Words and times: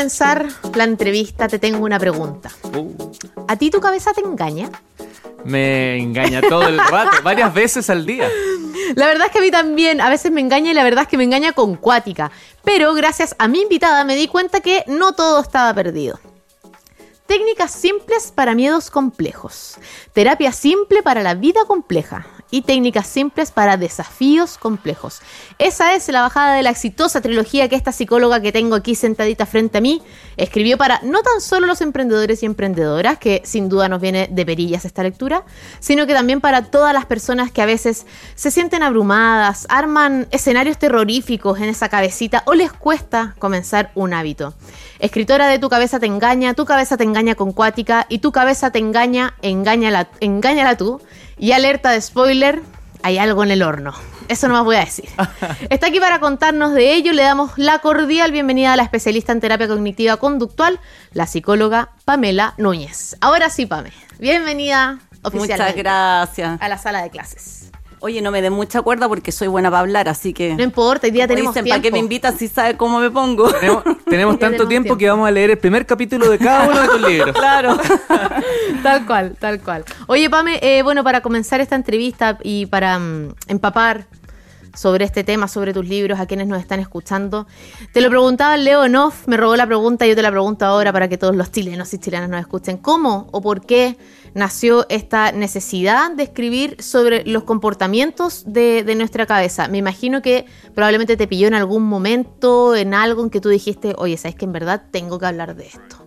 comenzar 0.00 0.48
la 0.74 0.84
entrevista 0.84 1.46
te 1.46 1.58
tengo 1.58 1.84
una 1.84 1.98
pregunta. 1.98 2.50
Uh, 2.74 3.12
¿A 3.46 3.56
ti 3.56 3.68
tu 3.70 3.80
cabeza 3.80 4.14
te 4.14 4.22
engaña? 4.22 4.70
me 5.44 5.98
engaña 5.98 6.40
todo 6.40 6.68
el 6.68 6.78
rato, 6.78 7.18
varias 7.22 7.52
veces 7.52 7.90
al 7.90 8.06
día. 8.06 8.26
La 8.94 9.06
verdad 9.06 9.26
es 9.26 9.32
que 9.32 9.40
a 9.40 9.42
mí 9.42 9.50
también, 9.50 10.00
a 10.00 10.08
veces 10.08 10.32
me 10.32 10.40
engaña 10.40 10.70
y 10.70 10.74
la 10.74 10.84
verdad 10.84 11.02
es 11.02 11.08
que 11.08 11.18
me 11.18 11.24
engaña 11.24 11.52
con 11.52 11.76
cuática. 11.76 12.30
Pero 12.64 12.94
gracias 12.94 13.36
a 13.38 13.46
mi 13.46 13.60
invitada 13.60 14.04
me 14.04 14.16
di 14.16 14.26
cuenta 14.26 14.60
que 14.60 14.84
no 14.86 15.12
todo 15.12 15.42
estaba 15.42 15.74
perdido. 15.74 16.18
Técnicas 17.26 17.70
simples 17.70 18.32
para 18.34 18.54
miedos 18.54 18.90
complejos. 18.90 19.76
Terapia 20.14 20.52
simple 20.52 21.02
para 21.02 21.22
la 21.22 21.34
vida 21.34 21.60
compleja. 21.66 22.26
Y 22.50 22.62
técnicas 22.62 23.06
simples 23.06 23.50
para 23.50 23.76
desafíos 23.76 24.58
complejos. 24.58 25.20
Esa 25.58 25.94
es 25.94 26.08
la 26.08 26.22
bajada 26.22 26.54
de 26.54 26.62
la 26.62 26.70
exitosa 26.70 27.20
trilogía 27.20 27.68
que 27.68 27.76
esta 27.76 27.92
psicóloga 27.92 28.40
que 28.40 28.50
tengo 28.50 28.74
aquí 28.74 28.94
sentadita 28.94 29.46
frente 29.46 29.78
a 29.78 29.80
mí 29.80 30.02
escribió 30.36 30.76
para 30.76 31.00
no 31.02 31.22
tan 31.22 31.40
solo 31.40 31.66
los 31.66 31.80
emprendedores 31.80 32.42
y 32.42 32.46
emprendedoras, 32.46 33.18
que 33.18 33.42
sin 33.44 33.68
duda 33.68 33.88
nos 33.88 34.00
viene 34.00 34.28
de 34.30 34.46
perillas 34.46 34.84
esta 34.84 35.02
lectura, 35.02 35.44
sino 35.78 36.06
que 36.06 36.14
también 36.14 36.40
para 36.40 36.70
todas 36.70 36.92
las 36.92 37.06
personas 37.06 37.52
que 37.52 37.62
a 37.62 37.66
veces 37.66 38.06
se 38.34 38.50
sienten 38.50 38.82
abrumadas, 38.82 39.66
arman 39.68 40.26
escenarios 40.30 40.78
terroríficos 40.78 41.58
en 41.60 41.68
esa 41.68 41.88
cabecita 41.88 42.42
o 42.46 42.54
les 42.54 42.72
cuesta 42.72 43.34
comenzar 43.38 43.92
un 43.94 44.12
hábito. 44.12 44.54
Escritora 44.98 45.48
de 45.48 45.58
Tu 45.58 45.68
cabeza 45.68 46.00
te 46.00 46.06
engaña, 46.06 46.54
Tu 46.54 46.64
cabeza 46.64 46.96
te 46.96 47.04
engaña 47.04 47.34
con 47.34 47.52
cuática 47.52 48.06
y 48.08 48.18
Tu 48.18 48.32
cabeza 48.32 48.70
te 48.70 48.78
engaña, 48.78 49.34
engáñala, 49.40 50.76
tú. 50.76 51.00
Y 51.40 51.52
alerta 51.52 51.90
de 51.90 52.00
spoiler, 52.02 52.60
hay 53.02 53.16
algo 53.16 53.42
en 53.42 53.50
el 53.50 53.62
horno. 53.62 53.94
Eso 54.28 54.46
no 54.46 54.52
más 54.52 54.64
voy 54.64 54.76
a 54.76 54.80
decir. 54.80 55.08
Está 55.70 55.86
aquí 55.86 55.98
para 55.98 56.20
contarnos 56.20 56.74
de 56.74 56.92
ello. 56.92 57.14
Le 57.14 57.22
damos 57.22 57.52
la 57.56 57.78
cordial 57.78 58.30
bienvenida 58.30 58.74
a 58.74 58.76
la 58.76 58.82
especialista 58.82 59.32
en 59.32 59.40
terapia 59.40 59.66
cognitiva 59.66 60.18
conductual, 60.18 60.78
la 61.14 61.26
psicóloga 61.26 61.92
Pamela 62.04 62.52
Núñez. 62.58 63.16
Ahora 63.22 63.48
sí, 63.48 63.64
Pame. 63.64 63.90
Bienvenida 64.18 64.98
oficialmente 65.22 65.62
Muchas 65.64 65.76
gracias. 65.76 66.60
a 66.60 66.68
la 66.68 66.76
sala 66.76 67.02
de 67.02 67.08
clases. 67.08 67.69
Oye, 68.02 68.22
no 68.22 68.30
me 68.30 68.40
den 68.40 68.54
mucha 68.54 68.80
cuerda 68.80 69.08
porque 69.08 69.30
soy 69.30 69.48
buena 69.48 69.70
para 69.70 69.80
hablar, 69.80 70.08
así 70.08 70.32
que. 70.32 70.54
No 70.54 70.62
importa, 70.62 71.06
hoy 71.06 71.10
día 71.10 71.28
tenemos 71.28 71.52
dicen, 71.52 71.64
tiempo. 71.64 71.76
¿para 71.76 71.82
qué 71.82 71.92
me 71.92 71.98
invitan 71.98 72.38
si 72.38 72.48
sabe 72.48 72.74
cómo 72.74 72.98
me 72.98 73.10
pongo? 73.10 73.50
Tenemos, 73.52 73.84
tanto 73.84 74.06
tenemos 74.08 74.68
tiempo, 74.68 74.96
que 74.96 75.08
vamos 75.08 75.28
a 75.28 75.30
leer 75.30 75.50
el 75.50 75.58
primer 75.58 75.84
capítulo 75.84 76.30
de 76.30 76.38
cada 76.38 76.70
uno 76.70 76.80
de 76.80 76.88
tus 76.88 77.00
libros. 77.02 77.32
claro. 77.38 77.76
Tal 78.82 79.04
cual, 79.04 79.36
tal 79.38 79.60
cual. 79.60 79.84
Oye, 80.06 80.30
Pame, 80.30 80.58
eh, 80.62 80.80
bueno, 80.82 81.04
para 81.04 81.20
comenzar 81.20 81.60
esta 81.60 81.76
entrevista 81.76 82.38
y 82.42 82.64
para 82.64 82.98
mm, 82.98 83.34
empapar 83.48 84.06
sobre 84.74 85.04
este 85.04 85.22
tema, 85.22 85.48
sobre 85.48 85.74
tus 85.74 85.86
libros, 85.86 86.18
a 86.18 86.24
quienes 86.24 86.46
nos 86.46 86.60
están 86.60 86.80
escuchando, 86.80 87.46
te 87.92 88.00
lo 88.00 88.08
preguntaba 88.08 88.56
Leo 88.56 88.88
Noff, 88.88 89.26
me 89.26 89.36
robó 89.36 89.56
la 89.56 89.66
pregunta, 89.66 90.06
yo 90.06 90.14
te 90.14 90.22
la 90.22 90.30
pregunto 90.30 90.64
ahora 90.64 90.92
para 90.94 91.08
que 91.08 91.18
todos 91.18 91.36
los 91.36 91.52
chilenos 91.52 91.92
y 91.92 91.98
chilenas 91.98 92.30
nos 92.30 92.40
escuchen. 92.40 92.78
¿Cómo 92.78 93.28
o 93.32 93.42
por 93.42 93.66
qué 93.66 93.98
nació 94.34 94.86
esta 94.88 95.32
necesidad 95.32 96.10
de 96.12 96.24
escribir 96.24 96.82
sobre 96.82 97.24
los 97.24 97.44
comportamientos 97.44 98.44
de, 98.46 98.84
de 98.84 98.94
nuestra 98.94 99.26
cabeza? 99.26 99.68
Me 99.68 99.78
imagino 99.78 100.22
que 100.22 100.46
probablemente 100.74 101.16
te 101.16 101.26
pilló 101.26 101.48
en 101.48 101.54
algún 101.54 101.84
momento, 101.84 102.74
en 102.74 102.94
algo 102.94 103.22
en 103.22 103.30
que 103.30 103.40
tú 103.40 103.48
dijiste, 103.48 103.94
oye, 103.98 104.16
¿sabes 104.16 104.36
que 104.36 104.44
en 104.44 104.52
verdad 104.52 104.82
tengo 104.90 105.18
que 105.18 105.26
hablar 105.26 105.54
de 105.56 105.66
esto? 105.66 105.99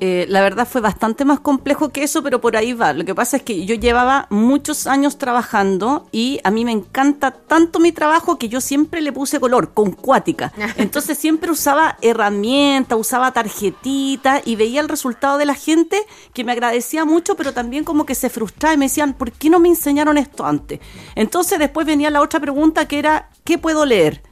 Eh, 0.00 0.26
la 0.28 0.42
verdad 0.42 0.66
fue 0.66 0.80
bastante 0.80 1.24
más 1.24 1.40
complejo 1.40 1.90
que 1.90 2.02
eso, 2.02 2.22
pero 2.22 2.40
por 2.40 2.56
ahí 2.56 2.72
va. 2.72 2.92
Lo 2.92 3.04
que 3.04 3.14
pasa 3.14 3.36
es 3.36 3.42
que 3.42 3.64
yo 3.64 3.74
llevaba 3.74 4.26
muchos 4.30 4.86
años 4.86 5.18
trabajando 5.18 6.06
y 6.10 6.40
a 6.44 6.50
mí 6.50 6.64
me 6.64 6.72
encanta 6.72 7.30
tanto 7.30 7.78
mi 7.78 7.92
trabajo 7.92 8.38
que 8.38 8.48
yo 8.48 8.60
siempre 8.60 9.00
le 9.00 9.12
puse 9.12 9.40
color, 9.40 9.72
con 9.72 9.92
cuática. 9.92 10.52
Entonces 10.76 11.18
siempre 11.18 11.50
usaba 11.50 11.96
herramientas, 12.00 12.98
usaba 12.98 13.32
tarjetitas 13.32 14.42
y 14.44 14.56
veía 14.56 14.80
el 14.80 14.88
resultado 14.88 15.38
de 15.38 15.46
la 15.46 15.54
gente 15.54 16.00
que 16.32 16.44
me 16.44 16.52
agradecía 16.52 17.04
mucho, 17.04 17.36
pero 17.36 17.52
también 17.52 17.84
como 17.84 18.04
que 18.04 18.14
se 18.14 18.30
frustraba 18.30 18.74
y 18.74 18.78
me 18.78 18.86
decían, 18.86 19.14
¿por 19.14 19.32
qué 19.32 19.50
no 19.50 19.60
me 19.60 19.68
enseñaron 19.68 20.18
esto 20.18 20.44
antes? 20.44 20.80
Entonces 21.14 21.58
después 21.58 21.86
venía 21.86 22.10
la 22.10 22.20
otra 22.20 22.40
pregunta 22.40 22.86
que 22.88 22.98
era, 22.98 23.30
¿qué 23.44 23.58
puedo 23.58 23.84
leer? 23.84 24.22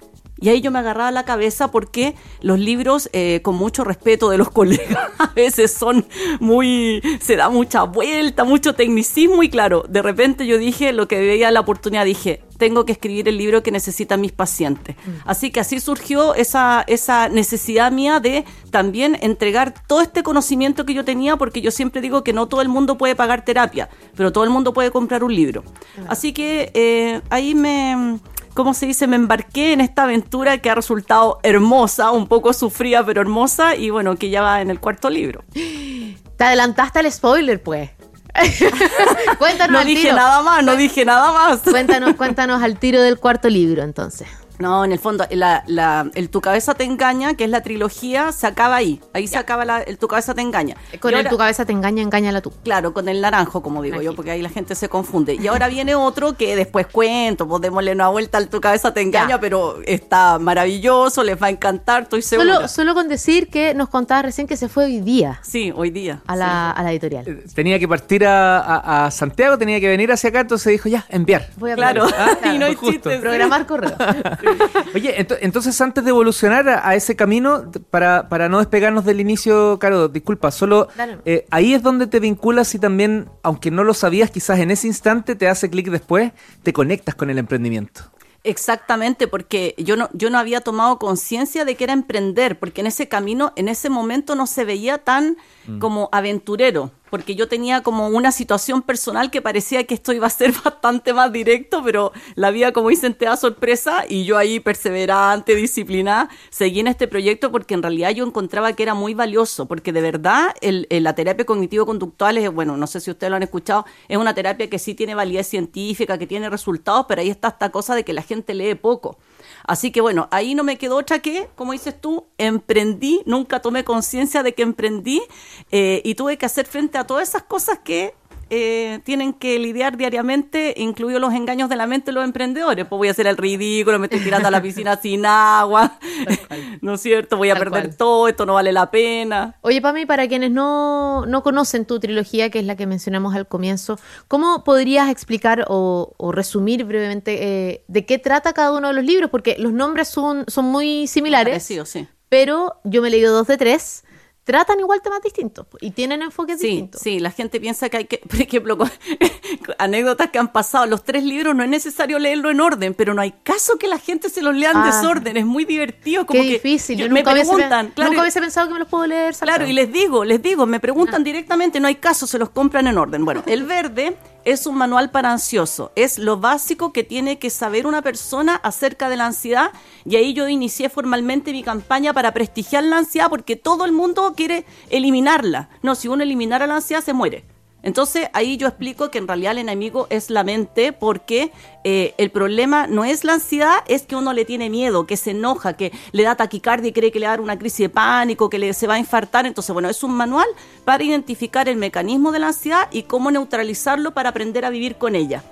Y 0.41 0.49
ahí 0.49 0.61
yo 0.61 0.71
me 0.71 0.81
agarraba 0.81 1.11
la 1.13 1.25
cabeza 1.25 1.71
porque 1.71 2.15
los 2.41 2.59
libros, 2.59 3.09
eh, 3.13 3.41
con 3.43 3.55
mucho 3.55 3.85
respeto 3.85 4.29
de 4.31 4.39
los 4.39 4.51
colegas, 4.53 5.11
a 5.19 5.29
veces 5.29 5.73
son 5.73 6.07
muy, 6.41 7.01
se 7.21 7.37
da 7.37 7.49
mucha 7.49 7.85
vuelta, 7.85 8.45
mucho 8.45 8.75
tecnicismo 8.75 9.43
y 9.43 9.51
claro, 9.51 9.85
de 9.89 10.03
repente 10.03 10.47
yo 10.47 10.59
dije, 10.59 10.93
lo 10.93 11.07
que 11.07 11.21
veía 11.21 11.51
la 11.51 11.61
oportunidad, 11.61 12.05
dije, 12.05 12.43
tengo 12.59 12.85
que 12.85 12.93
escribir 12.93 13.29
el 13.29 13.39
libro 13.39 13.63
que 13.63 13.73
necesitan 13.73 14.21
mis 14.21 14.31
pacientes. 14.31 14.95
Así 15.25 15.51
que 15.51 15.59
así 15.59 15.81
surgió 15.81 16.35
esa, 16.35 16.85
esa 16.87 17.29
necesidad 17.29 17.91
mía 17.91 18.21
de 18.21 18.45
también 18.71 19.19
entregar 19.21 19.75
todo 19.89 20.01
este 20.01 20.23
conocimiento 20.23 20.85
que 20.87 20.95
yo 20.95 21.05
tenía, 21.05 21.37
porque 21.37 21.61
yo 21.61 21.73
siempre 21.73 22.01
digo 22.01 22.23
que 22.23 22.33
no 22.33 22.47
todo 22.47 22.63
el 22.63 22.69
mundo 22.69 22.97
puede 22.97 23.17
pagar 23.17 23.45
terapia, 23.45 23.89
pero 24.17 24.33
todo 24.33 24.45
el 24.45 24.51
mundo 24.51 24.73
puede 24.73 24.93
comprar 24.93 25.25
un 25.25 25.35
libro. 25.35 25.65
Así 26.09 26.33
que 26.33 26.71
eh, 26.75 27.21
ahí 27.31 27.55
me... 27.55 28.21
¿cómo 28.55 28.75
se 28.75 28.87
dice? 28.87 29.07
Me 29.07 29.17
embarqué 29.17 29.73
en 29.73 29.81
esta 29.81 30.05
aventura 30.05 30.59
que 30.59 30.71
ha 30.71 30.75
resultado 30.75 31.39
hermosa, 31.43 32.11
un 32.11 32.27
poco 32.27 32.53
sufrida, 32.53 33.05
pero 33.05 33.21
hermosa, 33.21 33.77
y 33.77 33.91
bueno, 33.91 34.17
que 34.17 34.31
ya 34.31 34.43
va 34.43 34.61
en 34.61 34.71
el 34.71 34.81
cuarto 34.81 35.11
libro. 35.11 35.45
Te 35.53 36.45
adelantaste 36.45 36.99
al 37.01 37.11
spoiler, 37.13 37.63
pues. 37.63 37.91
cuéntanos 39.39 39.73
No 39.73 39.79
al 39.81 39.87
dije 39.87 40.03
tiro. 40.05 40.17
nada 40.17 40.43
más, 40.43 40.65
no 40.65 40.75
dije 40.77 41.05
nada 41.05 41.33
más. 41.33 41.61
Cuéntanos, 41.61 42.15
cuéntanos 42.17 42.63
al 42.63 42.79
tiro 42.79 43.03
del 43.03 43.19
cuarto 43.19 43.49
libro, 43.49 43.83
entonces. 43.83 44.27
No, 44.59 44.85
en 44.85 44.93
el 44.93 44.99
fondo, 44.99 45.27
la, 45.31 45.65
la- 45.67 46.11
el 46.15 46.29
Tu 46.31 46.41
cabeza 46.41 46.75
te 46.75 46.85
engaña, 46.85 47.35
que 47.35 47.45
es 47.45 47.51
la 47.51 47.63
trilogía, 47.63 48.33
se 48.33 48.47
acaba 48.47 48.77
ahí. 48.77 49.01
Ahí 49.13 49.27
se 49.27 49.37
acaba 49.39 49.65
la- 49.65 49.83
el 49.83 49.99
Tu 49.99 50.07
cabeza 50.09 50.35
te 50.35 50.41
engaña. 50.43 50.77
Con 51.01 51.11
Y 51.11 51.15
el 51.15 51.19
ahora- 51.21 51.31
tu 51.31 51.39
cabeza 51.39 51.65
te 51.65 51.73
engaña, 51.73 52.03
engáñala 52.03 52.41
tú. 52.41 52.53
Claro, 52.63 52.93
con 52.93 53.09
el 53.09 53.21
naranjo, 53.21 53.63
como 53.63 53.83
digo 53.83 54.01
yo, 54.03 54.15
porque 54.15 54.31
ahí 54.31 54.43
la 54.43 54.49
gente 54.51 54.75
se 54.75 54.89
confunde. 54.89 55.35
Y 55.35 55.47
ahora 55.49 55.69
viene 55.69 55.95
otro 55.95 56.35
que 56.37 56.55
después 56.57 56.87
cuento, 56.87 57.49
pues 57.49 57.61
démosle 57.63 57.93
una 57.93 58.09
vuelta 58.09 58.39
al 58.39 58.49
Tu 58.49 58.61
cabeza 58.61 58.93
te 58.95 59.01
engaña, 59.01 59.29
Ya. 59.31 59.41
pero 59.41 59.79
está 59.85 60.39
maravilloso, 60.39 61.25
les 61.25 61.41
va 61.43 61.47
a 61.49 61.51
encantar, 61.51 62.03
estoy 62.05 62.23
segura. 62.23 62.55
Solo, 62.55 62.69
solo 62.69 62.95
con 62.95 63.09
decir 63.09 63.49
que 63.49 63.75
nos 63.75 63.89
contabas 63.89 64.25
recién 64.27 64.47
que 64.47 64.57
se 64.57 64.69
fue 64.69 64.85
hoy 64.85 65.01
día 65.01 65.41
Sí, 65.43 65.73
hoy 65.75 65.91
día. 65.91 66.21
a 66.27 66.37
la, 66.37 66.71
a 66.71 66.83
la 66.83 66.93
editorial. 66.93 67.27
Eh, 67.27 67.45
Tenía 67.55 67.79
que 67.79 67.89
partir 67.89 68.25
a, 68.27 68.59
a- 68.61 69.07
a 69.07 69.11
Santiago, 69.11 69.59
tenía 69.59 69.81
que 69.81 69.89
venir 69.89 70.13
hacia 70.13 70.31
acá, 70.31 70.41
entonces 70.41 70.71
dijo, 70.73 70.89
ya, 70.89 71.05
enviar. 71.09 71.49
Voy 71.57 71.71
a 71.73 71.75
Claro, 71.75 72.07
y 72.55 72.59
no 72.59 72.67
hay 72.67 72.75
justo. 72.75 72.93
chistes. 73.11 73.21
programar 73.21 73.67
correo. 73.67 73.97
Oye, 74.95 75.17
ento- 75.19 75.39
entonces 75.41 75.81
antes 75.81 76.05
de 76.05 76.11
evolucionar 76.11 76.69
a, 76.69 76.89
a 76.89 76.95
ese 76.95 77.17
camino, 77.17 77.71
para, 77.91 78.29
para 78.29 78.49
no 78.49 78.59
despegarnos 78.59 79.05
del 79.05 79.21
inicio, 79.21 79.79
Caro, 79.79 80.09
disculpa, 80.09 80.51
solo 80.51 80.89
eh, 81.25 81.47
ahí 81.51 81.75
es 81.75 81.83
donde 81.83 82.07
te 82.07 82.21
vinculas 82.21 82.75
y 82.75 82.79
también, 82.79 83.29
aunque 83.43 83.71
no 83.71 83.85
lo 83.85 83.95
sabías, 83.95 84.31
quizás 84.31 84.59
en 84.59 84.71
ese 84.71 84.87
instante 84.87 85.35
te 85.35 85.49
hace 85.49 85.71
clic 85.71 85.89
después, 85.91 86.33
te 86.63 86.73
conectas 86.73 87.15
con 87.15 87.31
el 87.31 87.39
emprendimiento. 87.39 88.03
Exactamente, 88.45 89.29
porque 89.29 89.75
yo 89.79 89.97
no, 89.97 90.11
yo 90.15 90.29
no 90.29 90.37
había 90.39 90.61
tomado 90.61 90.99
conciencia 90.99 91.65
de 91.65 91.77
que 91.77 91.85
era 91.85 91.93
emprender, 91.93 92.59
porque 92.59 92.81
en 92.81 92.89
ese 92.89 93.07
camino, 93.09 93.53
en 93.55 93.69
ese 93.69 93.89
momento 93.89 94.35
no 94.35 94.49
se 94.49 94.65
veía 94.65 94.99
tan 94.99 95.37
como 95.79 96.09
aventurero, 96.11 96.91
porque 97.13 97.35
yo 97.35 97.47
tenía 97.47 97.83
como 97.83 98.09
una 98.09 98.33
situación 98.33 98.81
personal 98.81 99.31
que 99.31 99.43
parecía 99.43 99.85
que 99.85 99.93
esto 99.93 100.15
iba 100.15 100.27
a 100.27 100.31
ser 100.31 100.53
bastante 100.65 101.13
más 101.13 101.31
directo, 101.31 101.83
pero 101.85 102.11
la 102.37 102.51
vida, 102.51 102.73
como 102.73 102.89
dicen, 102.89 103.13
te 103.13 103.27
da 103.27 103.37
sorpresa 103.37 104.07
y 104.09 104.25
yo 104.25 104.39
ahí 104.39 104.61
perseverante, 104.61 105.55
disciplinada, 105.55 106.31
seguí 106.49 106.81
en 106.81 106.87
este 106.89 107.07
proyecto 107.09 107.53
porque 107.53 107.75
en 107.75 107.83
realidad 107.83 108.11
yo 108.13 108.25
encontraba 108.27 108.73
que 108.73 108.83
era 108.83 108.95
muy 108.95 109.13
valioso, 109.13 109.67
porque 109.67 109.93
de 109.93 110.01
verdad 110.01 110.55
el, 110.63 110.87
el- 110.89 111.03
la 111.03 111.15
terapia 111.15 111.45
cognitivo-conductual 111.45 112.39
es, 112.39 112.51
bueno, 112.51 112.79
no 112.79 112.87
sé 112.87 112.99
si 113.01 113.11
ustedes 113.11 113.29
lo 113.31 113.37
han 113.37 113.43
escuchado, 113.43 113.85
es 114.09 114.17
una 114.17 114.33
terapia 114.35 114.71
que 114.71 114.79
sí 114.79 114.95
tiene 114.95 115.15
validez 115.15 115.49
científica, 115.49 116.17
que 116.17 116.27
tiene 116.27 116.49
resultados, 116.49 117.05
pero 117.09 117.21
ahí 117.21 117.29
está 117.29 117.49
esta 117.49 117.69
cosa 117.71 117.95
de 117.95 118.05
que 118.05 118.15
la 118.15 118.23
gente 118.23 118.55
lee 118.55 118.75
poco. 118.75 119.19
Así 119.65 119.91
que 119.91 120.01
bueno, 120.01 120.29
ahí 120.31 120.55
no 120.55 120.65
me 120.65 120.79
quedó 120.79 120.97
otra 120.97 121.21
que, 121.21 121.49
como 121.55 121.73
dices 121.73 122.01
tú, 122.01 122.27
emprendí, 122.39 123.23
nunca 123.27 123.61
tomé 123.61 123.85
conciencia 123.85 124.43
de 124.43 124.55
que 124.55 124.63
emprendí 124.63 125.23
eh, 125.71 126.03
y 126.05 126.15
tuve 126.15 126.39
que 126.39 126.47
hacer 126.47 126.67
frente 126.67 126.99
a 126.99 127.07
todas 127.07 127.29
esas 127.29 127.43
cosas 127.45 127.79
que 127.79 128.15
eh, 128.55 129.01
tienen 129.05 129.33
que 129.33 129.59
lidiar 129.59 129.97
diariamente, 129.97 130.75
incluidos 130.77 131.23
los 131.23 131.33
engaños 131.33 131.71
de 131.71 131.77
la 131.77 131.87
mente 131.87 132.11
de 132.11 132.13
los 132.13 132.23
emprendedores. 132.25 132.85
Pues 132.85 132.99
voy 132.99 133.09
a 133.09 133.13
hacer 133.13 133.27
el 133.27 133.39
ridículo, 133.39 133.99
me 133.99 134.07
estoy 134.09 134.21
tirando 134.21 134.49
a 134.49 134.51
la 134.51 134.61
piscina 134.61 134.97
sin 135.03 135.25
agua, 135.25 135.99
¿no 136.83 136.95
es 136.95 137.01
cierto? 137.01 137.39
Voy 137.39 137.49
a 137.49 137.55
Tal 137.55 137.65
perder 137.65 137.85
cual. 137.85 137.97
todo, 137.97 138.29
esto 138.29 138.45
no 138.45 138.53
vale 138.55 138.71
la 138.73 138.91
pena. 138.91 139.57
Oye, 139.63 139.81
Pami, 139.81 140.05
para 140.05 140.29
quienes 140.29 140.51
no, 140.51 141.25
no 141.25 141.43
conocen 141.43 141.87
tu 141.87 141.99
trilogía, 141.99 142.51
que 142.51 142.59
es 142.59 142.67
la 142.67 142.77
que 142.77 142.87
mencionamos 142.87 143.35
al 143.35 143.49
comienzo, 143.49 143.99
¿cómo 144.29 144.65
podrías 144.65 145.09
explicar 145.09 145.65
o, 145.69 146.15
o 146.19 146.31
resumir 146.33 146.85
brevemente 146.85 147.71
eh, 147.71 147.85
de 147.89 148.05
qué 148.05 148.19
trata 148.19 148.53
cada 148.53 148.73
uno 148.73 148.89
de 148.89 148.95
los 148.95 149.05
libros? 149.05 149.31
Porque 149.31 149.57
los 149.59 149.73
nombres 149.73 150.09
son, 150.09 150.45
son 150.49 150.67
muy 150.67 151.07
similares, 151.07 151.53
Parecido, 151.55 151.87
sí. 151.87 152.07
pero 152.29 152.75
yo 152.85 153.01
me 153.01 153.09
he 153.09 153.11
leído 153.13 153.33
dos 153.33 153.47
de 153.47 153.57
tres. 153.57 154.05
Tratan 154.45 154.81
igual 154.81 155.01
temas 155.03 155.23
distintos 155.23 155.67
y 155.81 155.93
tienen 155.93 156.21
enfoques 156.23 156.59
Sí, 156.61 156.67
distintos. 156.69 157.01
sí, 157.01 157.21
la 157.21 157.31
gente 157.31 157.61
piensa 157.61 157.89
que 157.89 157.97
hay 157.99 158.05
que, 158.07 158.19
por 158.29 158.41
ejemplo, 158.41 158.77
con- 158.79 158.91
anécdotas 159.79 160.31
que 160.31 160.39
han 160.39 160.51
pasado, 160.53 160.87
los 160.87 161.05
tres 161.05 161.25
libros 161.25 161.55
no 161.55 161.63
es 161.63 161.69
necesario 161.69 162.19
leerlo 162.19 162.51
en 162.51 162.61
orden, 162.61 162.95
pero 162.95 163.15
no 163.15 163.23
hay 163.23 163.33
caso 163.43 163.79
que 163.79 163.87
la 163.89 163.99
gente 163.99 164.29
se 164.29 164.43
los 164.43 164.55
lea 164.55 164.71
en 164.73 164.79
Ah. 164.79 164.87
desorden, 164.87 165.37
es 165.37 165.47
muy 165.47 165.65
divertido. 165.65 166.27
Como 166.27 166.41
Qué 166.41 166.47
que 166.49 166.53
difícil. 166.55 166.99
Yo 166.99 167.09
me 167.09 167.21
nunca, 167.21 167.33
hubiese, 167.33 167.51
preguntan, 167.53 167.87
pe- 167.89 167.93
claro, 167.95 168.11
nunca 168.11 168.23
hubiese 168.23 168.41
pensado 168.41 168.67
que 168.69 168.73
me 168.75 168.81
los 168.81 168.89
puedo 168.89 169.07
leer. 169.07 169.35
Claro, 169.35 169.53
saltado. 169.53 169.67
y 169.71 169.73
les 169.73 169.93
digo, 169.93 170.25
les 170.25 170.43
digo, 170.43 170.67
me 170.67 170.81
preguntan 170.81 171.23
directamente, 171.25 171.79
no 171.81 171.89
hay 171.89 171.97
caso, 171.97 172.27
se 172.27 172.39
los 172.39 172.51
compran 172.51 172.87
en 172.87 172.99
orden. 172.99 173.25
Bueno, 173.25 173.43
el 173.47 173.65
verde 173.65 174.17
es 174.45 174.67
un 174.67 174.77
manual 174.77 175.11
para 175.11 175.33
ansioso, 175.33 175.93
es 175.97 176.19
lo 176.19 176.39
básico 176.39 176.93
que 176.93 177.05
tiene 177.05 177.39
que 177.39 177.51
saber 177.51 177.87
una 177.87 178.03
persona 178.03 178.57
acerca 178.57 179.09
de 179.09 179.17
la 179.17 179.27
ansiedad 179.27 179.73
y 180.05 180.17
ahí 180.17 180.35
yo 180.35 180.49
inicié 180.49 180.89
formalmente 180.89 181.53
mi 181.53 181.63
campaña 181.63 182.13
para 182.13 182.33
prestigiar 182.33 182.85
la 182.85 182.99
ansiedad 182.99 183.31
porque 183.31 183.57
todo 183.57 183.85
el 183.85 183.93
mundo 183.93 184.35
quiere 184.37 184.65
eliminarla. 184.91 185.69
No, 185.83 185.95
si 185.95 186.09
uno 186.09 186.23
eliminara 186.23 186.67
la 186.67 186.77
ansiedad 186.77 187.03
se 187.03 187.13
muere. 187.13 187.45
Entonces 187.83 188.29
ahí 188.33 188.57
yo 188.57 188.69
explico 188.69 189.11
que 189.11 189.19
en 189.19 189.27
realidad 189.27 189.53
el 189.53 189.59
enemigo 189.59 190.07
es 190.11 190.31
la 190.31 190.45
mente 190.45 190.93
porque 190.93 191.53
eh, 191.85 192.15
el 192.17 192.31
problema 192.31 192.87
no 192.87 193.05
es 193.05 193.25
la 193.25 193.35
ansiedad, 193.35 193.79
es 193.87 194.03
que 194.03 194.17
uno 194.17 194.33
le 194.33 194.45
tiene 194.45 194.71
miedo, 194.71 195.07
que 195.07 195.17
se 195.17 195.33
enoja, 195.33 195.75
que 195.75 195.93
le 196.13 196.23
da 196.23 196.37
taquicardia 196.37 196.91
y 196.91 196.93
cree 196.93 197.11
que 197.11 197.19
le 197.19 197.27
va 197.27 197.33
a 197.33 197.37
dar 197.37 197.41
una 197.41 197.59
crisis 197.59 197.79
de 197.79 197.89
pánico, 197.89 198.49
que 198.49 198.59
le, 198.59 198.73
se 198.73 198.87
va 198.87 198.95
a 198.95 198.99
infartar. 198.99 199.47
Entonces, 199.47 199.73
bueno, 199.73 199.89
es 199.89 200.03
un 200.03 200.13
manual 200.13 200.47
para 200.85 201.03
identificar 201.03 201.69
el 201.69 201.77
mecanismo 201.77 202.33
de 202.33 202.39
la 202.39 202.49
ansiedad 202.49 202.89
y 202.93 203.03
cómo 203.03 203.31
neutralizarlo 203.31 204.13
para 204.15 204.29
aprender 204.29 204.65
a 204.65 204.71
vivir 204.71 204.97
con 204.97 205.17
ella. 205.17 205.43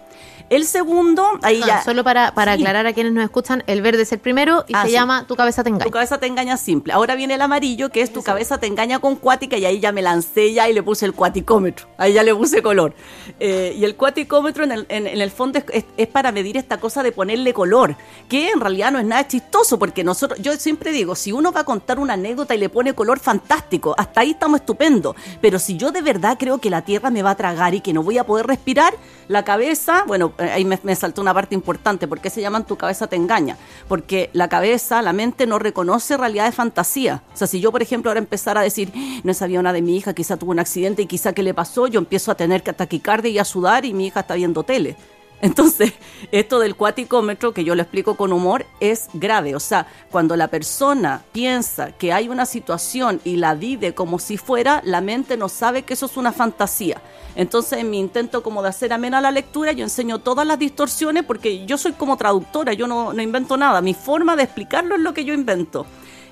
El 0.48 0.64
segundo, 0.66 1.24
ahí 1.42 1.60
Ah, 1.62 1.66
ya... 1.66 1.82
Solo 1.84 2.02
para, 2.02 2.34
para 2.34 2.54
Sí. 2.56 2.62
aclarar 2.62 2.86
a 2.86 2.92
quienes 2.92 3.12
nos 3.12 3.22
escuchan, 3.22 3.62
el 3.68 3.82
verde 3.82 4.02
es 4.02 4.10
el 4.12 4.18
primero 4.18 4.64
y 4.66 4.74
Ah, 4.74 4.82
se 4.82 4.88
sí. 4.88 4.92
llama 4.94 5.24
Tu 5.28 5.36
cabeza 5.36 5.62
te 5.62 5.68
engaña. 5.68 5.84
Tu 5.84 5.90
cabeza 5.92 6.18
te 6.18 6.26
engaña 6.26 6.56
simple. 6.56 6.92
Ahora 6.92 7.14
viene 7.14 7.34
el 7.34 7.42
amarillo, 7.42 7.90
que 7.90 8.02
es 8.02 8.12
tu 8.12 8.22
cabeza 8.24 8.58
te 8.58 8.66
engaña 8.66 8.98
con 8.98 9.14
cuática, 9.16 9.56
y 9.56 9.64
ahí 9.64 9.78
ya 9.78 9.92
me 9.92 10.02
lancé 10.02 10.52
ya 10.52 10.68
y 10.68 10.72
le 10.72 10.82
puse 10.82 11.06
el 11.06 11.12
cuaticómetro. 11.14 11.86
Ahí 11.98 12.14
ya 12.14 12.24
le 12.24 12.34
puse 12.34 12.62
color. 12.62 12.94
Eh, 13.38 13.74
y 13.78 13.84
el 13.84 13.94
cuaticómetro 13.96 14.64
en 14.64 14.72
el, 14.72 14.86
en- 14.88 15.06
en 15.06 15.20
el 15.20 15.30
fondo 15.30 15.58
es, 15.60 15.64
es- 15.72 15.84
es 15.96 16.08
para 16.08 16.32
medir 16.32 16.56
esta 16.56 16.78
cosa 16.80 17.02
de 17.04 17.12
ponerle 17.12 17.52
color, 17.54 17.94
que 18.28 18.50
en 18.50 18.60
realidad 18.60 18.90
no 18.90 18.98
es 18.98 19.04
nada 19.04 19.28
chistoso, 19.28 19.78
porque 19.78 20.02
nosotros, 20.02 20.40
yo 20.40 20.56
siempre 20.56 20.90
digo, 20.90 21.14
si 21.14 21.30
uno 21.30 21.52
va 21.52 21.60
a 21.60 21.64
contar 21.64 22.00
una 22.00 22.14
anécdota 22.14 22.56
y 22.56 22.58
le 22.58 22.68
pone 22.68 22.92
color 22.94 23.20
fantástico, 23.20 23.94
hasta 23.96 24.22
ahí 24.22 24.30
estamos 24.32 24.60
estupendo. 24.60 25.14
Pero 25.40 25.60
si 25.60 25.76
yo 25.76 25.92
de 25.92 26.02
verdad 26.02 26.36
creo 26.40 26.58
que 26.58 26.70
la 26.70 26.82
Tierra 26.82 27.10
me 27.10 27.22
va 27.22 27.30
a 27.30 27.34
tragar 27.36 27.74
y 27.74 27.80
que 27.80 27.92
no 27.92 28.02
voy 28.02 28.18
a 28.18 28.24
poder 28.26 28.46
respirar, 28.48 28.94
la 29.28 29.44
cabeza, 29.44 30.02
bueno, 30.10 30.32
eh, 30.38 30.50
ahí 30.50 30.64
me, 30.64 30.76
me 30.82 30.96
saltó 30.96 31.22
una 31.22 31.32
parte 31.32 31.54
importante, 31.54 32.08
¿por 32.08 32.20
qué 32.20 32.30
se 32.30 32.40
llaman 32.40 32.66
tu 32.66 32.74
cabeza 32.76 33.06
te 33.06 33.14
engaña? 33.14 33.56
Porque 33.86 34.28
la 34.32 34.48
cabeza, 34.48 35.02
la 35.02 35.12
mente 35.12 35.46
no 35.46 35.60
reconoce 35.60 36.16
realidad 36.16 36.46
de 36.46 36.50
fantasía. 36.52 37.22
O 37.32 37.36
sea, 37.36 37.46
si 37.46 37.60
yo, 37.60 37.70
por 37.70 37.80
ejemplo, 37.80 38.10
ahora 38.10 38.18
empezara 38.18 38.58
a 38.58 38.64
decir, 38.64 38.92
"Ah, 38.92 39.20
no 39.22 39.32
sabía 39.34 39.60
una 39.60 39.72
de 39.72 39.82
mi 39.82 39.96
hija, 39.96 40.12
quizá 40.12 40.36
tuvo 40.36 40.50
un 40.50 40.58
accidente 40.58 41.02
y 41.02 41.06
quizá 41.06 41.32
qué 41.32 41.44
le 41.44 41.54
pasó, 41.54 41.86
yo 41.86 42.00
empiezo 42.00 42.32
a 42.32 42.34
tener 42.34 42.64
que 42.64 42.72
taquicardia 42.72 43.30
y 43.30 43.38
a 43.38 43.44
sudar 43.44 43.84
y 43.84 43.94
mi 43.94 44.08
hija 44.08 44.18
está 44.18 44.34
viendo 44.34 44.64
tele. 44.64 44.96
Entonces, 45.42 45.94
esto 46.32 46.58
del 46.58 46.76
cuaticómetro, 46.76 47.54
que 47.54 47.64
yo 47.64 47.74
lo 47.74 47.82
explico 47.82 48.16
con 48.16 48.32
humor, 48.32 48.66
es 48.78 49.08
grave. 49.14 49.54
O 49.54 49.60
sea, 49.60 49.86
cuando 50.10 50.36
la 50.36 50.48
persona 50.48 51.22
piensa 51.32 51.92
que 51.92 52.12
hay 52.12 52.28
una 52.28 52.46
situación 52.46 53.20
y 53.24 53.36
la 53.36 53.54
vive 53.54 53.94
como 53.94 54.18
si 54.18 54.36
fuera, 54.36 54.82
la 54.84 55.00
mente 55.00 55.36
no 55.36 55.48
sabe 55.48 55.82
que 55.82 55.94
eso 55.94 56.06
es 56.06 56.16
una 56.16 56.32
fantasía. 56.32 57.00
Entonces, 57.36 57.78
en 57.78 57.90
mi 57.90 57.98
intento 57.98 58.42
como 58.42 58.62
de 58.62 58.68
hacer 58.68 58.92
amena 58.92 59.20
la 59.20 59.30
lectura, 59.30 59.72
yo 59.72 59.84
enseño 59.84 60.18
todas 60.18 60.46
las 60.46 60.58
distorsiones 60.58 61.24
porque 61.24 61.64
yo 61.64 61.78
soy 61.78 61.92
como 61.92 62.16
traductora, 62.16 62.72
yo 62.74 62.86
no, 62.86 63.12
no 63.12 63.22
invento 63.22 63.56
nada. 63.56 63.80
Mi 63.80 63.94
forma 63.94 64.36
de 64.36 64.42
explicarlo 64.42 64.96
es 64.96 65.00
lo 65.00 65.14
que 65.14 65.24
yo 65.24 65.32
invento 65.32 65.86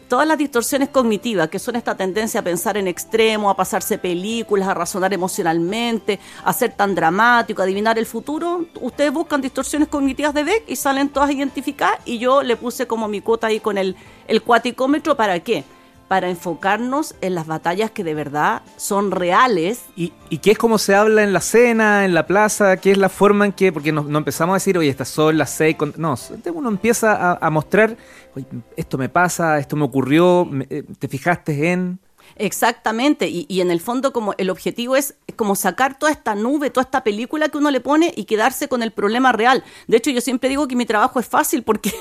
todas 0.09 0.27
las 0.27 0.39
distorsiones 0.39 0.89
cognitivas, 0.89 1.49
que 1.49 1.59
son 1.59 1.77
esta 1.77 1.97
tendencia 1.97 2.41
a 2.41 2.43
pensar 2.43 2.77
en 2.77 2.89
extremo, 2.89 3.51
a 3.51 3.57
pasarse 3.57 3.99
películas, 3.99 4.69
a 4.69 4.75
razonar 4.75 5.13
emocionalmente, 5.13 6.19
a 6.45 6.53
ser 6.53 6.73
tan 6.73 6.95
dramático, 6.95 7.63
a 7.63 7.65
adivinar 7.65 7.99
el 7.99 8.07
futuro, 8.07 8.67
ustedes 8.81 9.13
buscan 9.13 9.41
distorsiones 9.41 9.89
cognitivas 9.89 10.35
de 10.35 10.45
Beck 10.45 10.65
y 10.67 10.77
salen 10.77 11.11
todas 11.11 11.31
identificadas 11.31 12.01
y 12.05 12.19
yo 12.19 12.43
le 12.43 12.57
puse 12.57 12.87
como 12.87 13.07
mi 13.09 13.21
cuota 13.21 13.49
ahí 13.49 13.61
con 13.61 13.79
el, 13.79 13.97
el 14.27 14.43
cuaticómetro, 14.43 15.17
¿para 15.17 15.39
qué? 15.41 15.65
Para 16.09 16.31
enfocarnos 16.31 17.15
en 17.21 17.35
las 17.35 17.47
batallas 17.47 17.91
que 17.91 18.03
de 18.03 18.15
verdad 18.15 18.63
son 18.79 19.11
reales 19.11 19.83
¿Y, 19.95 20.15
y 20.31 20.39
qué 20.39 20.53
es 20.53 20.59
como 20.59 20.79
se 20.79 20.95
habla 20.95 21.23
en 21.23 21.35
la 21.35 21.43
cena, 21.43 22.07
en 22.07 22.15
la 22.15 22.27
plaza? 22.27 22.79
¿Qué 22.79 22.93
es 22.93 22.99
la 22.99 23.11
forma 23.11 23.45
en 23.45 23.53
que.? 23.53 23.73
Porque 23.73 23.93
no, 23.93 24.03
no 24.03 24.19
empezamos 24.19 24.55
a 24.55 24.57
decir, 24.57 24.79
oye, 24.79 24.89
estas 24.89 25.09
son 25.09 25.37
las 25.37 25.51
seis. 25.51 25.77
con-". 25.77 25.93
No, 25.99 26.15
uno 26.55 26.69
empieza 26.71 27.13
a, 27.33 27.39
a 27.47 27.51
mostrar, 27.51 27.97
oye, 28.35 28.47
esto 28.77 28.97
me 28.97 29.11
pasa, 29.11 29.59
esto 29.59 29.77
me 29.77 29.85
ocurrió, 29.85 30.47
me- 30.51 30.67
eh, 30.71 30.83
te 30.99 31.09
fijaste 31.09 31.73
en. 31.73 31.99
Exactamente, 32.37 33.29
y, 33.29 33.47
y 33.49 33.61
en 33.61 33.71
el 33.71 33.81
fondo 33.81 34.13
como 34.13 34.35
el 34.39 34.51
objetivo 34.51 34.97
es 34.97 35.15
como 35.37 35.57
sacar 35.57 35.99
toda 35.99 36.13
esta 36.13 36.35
nube, 36.35 36.71
toda 36.71 36.85
esta 36.85 37.03
película 37.05 37.49
que 37.49 37.59
uno 37.59 37.71
le 37.71 37.81
pone 37.81 38.13
y 38.17 38.25
quedarse 38.25 38.69
con 38.69 38.83
el 38.83 38.93
problema 38.93 39.33
real. 39.33 39.65
De 39.87 39.97
hecho, 39.97 40.11
yo 40.11 40.21
siempre 40.21 40.49
digo 40.49 40.69
que 40.69 40.77
mi 40.77 40.87
trabajo 40.87 41.21
es 41.21 41.27
fácil 41.27 41.63
porque... 41.63 41.93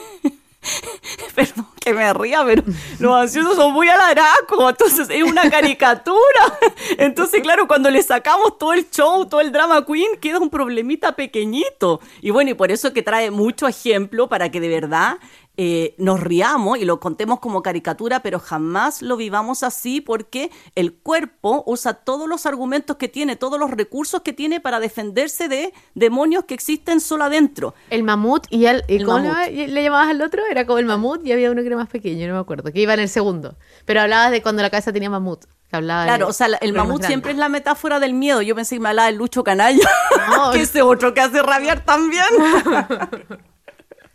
Perdón 1.35 1.67
que 1.79 1.93
me 1.93 2.13
ría, 2.13 2.43
pero 2.45 2.63
los 2.99 3.15
ansiosos 3.15 3.55
son 3.55 3.73
muy 3.73 3.87
alaracos, 3.87 4.69
entonces 4.69 5.07
es 5.09 5.23
una 5.23 5.49
caricatura. 5.49 6.17
Entonces, 6.97 7.41
claro, 7.41 7.67
cuando 7.67 7.89
le 7.89 8.01
sacamos 8.01 8.57
todo 8.57 8.73
el 8.73 8.89
show, 8.89 9.25
todo 9.25 9.41
el 9.41 9.51
drama 9.51 9.85
queen, 9.85 10.17
queda 10.19 10.39
un 10.39 10.49
problemita 10.49 11.13
pequeñito. 11.13 12.01
Y 12.21 12.31
bueno, 12.31 12.51
y 12.51 12.53
por 12.55 12.71
eso 12.71 12.89
es 12.89 12.93
que 12.93 13.03
trae 13.03 13.31
mucho 13.31 13.67
ejemplo 13.67 14.27
para 14.27 14.49
que 14.49 14.59
de 14.59 14.67
verdad 14.67 15.17
eh, 15.57 15.95
nos 15.97 16.19
riamos 16.19 16.77
y 16.77 16.85
lo 16.85 16.99
contemos 16.99 17.39
como 17.39 17.61
caricatura, 17.63 18.21
pero 18.21 18.39
jamás 18.39 19.01
lo 19.01 19.17
vivamos 19.17 19.63
así 19.63 20.01
porque 20.01 20.51
el 20.75 20.93
cuerpo 20.93 21.63
usa 21.65 21.93
todos 21.95 22.27
los 22.29 22.45
argumentos 22.45 22.97
que 22.97 23.07
tiene, 23.07 23.35
todos 23.35 23.59
los 23.59 23.71
recursos 23.71 24.21
que 24.21 24.33
tiene 24.33 24.59
para 24.61 24.79
defenderse 24.79 25.47
de 25.47 25.73
demonios 25.95 26.45
que 26.45 26.53
existen 26.53 26.99
solo 27.01 27.23
adentro. 27.25 27.73
El 27.89 28.03
mamut 28.03 28.45
y 28.49 28.65
el. 28.67 28.83
¿y 28.87 28.97
El 28.97 29.05
¿Cómo 29.05 29.17
le, 29.19 29.27
mamut. 29.29 29.45
llamaba- 29.49 29.67
le 29.73 29.83
llamabas 29.83 30.09
al 30.09 30.21
otro? 30.21 30.41
Era 30.49 30.65
como 30.65 30.77
el 30.79 30.85
mamut 30.85 31.25
y 31.25 31.31
había 31.31 31.49
uno 31.51 31.61
que 31.61 31.67
era 31.67 31.75
más 31.77 31.89
pequeño, 31.89 32.27
no 32.27 32.33
me 32.35 32.39
acuerdo, 32.39 32.71
que 32.71 32.79
iba 32.79 32.93
en 32.93 32.99
el 33.01 33.09
segundo. 33.09 33.55
Pero 33.85 34.01
hablabas 34.01 34.31
de 34.31 34.41
cuando 34.41 34.61
la 34.61 34.69
cabeza 34.69 34.93
tenía 34.93 35.09
mamut. 35.09 35.45
Que 35.69 35.75
de 35.77 35.83
Claro, 35.83 36.29
o 36.29 36.33
sea, 36.33 36.47
el 36.61 36.71
mamut 36.71 37.03
siempre 37.03 37.31
es 37.31 37.37
la 37.37 37.49
metáfora 37.49 37.99
del 37.99 38.13
miedo. 38.13 38.41
Yo 38.41 38.55
pensé 38.55 38.75
que 38.75 38.79
me 38.79 38.87
hablaba 38.89 39.07
del 39.07 39.17
Lucho 39.17 39.43
Canalla, 39.43 39.89
No, 40.29 40.51
que 40.53 40.61
es- 40.61 40.69
ese 40.69 40.81
otro 40.81 41.13
que 41.13 41.19
hace 41.19 41.41
rabiar 41.41 41.83
también. 41.83 42.23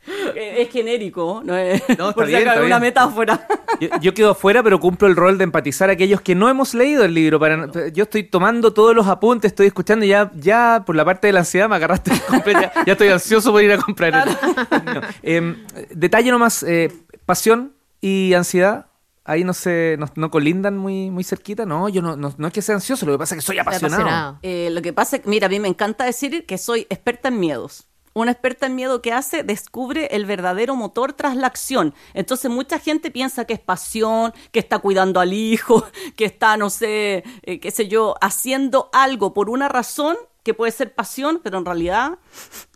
Eh, 0.06 0.62
es 0.62 0.70
genérico, 0.70 1.42
no 1.44 1.56
es 1.56 1.80
No, 1.96 2.10
está 2.10 2.12
por 2.14 2.26
si 2.26 2.32
bien, 2.32 2.48
una 2.48 2.60
bien. 2.60 2.80
metáfora. 2.80 3.46
Yo, 3.80 3.88
yo 4.00 4.14
quedo 4.14 4.30
afuera, 4.30 4.62
pero 4.62 4.80
cumplo 4.80 5.06
el 5.06 5.14
rol 5.16 5.38
de 5.38 5.44
empatizar 5.44 5.90
a 5.90 5.92
aquellos 5.92 6.20
que 6.20 6.34
no 6.34 6.48
hemos 6.48 6.74
leído 6.74 7.04
el 7.04 7.14
libro. 7.14 7.38
Para, 7.38 7.68
yo 7.92 8.02
estoy 8.04 8.24
tomando 8.24 8.72
todos 8.72 8.94
los 8.96 9.06
apuntes, 9.06 9.52
estoy 9.52 9.68
escuchando 9.68 10.04
y 10.04 10.08
ya, 10.08 10.30
ya 10.34 10.82
por 10.84 10.96
la 10.96 11.04
parte 11.04 11.28
de 11.28 11.32
la 11.34 11.40
ansiedad 11.40 11.68
me 11.68 11.76
agarraste. 11.76 12.10
ya, 12.52 12.72
ya 12.84 12.92
estoy 12.92 13.08
ansioso 13.08 13.52
por 13.52 13.62
ir 13.62 13.72
a 13.72 13.78
comprar. 13.78 14.28
el- 14.28 14.84
No. 14.94 15.00
Em, 15.22 15.56
detalle 15.90 16.30
nomás, 16.30 16.62
eh, 16.64 16.92
pasión 17.24 17.72
y 18.00 18.34
ansiedad. 18.34 18.86
Ahí 19.24 19.44
no 19.44 19.52
se 19.54 19.94
no, 20.00 20.06
no 20.16 20.32
colindan 20.32 20.76
muy, 20.76 21.08
muy 21.10 21.22
cerquita. 21.22 21.64
No, 21.64 21.88
yo 21.88 22.02
no, 22.02 22.16
no, 22.16 22.34
no 22.36 22.46
es 22.48 22.52
que 22.52 22.60
sea 22.60 22.74
ansioso, 22.74 23.06
lo 23.06 23.12
que 23.12 23.18
pasa 23.18 23.36
es 23.36 23.40
que 23.40 23.46
soy 23.46 23.58
apasionado. 23.60 24.02
apasionado. 24.02 24.38
Eh, 24.42 24.68
lo 24.72 24.82
que 24.82 24.92
pasa 24.92 25.16
es 25.16 25.22
que, 25.22 25.28
mira, 25.30 25.46
a 25.46 25.48
mí 25.48 25.60
me 25.60 25.68
encanta 25.68 26.04
decir 26.04 26.44
que 26.44 26.58
soy 26.58 26.88
experta 26.90 27.28
en 27.28 27.38
miedos. 27.38 27.86
Una 28.14 28.32
experta 28.32 28.66
en 28.66 28.74
miedo 28.74 29.00
que 29.00 29.12
hace, 29.12 29.42
descubre 29.42 30.08
el 30.12 30.26
verdadero 30.26 30.76
motor 30.76 31.12
tras 31.14 31.36
la 31.36 31.46
acción. 31.46 31.94
Entonces 32.14 32.50
mucha 32.50 32.78
gente 32.78 33.10
piensa 33.10 33.46
que 33.46 33.54
es 33.54 33.60
pasión, 33.60 34.34
que 34.50 34.58
está 34.58 34.80
cuidando 34.80 35.20
al 35.20 35.32
hijo, 35.32 35.84
que 36.16 36.26
está, 36.26 36.56
no 36.56 36.70
sé, 36.70 37.24
eh, 37.42 37.60
qué 37.60 37.70
sé 37.70 37.88
yo, 37.88 38.16
haciendo 38.20 38.90
algo 38.92 39.32
por 39.32 39.48
una 39.48 39.68
razón 39.68 40.16
que 40.42 40.54
puede 40.54 40.72
ser 40.72 40.94
pasión, 40.94 41.40
pero 41.42 41.58
en 41.58 41.64
realidad, 41.64 42.18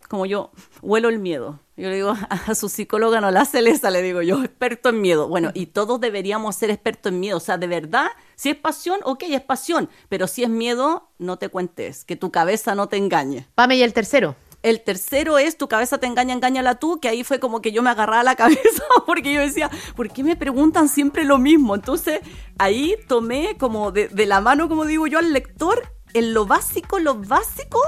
como 0.08 0.24
yo, 0.24 0.52
huelo 0.82 1.08
el 1.08 1.18
miedo. 1.18 1.60
Yo 1.76 1.90
le 1.90 1.96
digo 1.96 2.14
a 2.30 2.54
su 2.54 2.70
psicóloga, 2.70 3.20
no 3.20 3.30
la 3.30 3.44
celesa, 3.44 3.90
le 3.90 4.00
digo 4.00 4.22
yo, 4.22 4.42
experto 4.42 4.88
en 4.88 5.02
miedo. 5.02 5.28
Bueno, 5.28 5.50
y 5.52 5.66
todos 5.66 6.00
deberíamos 6.00 6.56
ser 6.56 6.70
expertos 6.70 7.12
en 7.12 7.20
miedo. 7.20 7.36
O 7.36 7.40
sea, 7.40 7.58
de 7.58 7.66
verdad, 7.66 8.06
si 8.34 8.48
es 8.48 8.56
pasión, 8.56 9.00
ok, 9.04 9.24
es 9.28 9.42
pasión. 9.42 9.90
Pero 10.08 10.26
si 10.26 10.42
es 10.42 10.48
miedo, 10.48 11.10
no 11.18 11.38
te 11.38 11.50
cuentes, 11.50 12.06
que 12.06 12.16
tu 12.16 12.30
cabeza 12.30 12.74
no 12.74 12.88
te 12.88 12.96
engañe. 12.96 13.46
Pame 13.54 13.76
y 13.76 13.82
el 13.82 13.92
tercero. 13.92 14.36
El 14.66 14.80
tercero 14.80 15.38
es 15.38 15.56
tu 15.56 15.68
cabeza 15.68 15.98
te 15.98 16.08
engaña, 16.08 16.34
engáñala 16.34 16.74
tú, 16.74 16.98
que 16.98 17.06
ahí 17.06 17.22
fue 17.22 17.38
como 17.38 17.62
que 17.62 17.70
yo 17.70 17.84
me 17.84 17.90
agarraba 17.90 18.24
la 18.24 18.34
cabeza 18.34 18.82
porque 19.06 19.32
yo 19.32 19.40
decía, 19.40 19.70
¿por 19.94 20.10
qué 20.10 20.24
me 20.24 20.34
preguntan 20.34 20.88
siempre 20.88 21.24
lo 21.24 21.38
mismo? 21.38 21.76
Entonces 21.76 22.18
ahí 22.58 22.96
tomé 23.06 23.56
como 23.58 23.92
de, 23.92 24.10
la 24.26 24.40
mano, 24.40 24.68
como 24.68 24.84
digo 24.84 25.06
yo, 25.06 25.20
al 25.20 25.32
lector 25.32 25.92
en 26.14 26.34
lo 26.34 26.46
básico, 26.46 26.98
lo 26.98 27.14
básico 27.14 27.80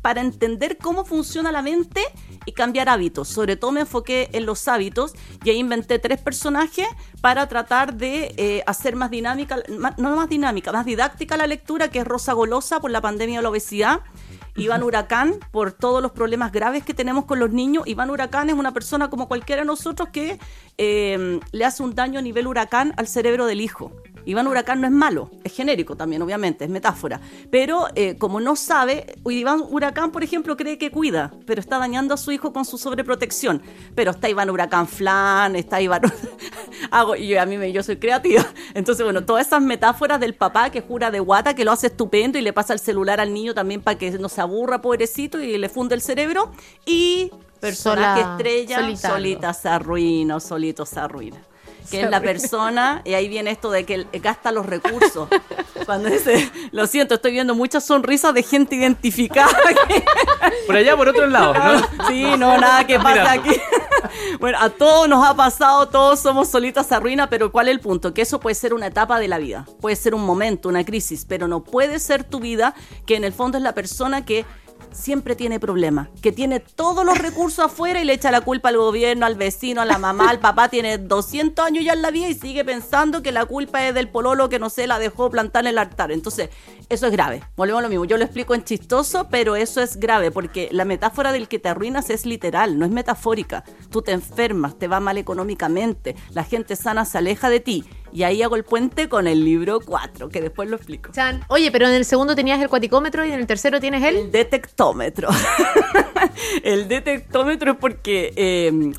para 0.00 0.22
entender 0.22 0.78
cómo 0.78 1.04
funciona 1.04 1.52
la 1.52 1.60
mente 1.60 2.00
y 2.46 2.52
cambiar 2.52 2.88
hábitos. 2.88 3.28
Sobre 3.28 3.56
todo 3.56 3.72
me 3.72 3.80
enfoqué 3.80 4.30
en 4.32 4.46
los 4.46 4.66
hábitos 4.66 5.12
y 5.44 5.50
ahí 5.50 5.58
inventé 5.58 5.98
tres 5.98 6.22
personajes 6.22 6.86
para 7.20 7.48
tratar 7.48 7.96
de 7.96 8.34
eh, 8.38 8.62
hacer 8.66 8.96
más 8.96 9.10
dinámica, 9.10 9.58
no 9.68 10.16
más 10.16 10.30
dinámica, 10.30 10.72
más 10.72 10.86
didáctica 10.86 11.36
la 11.36 11.46
lectura, 11.46 11.90
que 11.90 11.98
es 11.98 12.06
Rosa 12.06 12.32
Golosa 12.32 12.80
por 12.80 12.90
la 12.90 13.02
pandemia 13.02 13.40
de 13.40 13.42
la 13.42 13.50
obesidad. 13.50 14.00
Iván 14.56 14.82
Huracán, 14.82 15.34
por 15.50 15.72
todos 15.72 16.00
los 16.00 16.12
problemas 16.12 16.52
graves 16.52 16.84
que 16.84 16.94
tenemos 16.94 17.24
con 17.24 17.40
los 17.40 17.50
niños. 17.50 17.86
Iván 17.86 18.10
Huracán 18.10 18.48
es 18.50 18.54
una 18.54 18.72
persona 18.72 19.10
como 19.10 19.26
cualquiera 19.26 19.62
de 19.62 19.66
nosotros 19.66 20.10
que 20.12 20.38
eh, 20.78 21.40
le 21.50 21.64
hace 21.64 21.82
un 21.82 21.94
daño 21.94 22.18
a 22.18 22.22
nivel 22.22 22.46
huracán 22.46 22.94
al 22.96 23.08
cerebro 23.08 23.46
del 23.46 23.60
hijo. 23.60 23.92
Iván 24.26 24.46
Huracán 24.46 24.80
no 24.80 24.86
es 24.86 24.92
malo, 24.92 25.30
es 25.44 25.52
genérico 25.52 25.96
también, 25.96 26.22
obviamente, 26.22 26.64
es 26.64 26.70
metáfora. 26.70 27.20
Pero 27.50 27.86
eh, 27.94 28.16
como 28.16 28.40
no 28.40 28.56
sabe, 28.56 29.16
Iván 29.28 29.62
Huracán, 29.68 30.10
por 30.12 30.24
ejemplo, 30.24 30.56
cree 30.56 30.78
que 30.78 30.90
cuida, 30.90 31.32
pero 31.46 31.60
está 31.60 31.78
dañando 31.78 32.14
a 32.14 32.16
su 32.16 32.32
hijo 32.32 32.52
con 32.52 32.64
su 32.64 32.78
sobreprotección. 32.78 33.62
Pero 33.94 34.12
está 34.12 34.28
Iván 34.28 34.50
Huracán 34.50 34.86
Flan, 34.88 35.56
está 35.56 35.80
Iván... 35.80 36.02
Hago, 36.90 37.16
y 37.16 37.28
yo, 37.28 37.40
a 37.40 37.46
mí 37.46 37.56
me, 37.56 37.72
yo 37.72 37.82
soy 37.82 37.96
creativa. 37.96 38.44
Entonces, 38.74 39.04
bueno, 39.04 39.24
todas 39.24 39.46
esas 39.46 39.62
metáforas 39.62 40.20
del 40.20 40.34
papá 40.34 40.70
que 40.70 40.80
jura 40.80 41.10
de 41.10 41.20
guata, 41.20 41.54
que 41.54 41.64
lo 41.64 41.72
hace 41.72 41.88
estupendo 41.88 42.38
y 42.38 42.42
le 42.42 42.52
pasa 42.52 42.72
el 42.72 42.78
celular 42.78 43.20
al 43.20 43.32
niño 43.32 43.54
también 43.54 43.82
para 43.82 43.98
que 43.98 44.10
no 44.12 44.28
se 44.28 44.40
aburra, 44.40 44.80
pobrecito, 44.82 45.40
y 45.40 45.56
le 45.58 45.68
funde 45.68 45.94
el 45.94 46.00
cerebro. 46.00 46.52
Y 46.86 47.30
personaje 47.60 48.20
Sola- 48.22 48.36
estrella, 48.36 48.98
solita 49.00 49.52
se 49.54 49.68
arruina, 49.68 50.40
solito 50.40 50.84
se 50.84 51.00
arruina. 51.00 51.38
Que 51.90 52.02
es 52.02 52.10
la 52.10 52.20
persona, 52.20 53.02
y 53.04 53.14
ahí 53.14 53.28
viene 53.28 53.50
esto 53.50 53.70
de 53.70 53.84
que 53.84 53.94
él 53.94 54.08
gasta 54.14 54.52
los 54.52 54.66
recursos. 54.66 55.28
Cuando 55.84 56.08
dice, 56.08 56.50
lo 56.72 56.86
siento, 56.86 57.14
estoy 57.14 57.32
viendo 57.32 57.54
muchas 57.54 57.84
sonrisas 57.84 58.34
de 58.34 58.42
gente 58.42 58.76
identificada. 58.76 59.50
Por 60.66 60.76
allá, 60.76 60.96
por 60.96 61.08
otro 61.08 61.26
lado, 61.26 61.52
¿no? 61.54 61.86
Sí, 62.08 62.22
no, 62.38 62.58
nada 62.58 62.86
que 62.86 62.98
pasa 62.98 63.32
aquí. 63.32 63.50
Bueno, 64.38 64.58
a 64.60 64.68
todos 64.68 65.08
nos 65.08 65.26
ha 65.26 65.34
pasado, 65.34 65.88
todos 65.88 66.20
somos 66.20 66.48
solitas 66.48 66.92
a 66.92 67.00
ruina, 67.00 67.30
pero 67.30 67.50
¿cuál 67.50 67.68
es 67.68 67.74
el 67.74 67.80
punto? 67.80 68.12
Que 68.12 68.22
eso 68.22 68.38
puede 68.38 68.54
ser 68.54 68.74
una 68.74 68.88
etapa 68.88 69.18
de 69.18 69.28
la 69.28 69.38
vida, 69.38 69.66
puede 69.80 69.96
ser 69.96 70.14
un 70.14 70.24
momento, 70.26 70.68
una 70.68 70.84
crisis, 70.84 71.24
pero 71.26 71.48
no 71.48 71.64
puede 71.64 71.98
ser 71.98 72.22
tu 72.22 72.38
vida, 72.38 72.74
que 73.06 73.16
en 73.16 73.24
el 73.24 73.32
fondo 73.32 73.56
es 73.56 73.64
la 73.64 73.74
persona 73.74 74.24
que 74.24 74.44
siempre 74.94 75.36
tiene 75.36 75.60
problemas, 75.60 76.08
que 76.22 76.32
tiene 76.32 76.60
todos 76.60 77.04
los 77.04 77.18
recursos 77.18 77.64
afuera 77.66 78.00
y 78.00 78.04
le 78.04 78.14
echa 78.14 78.30
la 78.30 78.40
culpa 78.40 78.70
al 78.70 78.78
gobierno, 78.78 79.26
al 79.26 79.34
vecino, 79.34 79.82
a 79.82 79.84
la 79.84 79.98
mamá, 79.98 80.30
al 80.30 80.38
papá, 80.38 80.68
tiene 80.68 80.98
200 80.98 81.64
años 81.64 81.84
ya 81.84 81.92
en 81.92 82.02
la 82.02 82.10
vida 82.10 82.28
y 82.28 82.34
sigue 82.34 82.64
pensando 82.64 83.22
que 83.22 83.32
la 83.32 83.44
culpa 83.44 83.86
es 83.86 83.94
del 83.94 84.08
pololo 84.08 84.48
que 84.48 84.58
no 84.58 84.70
sé, 84.70 84.86
la 84.86 84.98
dejó 84.98 85.30
plantar 85.30 85.64
en 85.64 85.70
el 85.70 85.78
altar. 85.78 86.12
Entonces, 86.12 86.50
eso 86.88 87.06
es 87.06 87.12
grave. 87.12 87.42
Volvemos 87.56 87.80
a 87.80 87.82
lo 87.82 87.88
mismo. 87.88 88.04
Yo 88.04 88.16
lo 88.16 88.24
explico 88.24 88.54
en 88.54 88.64
chistoso, 88.64 89.28
pero 89.30 89.56
eso 89.56 89.80
es 89.80 89.96
grave 89.96 90.30
porque 90.30 90.68
la 90.72 90.84
metáfora 90.84 91.32
del 91.32 91.48
que 91.48 91.58
te 91.58 91.68
arruinas 91.68 92.10
es 92.10 92.26
literal, 92.26 92.78
no 92.78 92.84
es 92.84 92.90
metafórica. 92.90 93.64
Tú 93.90 94.02
te 94.02 94.12
enfermas, 94.12 94.78
te 94.78 94.88
va 94.88 95.00
mal 95.00 95.18
económicamente, 95.18 96.14
la 96.30 96.44
gente 96.44 96.76
sana 96.76 97.04
se 97.04 97.18
aleja 97.18 97.50
de 97.50 97.60
ti. 97.60 97.84
Y 98.14 98.22
ahí 98.22 98.44
hago 98.44 98.54
el 98.54 98.62
puente 98.62 99.08
con 99.08 99.26
el 99.26 99.44
libro 99.44 99.80
4, 99.84 100.28
que 100.28 100.40
después 100.40 100.70
lo 100.70 100.76
explico. 100.76 101.10
Chan. 101.10 101.44
Oye, 101.48 101.72
pero 101.72 101.88
en 101.88 101.94
el 101.94 102.04
segundo 102.04 102.36
tenías 102.36 102.62
el 102.62 102.68
cuaticómetro 102.68 103.26
y 103.26 103.32
en 103.32 103.40
el 103.40 103.46
tercero 103.48 103.80
tienes 103.80 104.04
el... 104.04 104.16
El 104.16 104.30
detectómetro. 104.30 105.30
el 106.62 106.86
detectómetro 106.86 107.72
es 107.72 107.76
porque, 107.76 108.32
eh, 108.36 108.92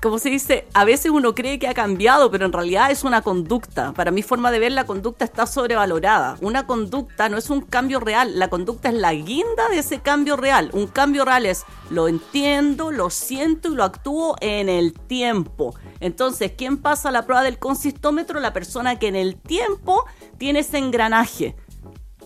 como 0.00 0.18
se 0.18 0.30
dice, 0.30 0.66
a 0.74 0.84
veces 0.84 1.10
uno 1.10 1.34
cree 1.34 1.58
que 1.58 1.68
ha 1.68 1.74
cambiado, 1.74 2.30
pero 2.30 2.46
en 2.46 2.52
realidad 2.52 2.90
es 2.90 3.04
una 3.04 3.22
conducta. 3.22 3.92
Para 3.92 4.10
mi 4.10 4.22
forma 4.22 4.50
de 4.50 4.58
ver, 4.58 4.72
la 4.72 4.86
conducta 4.86 5.24
está 5.24 5.46
sobrevalorada. 5.46 6.36
Una 6.40 6.66
conducta 6.66 7.28
no 7.28 7.36
es 7.36 7.50
un 7.50 7.62
cambio 7.62 7.98
real, 8.00 8.38
la 8.38 8.48
conducta 8.48 8.88
es 8.88 8.94
la 8.94 9.12
guinda 9.12 9.68
de 9.70 9.78
ese 9.78 10.00
cambio 10.00 10.36
real. 10.36 10.70
Un 10.72 10.86
cambio 10.86 11.24
real 11.24 11.46
es 11.46 11.64
lo 11.90 12.06
entiendo, 12.06 12.92
lo 12.92 13.10
siento 13.10 13.72
y 13.72 13.74
lo 13.74 13.84
actúo 13.84 14.36
en 14.40 14.68
el 14.68 14.92
tiempo. 14.92 15.74
Entonces, 16.00 16.52
¿quién 16.56 16.76
pasa 16.76 17.10
la 17.10 17.26
prueba 17.26 17.42
del 17.42 17.58
consistómetro? 17.58 18.40
La 18.40 18.52
persona 18.52 18.98
que 18.98 19.08
en 19.08 19.16
el 19.16 19.36
tiempo 19.36 20.04
tiene 20.38 20.60
ese 20.60 20.78
engranaje. 20.78 21.56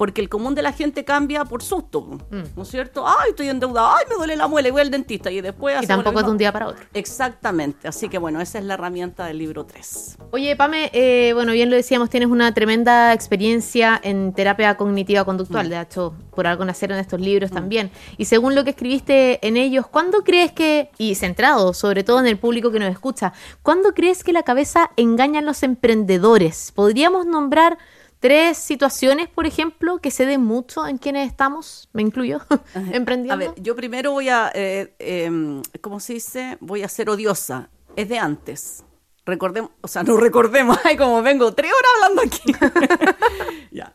Porque 0.03 0.21
el 0.21 0.29
común 0.29 0.57
de 0.57 0.63
la 0.63 0.73
gente 0.73 1.05
cambia 1.05 1.45
por 1.45 1.63
susto, 1.63 2.01
Mm. 2.03 2.43
¿no 2.57 2.63
es 2.65 2.69
cierto? 2.69 3.07
Ay, 3.07 3.31
estoy 3.31 3.49
endeudada, 3.49 3.99
ay, 3.99 4.05
me 4.09 4.17
duele 4.17 4.35
la 4.35 4.49
muela 4.49 4.67
y 4.67 4.73
voy 4.73 4.81
al 4.81 4.91
dentista 4.91 5.31
y 5.31 5.41
después... 5.41 5.81
Y 5.81 5.87
tampoco 5.87 6.19
es 6.19 6.25
de 6.25 6.31
un 6.33 6.39
día 6.39 6.51
para 6.51 6.67
otro. 6.67 6.85
Exactamente, 6.93 7.87
así 7.87 8.09
que 8.09 8.19
bueno, 8.19 8.41
esa 8.41 8.59
es 8.59 8.65
la 8.65 8.75
herramienta 8.75 9.27
del 9.27 9.39
libro 9.39 9.65
3. 9.65 10.19
Oye, 10.33 10.57
Pame, 10.57 10.91
eh, 10.93 11.31
bueno, 11.35 11.53
bien 11.53 11.71
lo 11.71 11.77
decíamos, 11.77 12.11
tienes 12.11 12.31
una 12.31 12.53
tremenda 12.53 13.13
experiencia 13.13 14.01
en 14.03 14.33
terapia 14.33 14.77
cognitiva 14.77 15.25
conductual. 15.25 15.69
De 15.71 15.81
hecho, 15.81 16.15
por 16.35 16.49
algo 16.49 16.65
nacieron 16.65 16.99
estos 16.99 17.21
libros 17.21 17.53
también. 17.53 17.93
Y 18.19 18.25
según 18.25 18.57
lo 18.57 18.65
que 18.65 18.71
escribiste 18.71 19.47
en 19.47 19.57
ellos, 19.57 19.87
¿cuándo 19.87 20.25
crees 20.25 20.51
que, 20.51 20.91
y 20.99 21.15
centrado 21.15 21.75
sobre 21.75 22.03
todo 22.03 22.19
en 22.19 22.27
el 22.27 22.39
público 22.39 22.73
que 22.73 22.81
nos 22.81 22.91
escucha, 22.91 23.35
¿cuándo 23.63 23.95
crees 23.95 24.25
que 24.25 24.33
la 24.33 24.43
cabeza 24.43 24.91
engaña 24.97 25.39
a 25.39 25.43
los 25.43 25.63
emprendedores? 25.63 26.73
¿Podríamos 26.75 27.25
nombrar 27.25 27.79
tres 28.23 28.57
situaciones, 28.57 29.29
por 29.29 29.47
ejemplo, 29.47 29.99
que 29.99 30.13
se 30.13 30.25
den 30.25 30.43
mucho 30.43 30.87
en 30.87 30.97
quienes 30.97 31.29
estamos, 31.29 31.91
me 31.93 32.03
incluyo, 32.03 32.41
emprendiendo? 32.93 33.35
A 33.35 33.37
ver, 33.37 33.61
yo 33.61 33.75
primero 33.75 34.13
voy 34.13 34.29
a, 34.29 34.51
eh, 34.55 34.95
eh, 35.01 35.61
¿cómo 35.81 35.99
se 35.99 36.15
dice? 36.15 36.57
Voy 36.61 36.85
a 36.85 36.89
ser 36.89 37.11
odiosa. 37.11 37.69
Es 37.97 38.09
de 38.09 38.19
antes. 38.19 38.85
Recordemos, 39.27 39.73
o 39.81 39.89
sea, 39.89 40.05
no 40.05 40.17
recordemos, 40.17 40.79
ay, 40.85 40.97
como 40.97 41.21
vengo 41.21 41.53
tres 41.53 41.73
horas 41.73 41.91
hablando 41.97 42.23
aquí. 42.23 43.67
ya. 43.73 43.95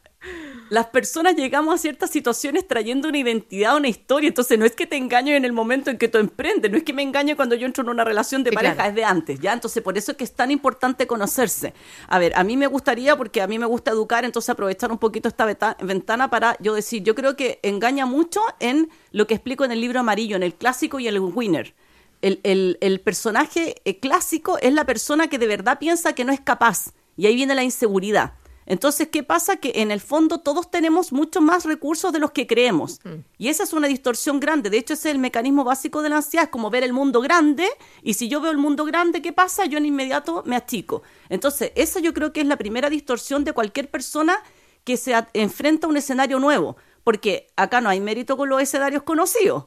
Las 0.69 0.87
personas 0.87 1.37
llegamos 1.37 1.73
a 1.73 1.77
ciertas 1.77 2.09
situaciones 2.09 2.67
trayendo 2.67 3.07
una 3.07 3.17
identidad, 3.19 3.77
una 3.77 3.87
historia. 3.87 4.27
Entonces, 4.27 4.59
no 4.59 4.65
es 4.65 4.73
que 4.73 4.85
te 4.85 4.97
engaño 4.97 5.33
en 5.33 5.45
el 5.45 5.53
momento 5.53 5.89
en 5.89 5.97
que 5.97 6.09
tú 6.09 6.17
emprendes, 6.17 6.69
no 6.69 6.75
es 6.77 6.83
que 6.83 6.91
me 6.91 7.03
engañe 7.03 7.37
cuando 7.37 7.55
yo 7.55 7.65
entro 7.65 7.83
en 7.83 7.89
una 7.89 8.03
relación 8.03 8.43
de 8.43 8.49
Sí, 8.49 8.55
pareja, 8.55 8.75
claro. 8.75 8.89
es 8.89 8.95
de 8.95 9.05
antes, 9.05 9.39
¿ya? 9.39 9.53
Entonces, 9.53 9.81
por 9.81 9.97
eso 9.97 10.11
es 10.11 10.17
que 10.17 10.25
es 10.25 10.33
tan 10.33 10.51
importante 10.51 11.07
conocerse. 11.07 11.73
A 12.09 12.19
ver, 12.19 12.33
a 12.35 12.43
mí 12.43 12.57
me 12.57 12.67
gustaría, 12.67 13.15
porque 13.15 13.41
a 13.41 13.47
mí 13.47 13.57
me 13.57 13.65
gusta 13.65 13.91
educar, 13.91 14.25
entonces 14.25 14.49
aprovechar 14.49 14.91
un 14.91 14.97
poquito 14.97 15.29
esta 15.29 15.45
ventana 15.81 16.29
para 16.29 16.57
yo 16.59 16.73
decir, 16.75 17.01
yo 17.01 17.15
creo 17.15 17.37
que 17.37 17.61
engaña 17.63 18.05
mucho 18.05 18.41
en 18.59 18.89
lo 19.13 19.25
que 19.25 19.35
explico 19.35 19.63
en 19.63 19.71
el 19.71 19.79
libro 19.79 20.01
amarillo, 20.01 20.35
en 20.35 20.43
el 20.43 20.53
clásico 20.53 20.99
y 20.99 21.07
el 21.07 21.17
winner. 21.19 21.75
El, 22.21 22.41
el- 22.43 22.77
el 22.81 22.99
personaje 22.99 23.75
eh, 23.85 23.99
clásico 23.99 24.57
es 24.57 24.73
la 24.73 24.83
persona 24.85 25.27
que 25.29 25.37
de 25.37 25.47
verdad 25.47 25.79
piensa 25.79 26.11
que 26.13 26.25
no 26.25 26.33
es 26.33 26.41
capaz. 26.41 26.91
Y 27.15 27.25
ahí 27.27 27.35
viene 27.35 27.55
la 27.55 27.63
inseguridad. 27.63 28.33
Entonces, 28.67 29.07
¿qué 29.07 29.23
pasa? 29.23 29.55
Que 29.55 29.71
en 29.75 29.91
el 29.91 30.01
fondo 30.01 30.39
todos 30.39 30.69
tenemos 30.69 31.13
mucho 31.13 31.39
más 31.39 31.63
recursos 31.63 32.11
de 32.11 32.19
los 32.19 32.31
que 32.31 32.45
creemos. 32.45 32.99
Y 33.37 33.47
esa 33.47 33.63
es 33.63 33.71
una 33.71 33.87
distorsión 33.87 34.41
grande. 34.41 34.69
De 34.69 34.77
hecho, 34.77 34.93
ese 34.93 35.09
es 35.09 35.15
el 35.15 35.21
mecanismo 35.21 35.63
básico 35.63 36.01
de 36.01 36.09
la 36.09 36.17
ansiedad, 36.17 36.45
es 36.45 36.51
como 36.51 36.69
ver 36.69 36.83
el 36.83 36.91
mundo 36.91 37.21
grande. 37.21 37.65
Y 38.03 38.15
si 38.15 38.27
yo 38.27 38.41
veo 38.41 38.51
el 38.51 38.57
mundo 38.57 38.83
grande, 38.83 39.21
¿qué 39.21 39.31
pasa? 39.31 39.65
Yo 39.65 39.77
en 39.77 39.85
inmediato 39.85 40.43
me 40.45 40.57
achico. 40.57 41.01
Entonces, 41.29 41.71
esa 41.75 42.01
yo 42.01 42.13
creo 42.13 42.33
que 42.33 42.41
es 42.41 42.47
la 42.47 42.57
primera 42.57 42.89
distorsión 42.89 43.45
de 43.45 43.53
cualquier 43.53 43.89
persona 43.89 44.43
que 44.83 44.97
se 44.97 45.15
enfrenta 45.33 45.87
a 45.87 45.89
un 45.89 45.97
escenario 45.97 46.37
nuevo. 46.39 46.75
Porque 47.05 47.47
acá 47.55 47.79
no 47.79 47.87
hay 47.87 48.01
mérito 48.01 48.35
con 48.35 48.49
los 48.49 48.61
escenarios 48.61 49.03
conocidos. 49.03 49.63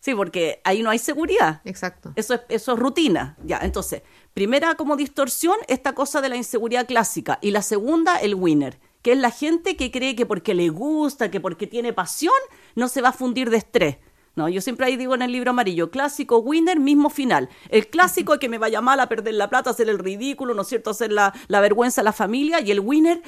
Sí, 0.00 0.14
porque 0.14 0.60
ahí 0.64 0.82
no 0.82 0.90
hay 0.90 0.98
seguridad. 0.98 1.60
Exacto. 1.64 2.12
Eso 2.16 2.34
es, 2.34 2.40
eso 2.48 2.72
es 2.72 2.78
rutina. 2.78 3.36
Ya, 3.44 3.58
entonces, 3.62 4.02
primera 4.32 4.74
como 4.74 4.96
distorsión, 4.96 5.56
esta 5.68 5.94
cosa 5.94 6.22
de 6.22 6.30
la 6.30 6.36
inseguridad 6.36 6.86
clásica. 6.86 7.38
Y 7.42 7.50
la 7.50 7.60
segunda, 7.60 8.16
el 8.16 8.34
winner, 8.34 8.80
que 9.02 9.12
es 9.12 9.18
la 9.18 9.30
gente 9.30 9.76
que 9.76 9.90
cree 9.90 10.16
que 10.16 10.24
porque 10.24 10.54
le 10.54 10.70
gusta, 10.70 11.30
que 11.30 11.40
porque 11.40 11.66
tiene 11.66 11.92
pasión, 11.92 12.34
no 12.74 12.88
se 12.88 13.02
va 13.02 13.10
a 13.10 13.12
fundir 13.12 13.50
de 13.50 13.58
estrés. 13.58 13.98
No, 14.36 14.48
yo 14.48 14.62
siempre 14.62 14.86
ahí 14.86 14.96
digo 14.96 15.14
en 15.14 15.22
el 15.22 15.32
libro 15.32 15.50
amarillo, 15.50 15.90
clásico, 15.90 16.38
winner, 16.38 16.80
mismo 16.80 17.10
final. 17.10 17.50
El 17.68 17.88
clásico 17.88 18.34
es 18.34 18.40
que 18.40 18.48
me 18.48 18.58
vaya 18.58 18.80
mal 18.80 19.00
a 19.00 19.08
perder 19.08 19.34
la 19.34 19.50
plata, 19.50 19.70
hacer 19.70 19.90
el 19.90 19.98
ridículo, 19.98 20.54
¿no 20.54 20.62
es 20.62 20.68
cierto? 20.68 20.90
Hacer 20.90 21.12
la, 21.12 21.34
la 21.48 21.60
vergüenza 21.60 22.00
a 22.00 22.04
la 22.04 22.12
familia. 22.12 22.60
Y 22.60 22.70
el 22.70 22.80
winner, 22.80 23.22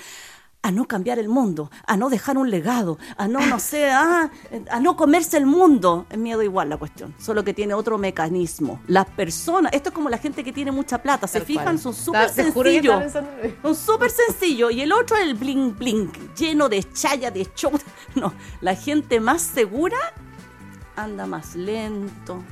a 0.62 0.70
no 0.70 0.86
cambiar 0.86 1.18
el 1.18 1.28
mundo, 1.28 1.70
a 1.86 1.96
no 1.96 2.08
dejar 2.08 2.38
un 2.38 2.48
legado, 2.50 2.98
a 3.16 3.26
no, 3.26 3.44
no 3.46 3.58
sé, 3.58 3.90
a, 3.90 4.30
a 4.70 4.80
no 4.80 4.96
comerse 4.96 5.36
el 5.36 5.46
mundo. 5.46 6.06
Es 6.08 6.18
miedo 6.18 6.42
igual 6.42 6.68
la 6.68 6.76
cuestión, 6.76 7.14
solo 7.18 7.42
que 7.42 7.52
tiene 7.52 7.74
otro 7.74 7.98
mecanismo. 7.98 8.80
Las 8.86 9.06
personas, 9.06 9.72
esto 9.72 9.88
es 9.88 9.94
como 9.94 10.08
la 10.08 10.18
gente 10.18 10.44
que 10.44 10.52
tiene 10.52 10.70
mucha 10.70 10.98
plata, 11.02 11.26
se 11.26 11.40
Tal 11.40 11.46
fijan, 11.46 11.64
cual. 11.64 11.78
son 11.80 11.94
súper 11.94 12.28
sencillos. 12.28 13.12
Son 13.62 13.74
súper 13.74 14.10
sencillos. 14.10 14.72
Y 14.72 14.82
el 14.82 14.92
otro 14.92 15.16
es 15.16 15.22
el 15.24 15.34
bling 15.34 15.76
bling, 15.76 16.10
lleno 16.36 16.68
de 16.68 16.82
chaya, 16.92 17.30
de 17.30 17.48
show. 17.54 17.72
No, 18.14 18.32
la 18.60 18.74
gente 18.76 19.18
más 19.20 19.42
segura 19.42 19.96
anda 20.96 21.26
más 21.26 21.54
lento. 21.56 22.42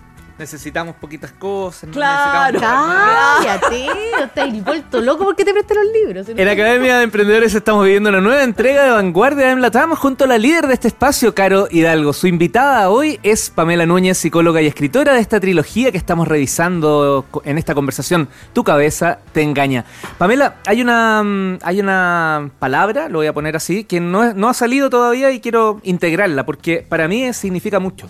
Necesitamos 0.41 0.97
poquitas 0.97 1.33
cosas. 1.33 1.85
no 1.89 1.93
Claro. 1.93 2.53
necesitamos- 2.59 2.97
Cállate, 3.45 3.87
no 4.19 4.25
estás 4.25 4.65
vuelto 4.65 5.01
loco 5.03 5.25
porque 5.25 5.45
te 5.45 5.53
presté 5.53 5.75
los 5.75 5.85
libros. 5.93 6.29
En 6.31 6.45
la 6.47 6.53
Academia 6.53 6.97
de 6.97 7.05
Emprendedores 7.05 7.55
estamos 7.55 7.85
viviendo 7.85 8.09
una 8.09 8.23
nueva 8.23 8.43
entrega 8.43 8.85
de 8.85 8.91
Vanguardia 8.91 9.53
en 9.53 9.61
Latam 9.61 9.95
junto 9.95 10.25
a 10.25 10.27
la 10.27 10.39
líder 10.39 10.67
de 10.67 10.73
este 10.75 10.89
espacio, 10.89 11.35
Caro 11.35 11.69
Hidalgo. 11.71 12.15
Su 12.15 12.27
invitada 12.27 12.89
hoy 12.89 13.21
es 13.23 13.51
Pamela 13.51 13.85
Núñez, 13.85 14.17
psicóloga 14.17 14.63
y 14.63 14.67
escritora 14.67 15.13
de 15.13 15.21
esta 15.21 15.39
trilogía 15.41 15.93
que 15.93 15.99
estamos 15.99 16.27
revisando 16.27 17.27
en 17.45 17.59
esta 17.59 17.75
conversación. 17.75 18.29
Tu 18.55 18.65
cabeza 18.65 19.19
te 19.33 19.43
engaña. 19.43 19.85
Pamela, 20.17 20.55
hay 20.67 20.81
una, 20.81 21.23
mm, 21.23 21.59
hay 21.63 21.81
una 21.81 22.51
palabra, 22.59 23.11
lo 23.11 23.19
voy 23.19 23.27
a 23.27 23.35
poner 23.35 23.57
así, 23.57 23.85
que 23.85 24.01
no, 24.01 24.25
es- 24.25 24.35
no 24.35 24.49
ha 24.49 24.55
salido 24.55 24.89
todavía 24.89 25.31
y 25.33 25.41
quiero 25.41 25.81
integrarla 25.83 26.47
porque 26.47 26.85
para 26.89 27.09
mí 27.09 27.31
significa 27.35 27.79
mucho, 27.79 28.09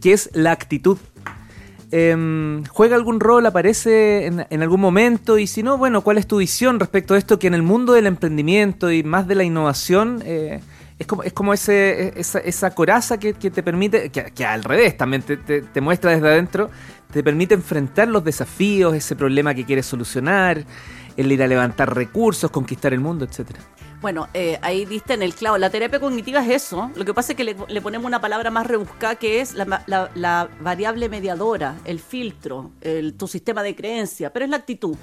que 0.00 0.14
es 0.14 0.30
la 0.32 0.52
actitud. 0.52 0.96
Em, 1.92 2.64
¿Juega 2.66 2.94
algún 2.96 3.18
rol? 3.20 3.44
¿Aparece 3.46 4.26
en, 4.26 4.46
en 4.48 4.62
algún 4.62 4.80
momento? 4.80 5.38
Y 5.38 5.46
si 5.46 5.62
no, 5.62 5.76
bueno, 5.76 6.02
¿cuál 6.02 6.18
es 6.18 6.26
tu 6.26 6.36
visión 6.38 6.78
respecto 6.78 7.14
a 7.14 7.18
esto? 7.18 7.38
Que 7.38 7.48
en 7.48 7.54
el 7.54 7.62
mundo 7.62 7.92
del 7.94 8.06
emprendimiento 8.06 8.92
y 8.92 9.02
más 9.02 9.26
de 9.26 9.34
la 9.34 9.42
innovación 9.44 10.22
eh, 10.24 10.60
es 10.98 11.06
como, 11.06 11.22
es 11.24 11.32
como 11.32 11.52
ese, 11.52 12.12
esa, 12.18 12.38
esa 12.38 12.74
coraza 12.74 13.18
que, 13.18 13.32
te 13.34 13.62
permite, 13.62 14.10
que, 14.10 14.24
que 14.32 14.44
al 14.46 14.62
revés 14.62 14.96
también 14.96 15.22
te, 15.22 15.36
te- 15.36 15.62
te 15.62 15.80
muestra 15.80 16.12
desde 16.12 16.28
adentro, 16.28 16.70
te 17.12 17.24
permite 17.24 17.54
enfrentar 17.54 18.06
los 18.08 18.22
desafíos, 18.22 18.94
ese 18.94 19.16
problema 19.16 19.52
que 19.54 19.64
quieres 19.64 19.86
solucionar. 19.86 20.64
el 21.16 21.32
ir 21.32 21.42
a 21.42 21.46
levantar 21.48 21.94
recursos, 21.94 22.50
conquistar 22.52 22.92
el 22.94 23.00
mundo, 23.00 23.24
etcétera. 23.24 23.58
Bueno, 24.00 24.28
eh, 24.32 24.58
ahí 24.62 24.86
diste 24.86 25.12
en 25.12 25.22
el 25.22 25.34
clavo. 25.34 25.58
La 25.58 25.68
terapia 25.68 26.00
cognitiva 26.00 26.40
es 26.40 26.48
eso. 26.64 26.90
Lo 26.94 27.04
que 27.04 27.12
pasa 27.12 27.32
es 27.32 27.36
que 27.36 27.44
le, 27.44 27.54
le 27.68 27.80
ponemos 27.82 28.06
una 28.06 28.20
palabra 28.20 28.50
más 28.50 28.66
rebuscada 28.66 29.16
que 29.16 29.40
es 29.42 29.52
la, 29.54 29.82
la- 29.86 30.10
la 30.14 30.48
variable 30.60 31.10
mediadora, 31.10 31.76
el 31.84 32.00
filtro, 32.00 32.70
el- 32.80 33.12
tu 33.14 33.28
sistema 33.28 33.62
de 33.62 33.76
creencia, 33.76 34.32
pero 34.32 34.46
es 34.46 34.50
la 34.50 34.56
actitud. 34.56 34.96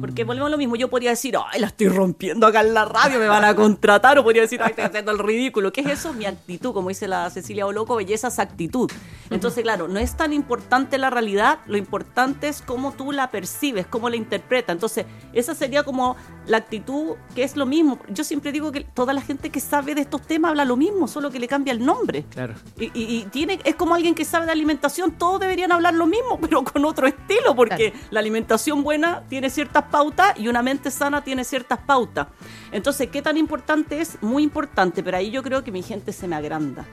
Porque 0.00 0.24
volvemos 0.24 0.48
a 0.48 0.50
lo 0.50 0.58
mismo. 0.58 0.76
Yo 0.76 0.90
podría 0.90 1.10
decir, 1.10 1.36
ay, 1.50 1.58
la 1.58 1.68
estoy 1.68 1.88
rompiendo 1.88 2.46
acá 2.46 2.60
en 2.60 2.74
la 2.74 2.84
radio, 2.84 3.18
me 3.18 3.28
van 3.28 3.44
a 3.44 3.54
contratar. 3.54 4.18
O 4.18 4.22
podría 4.24 4.42
decir, 4.42 4.60
ay, 4.62 4.70
estoy 4.70 4.84
haciendo 4.84 5.10
el 5.12 5.18
ridículo. 5.18 5.72
¿Qué 5.72 5.80
es 5.80 5.86
eso? 5.86 6.12
Mi 6.12 6.26
actitud. 6.26 6.74
Como 6.74 6.90
dice 6.90 7.08
la 7.08 7.30
Cecilia 7.30 7.64
Oloco, 7.66 7.96
belleza 7.96 8.28
es 8.28 8.38
actitud. 8.40 8.90
Entonces, 9.30 9.62
claro, 9.62 9.88
no 9.88 9.98
es 9.98 10.16
tan 10.18 10.34
importante 10.34 10.98
la 10.98 11.08
realidad, 11.08 11.60
lo 11.66 11.78
importante 11.78 12.48
es 12.48 12.60
cómo 12.60 12.92
tú 12.92 13.10
la 13.10 13.30
percibes, 13.30 13.86
cómo 13.86 14.10
la 14.10 14.16
interpretas. 14.16 14.74
Entonces, 14.74 15.06
esa 15.32 15.54
sería 15.54 15.82
como 15.82 16.14
la 16.46 16.58
actitud, 16.58 17.14
que 17.34 17.42
es 17.44 17.56
lo 17.56 17.64
mismo. 17.64 17.98
Yo 18.10 18.22
siempre 18.24 18.50
digo 18.52 18.72
que 18.72 18.80
toda 18.80 19.12
la 19.12 19.20
gente 19.20 19.50
que 19.50 19.60
sabe 19.60 19.94
de 19.94 20.00
estos 20.02 20.22
temas 20.22 20.50
habla 20.50 20.64
lo 20.64 20.76
mismo, 20.76 21.06
solo 21.06 21.30
que 21.30 21.38
le 21.38 21.46
cambia 21.48 21.72
el 21.72 21.84
nombre. 21.84 22.24
Claro. 22.30 22.54
Y, 22.78 22.84
y- 22.86 23.16
y 23.18 23.22
tiene, 23.30 23.60
es 23.64 23.74
como 23.76 23.94
alguien 23.94 24.14
que 24.14 24.24
sabe 24.24 24.46
de 24.46 24.52
alimentación, 24.52 25.12
todos 25.12 25.38
deberían 25.40 25.70
hablar 25.72 25.94
lo 25.94 26.06
mismo, 26.06 26.38
pero 26.40 26.64
con 26.64 26.84
otro 26.84 27.06
estilo, 27.06 27.54
porque 27.54 27.92
Claro. 27.92 28.06
la 28.10 28.20
alimentación 28.20 28.82
buena 28.82 29.22
tiene 29.28 29.50
ciertas 29.50 29.84
pautas 29.84 30.38
y 30.38 30.48
una 30.48 30.62
mente 30.62 30.90
sana 30.90 31.22
tiene 31.22 31.44
ciertas 31.44 31.78
pautas. 31.78 32.26
Entonces, 32.72 33.08
¿qué 33.10 33.22
tan 33.22 33.36
importante 33.36 34.00
es? 34.00 34.20
Muy 34.22 34.42
importante, 34.42 35.02
pero 35.02 35.16
ahí 35.16 35.30
yo 35.30 35.42
creo 35.42 35.62
que 35.62 35.70
mi 35.70 35.82
gente 35.82 36.12
se 36.12 36.26
me 36.26 36.34
agranda, 36.36 36.84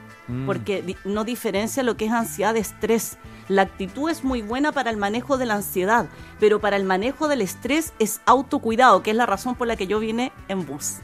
porque 0.45 0.81
di- 0.81 0.95
no 1.05 1.23
diferencia 1.23 1.81
lo 1.83 1.97
que 1.97 2.05
es 2.05 2.11
ansiedad 2.11 2.53
de 2.53 2.59
estrés. 2.59 3.17
La 3.47 3.63
actitud 3.63 4.09
es 4.09 4.23
muy 4.23 4.41
buena 4.41 4.71
para 4.71 4.89
el 4.91 4.97
manejo 4.97 5.37
de 5.37 5.45
la 5.45 5.55
ansiedad, 5.55 6.05
pero 6.39 6.61
para 6.61 6.77
el 6.77 6.83
manejo 6.85 7.27
del 7.27 7.41
estrés 7.41 7.93
es 7.99 8.21
autocuidado, 8.25 9.01
que 9.03 9.11
es 9.11 9.17
la 9.17 9.25
razón 9.25 9.55
por 9.55 9.67
la 9.67 9.75
que 9.75 9.87
yo 9.87 9.99
vine 9.99 10.31
en 10.47 10.65
bus. 10.65 10.97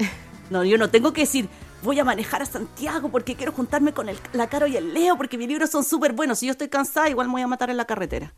No, 0.50 0.64
yo 0.64 0.76
no 0.78 0.90
tengo 0.90 1.12
que 1.12 1.20
decir, 1.20 1.48
voy 1.84 2.00
a 2.00 2.04
manejar 2.04 2.42
a 2.42 2.44
Santiago 2.44 3.08
porque 3.08 3.36
quiero 3.36 3.52
juntarme 3.52 3.92
con 3.94 4.08
el- 4.08 4.18
la 4.32 4.48
Caro 4.48 4.66
y 4.66 4.76
el 4.76 4.92
Leo 4.92 5.16
porque 5.16 5.38
mis 5.38 5.46
libros 5.46 5.70
son 5.70 5.84
súper 5.84 6.12
buenos. 6.12 6.40
Si 6.40 6.46
yo 6.46 6.52
estoy 6.52 6.68
cansada, 6.68 7.08
igual 7.08 7.28
me 7.28 7.34
voy 7.34 7.42
a 7.42 7.46
matar 7.46 7.70
en 7.70 7.76
la 7.76 7.84
carretera. 7.84 8.34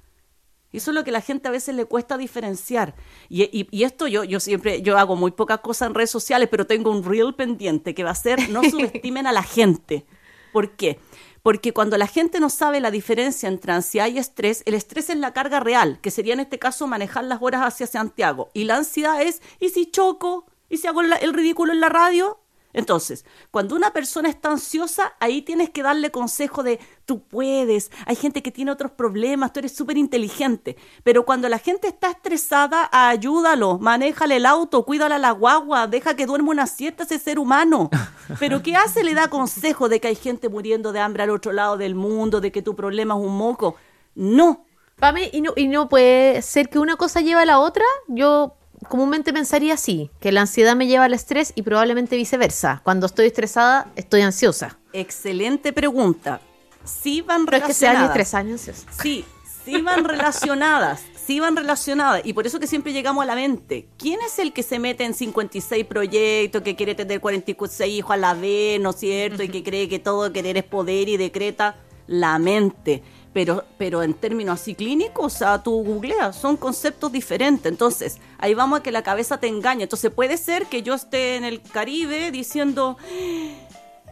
Y 0.70 0.76
Eso 0.76 0.90
es 0.90 0.94
lo 0.94 1.04
que 1.04 1.10
la 1.10 1.22
gente 1.22 1.48
a 1.48 1.50
veces 1.50 1.74
le 1.74 1.86
cuesta 1.86 2.18
diferenciar. 2.18 2.94
Y, 3.30 3.44
y- 3.44 3.66
y 3.70 3.84
esto 3.84 4.06
yo, 4.08 4.24
yo 4.24 4.40
siempre, 4.40 4.82
yo 4.82 4.98
hago 4.98 5.16
muy 5.16 5.30
pocas 5.30 5.60
cosas 5.60 5.88
en 5.88 5.94
redes 5.94 6.10
sociales, 6.10 6.48
pero 6.50 6.66
tengo 6.66 6.90
un 6.90 7.02
reel 7.02 7.34
pendiente 7.34 7.94
que 7.94 8.04
va 8.04 8.10
a 8.10 8.14
ser, 8.14 8.50
no 8.50 8.60
subestimen 8.70 9.26
a 9.26 9.32
la 9.32 9.42
gente. 9.42 10.04
¿Por 10.52 10.72
qué? 10.76 10.98
Porque 11.42 11.72
cuando 11.72 11.96
la 11.96 12.06
gente 12.06 12.40
no 12.40 12.50
sabe 12.50 12.78
la 12.80 12.90
diferencia 12.90 13.48
entre 13.48 13.72
ansiedad 13.72 14.08
y 14.08 14.18
estrés, 14.18 14.62
el 14.66 14.74
estrés 14.74 15.08
es 15.08 15.16
la 15.16 15.32
carga 15.32 15.60
real, 15.60 15.98
que 16.02 16.10
sería 16.10 16.34
en 16.34 16.40
este 16.40 16.58
caso 16.58 16.86
manejar 16.86 17.24
las 17.24 17.40
horas 17.40 17.62
hacia 17.62 17.86
Santiago. 17.86 18.50
Y 18.52 18.64
la 18.64 18.76
ansiedad 18.76 19.22
es, 19.22 19.40
¿y 19.60 19.70
si 19.70 19.90
choco? 19.90 20.44
¿Y 20.72 20.78
si 20.78 20.86
hago 20.86 21.02
el 21.02 21.34
ridículo 21.34 21.74
en 21.74 21.80
la 21.80 21.90
radio? 21.90 22.38
Entonces, 22.72 23.26
cuando 23.50 23.76
una 23.76 23.92
persona 23.92 24.30
está 24.30 24.48
ansiosa, 24.48 25.12
ahí 25.20 25.42
tienes 25.42 25.68
que 25.68 25.82
darle 25.82 26.10
consejo 26.10 26.62
de 26.62 26.80
tú 27.04 27.22
puedes, 27.24 27.90
hay 28.06 28.16
gente 28.16 28.42
que 28.42 28.50
tiene 28.50 28.70
otros 28.70 28.92
problemas, 28.92 29.52
tú 29.52 29.58
eres 29.58 29.76
súper 29.76 29.98
inteligente. 29.98 30.78
Pero 31.04 31.26
cuando 31.26 31.50
la 31.50 31.58
gente 31.58 31.88
está 31.88 32.12
estresada, 32.12 32.88
ayúdalo, 32.90 33.78
manéjale 33.80 34.36
el 34.36 34.46
auto, 34.46 34.86
cuídala 34.86 35.18
la 35.18 35.32
guagua, 35.32 35.88
deja 35.88 36.16
que 36.16 36.24
duerma 36.24 36.52
una 36.52 36.66
siesta 36.66 37.02
ese 37.02 37.18
ser 37.18 37.38
humano. 37.38 37.90
Pero 38.40 38.62
¿qué 38.62 38.74
hace? 38.74 39.04
Le 39.04 39.12
da 39.12 39.28
consejo 39.28 39.90
de 39.90 40.00
que 40.00 40.08
hay 40.08 40.16
gente 40.16 40.48
muriendo 40.48 40.92
de 40.92 41.00
hambre 41.00 41.24
al 41.24 41.30
otro 41.30 41.52
lado 41.52 41.76
del 41.76 41.94
mundo, 41.94 42.40
de 42.40 42.50
que 42.50 42.62
tu 42.62 42.74
problema 42.74 43.12
es 43.12 43.20
un 43.20 43.36
moco. 43.36 43.76
No, 44.14 44.64
Pame, 44.96 45.28
¿y 45.34 45.42
no, 45.42 45.52
¿y 45.54 45.68
no 45.68 45.90
puede 45.90 46.40
ser 46.40 46.70
que 46.70 46.78
una 46.78 46.96
cosa 46.96 47.20
lleva 47.20 47.42
a 47.42 47.44
la 47.46 47.58
otra? 47.58 47.84
Yo 48.08 48.56
comúnmente 48.88 49.32
pensaría 49.32 49.74
así, 49.74 50.10
que 50.20 50.32
la 50.32 50.42
ansiedad 50.42 50.76
me 50.76 50.86
lleva 50.86 51.04
al 51.04 51.14
estrés 51.14 51.52
y 51.54 51.62
probablemente 51.62 52.16
viceversa. 52.16 52.80
Cuando 52.84 53.06
estoy 53.06 53.26
estresada, 53.26 53.88
estoy 53.96 54.22
ansiosa. 54.22 54.78
excelente 54.92 55.72
pregunta. 55.72 56.40
Sí 56.84 57.20
van 57.20 57.44
Pero 57.44 57.58
es 57.58 57.62
que 57.64 57.74
sea 57.74 57.90
años 57.90 58.12
relacionadas. 58.12 58.14
tres 58.14 58.34
años 58.34 58.68
ansiosa. 58.68 59.02
Sí, 59.02 59.24
sí 59.64 59.80
van 59.82 60.04
relacionadas, 60.04 61.02
sí 61.26 61.38
van 61.38 61.54
relacionadas. 61.56 62.22
Y 62.24 62.32
por 62.32 62.46
eso 62.46 62.58
que 62.58 62.66
siempre 62.66 62.92
llegamos 62.92 63.22
a 63.22 63.26
la 63.26 63.36
mente. 63.36 63.86
¿Quién 63.98 64.18
es 64.26 64.38
el 64.40 64.52
que 64.52 64.62
se 64.64 64.78
mete 64.80 65.04
en 65.04 65.14
56 65.14 65.84
proyectos, 65.86 66.62
que 66.62 66.74
quiere 66.74 66.94
tener 66.96 67.20
46 67.20 67.94
hijos 67.94 68.10
a 68.10 68.16
la 68.16 68.34
vez, 68.34 68.80
¿no 68.80 68.90
es 68.90 68.96
cierto? 68.96 69.42
Y 69.44 69.48
que 69.48 69.62
cree 69.62 69.88
que 69.88 70.00
todo 70.00 70.32
querer 70.32 70.56
es 70.56 70.64
poder 70.64 71.08
y 71.08 71.16
decreta 71.16 71.76
la 72.08 72.38
mente. 72.40 73.02
Pero, 73.32 73.64
pero 73.78 74.02
en 74.02 74.12
términos 74.14 74.60
así 74.60 74.74
clínicos, 74.74 75.34
o 75.34 75.36
sea, 75.38 75.62
tú 75.62 75.82
googleas, 75.82 76.36
son 76.36 76.56
conceptos 76.56 77.10
diferentes. 77.10 77.70
Entonces, 77.70 78.18
ahí 78.38 78.54
vamos 78.54 78.80
a 78.80 78.82
que 78.82 78.92
la 78.92 79.02
cabeza 79.02 79.38
te 79.38 79.46
engañe. 79.46 79.84
Entonces, 79.84 80.10
puede 80.10 80.36
ser 80.36 80.66
que 80.66 80.82
yo 80.82 80.94
esté 80.94 81.36
en 81.36 81.44
el 81.44 81.62
Caribe 81.62 82.30
diciendo, 82.30 82.98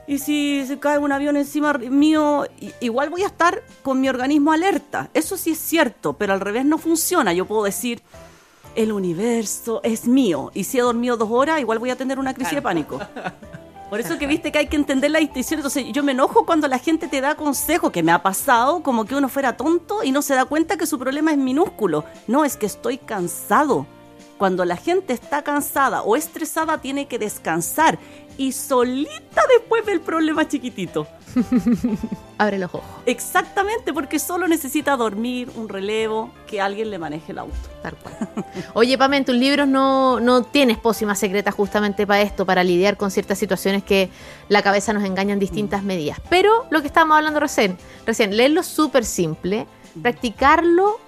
y 0.06 0.18
si 0.18 0.64
se 0.66 0.78
cae 0.78 0.98
un 0.98 1.12
avión 1.12 1.37
encima 1.37 1.74
mío, 1.74 2.46
igual 2.80 3.11
voy 3.11 3.22
a 3.22 3.26
estar 3.26 3.62
con 3.83 4.00
mi 4.00 4.09
organismo 4.09 4.52
alerta. 4.52 5.11
Eso 5.14 5.37
sí 5.37 5.50
es 5.50 5.59
cierto, 5.59 6.14
pero 6.14 6.33
al 6.33 6.40
revés 6.40 6.64
no 6.64 6.78
funciona. 6.78 7.33
Yo 7.33 7.46
puedo 7.46 7.64
decir, 7.64 8.02
el 8.74 8.92
universo 8.92 9.80
es 9.85 10.06
mío. 10.06 10.50
Y 10.54 10.64
si 10.64 10.78
he 10.78 10.83
dormido 10.83 11.16
dos 11.16 11.28
horas, 11.30 11.61
igual 11.61 11.78
voy 11.78 11.90
a 11.90 11.96
tener 11.96 12.18
una 12.18 12.35
crisis 12.35 12.54
de 12.54 12.62
pánico. 12.62 12.98
Por 13.90 13.98
eso 13.98 14.18
que 14.18 14.29
viste 14.29 14.53
que 14.53 14.59
hay 14.59 14.68
que 14.68 14.76
entender 14.76 15.11
la 15.11 15.18
distinción. 15.18 15.59
Entonces 15.59 15.87
yo 15.92 16.05
me 16.05 16.12
enojo 16.12 16.46
cuando 16.46 16.68
la 16.68 16.79
gente 16.79 17.09
te 17.09 17.20
da 17.20 17.35
consejo, 17.35 17.90
que 17.90 18.05
me 18.05 18.12
ha 18.12 18.22
pasado 18.22 18.85
como 18.85 19.05
que 19.05 19.16
uno 19.16 19.29
fuera 19.29 19.57
tonto 19.57 20.05
y 20.05 20.12
no 20.12 20.22
se 20.22 20.35
da 20.35 20.44
cuenta 20.44 20.76
que 20.76 20.87
su 20.87 20.96
problema 20.96 21.33
es 21.33 21.38
minúsculo. 21.38 22.05
No, 22.29 22.44
es 22.44 22.57
que 22.57 22.66
estoy 22.66 22.98
cansado. 22.98 23.87
Cuando 24.38 24.64
la 24.64 24.76
gente 24.76 25.12
está 25.12 25.42
cansada 25.42 26.03
o 26.03 26.14
estresada, 26.14 26.79
tiene 26.79 27.07
que 27.07 27.18
descansar 27.18 27.98
y 28.40 28.53
solita 28.53 29.42
después 29.55 29.85
ve 29.85 29.92
el 29.92 30.00
problema 30.00 30.48
chiquitito. 30.48 31.07
Abre 32.38 32.59
los 32.59 32.74
ojos, 32.74 32.88
Exactamente, 33.05 33.92
porque 33.92 34.18
solo 34.18 34.48
necesita 34.48 34.96
dormir, 34.96 35.50
un 35.57 35.68
relevo, 35.68 36.31
que 36.46 36.59
alguien 36.59 36.88
le 36.90 36.98
maneje 36.98 37.33
el 37.33 37.38
auto. 37.38 37.55
tal 37.83 37.96
cual. 37.96 38.16
Oye, 38.72 38.96
Pame, 38.96 39.18
en 39.18 39.26
tus 39.26 39.35
libros 39.35 39.68
no, 39.68 40.20
no 40.20 40.42
tienes 40.42 40.79
pócimas 40.79 41.18
secretas 41.18 41.55
justamente 41.55 42.07
para 42.07 42.22
esto, 42.22 42.46
para 42.46 42.64
lidiar 42.64 42.96
con 42.96 43.11
ciertas 43.11 43.38
situaciones 43.38 43.85
que 43.85 44.09
la 44.48 44.62
cabeza 44.62 44.94
nos 44.94 45.05
engaña 45.05 45.35
en 45.35 45.38
distintas 45.38 45.83
medidas. 45.83 46.18
Pero 46.31 46.64
lo 46.70 46.81
que 46.81 46.87
estábamos 46.87 47.18
hablando 47.18 47.40
recién, 47.40 47.76
recién, 48.07 48.35
leerlo 48.35 48.62
súper 48.62 49.05
simple, 49.05 49.66
practicarlo 50.00 50.98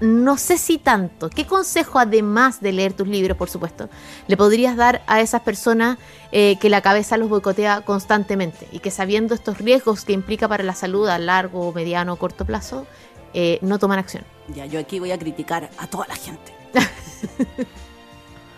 no 0.00 0.36
sé 0.36 0.58
si 0.58 0.78
tanto. 0.78 1.30
¿Qué 1.30 1.46
consejo, 1.46 1.98
además 1.98 2.60
de 2.60 2.72
leer 2.72 2.92
tus 2.92 3.08
libros, 3.08 3.36
por 3.36 3.48
supuesto, 3.48 3.88
le 4.26 4.36
podrías 4.36 4.76
dar 4.76 5.02
a 5.06 5.20
esas 5.20 5.42
personas 5.42 5.98
eh, 6.32 6.56
que 6.60 6.68
la 6.68 6.80
cabeza 6.80 7.16
los 7.16 7.28
boicotea 7.28 7.82
constantemente 7.82 8.68
y 8.72 8.80
que 8.80 8.90
sabiendo 8.90 9.34
estos 9.34 9.58
riesgos 9.58 10.04
que 10.04 10.12
implica 10.12 10.48
para 10.48 10.64
la 10.64 10.74
salud 10.74 11.08
a 11.08 11.18
largo, 11.18 11.72
mediano 11.72 12.14
o 12.14 12.16
corto 12.16 12.44
plazo, 12.44 12.86
eh, 13.32 13.58
no 13.62 13.78
toman 13.78 13.98
acción? 13.98 14.24
Ya, 14.54 14.66
yo 14.66 14.78
aquí 14.78 14.98
voy 15.00 15.12
a 15.12 15.18
criticar 15.18 15.70
a 15.78 15.86
toda 15.86 16.06
la 16.06 16.16
gente. 16.16 16.52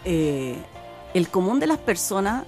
Eh, 0.08 0.56
el 1.14 1.28
común 1.28 1.58
de 1.58 1.66
las 1.66 1.78
personas 1.78 2.44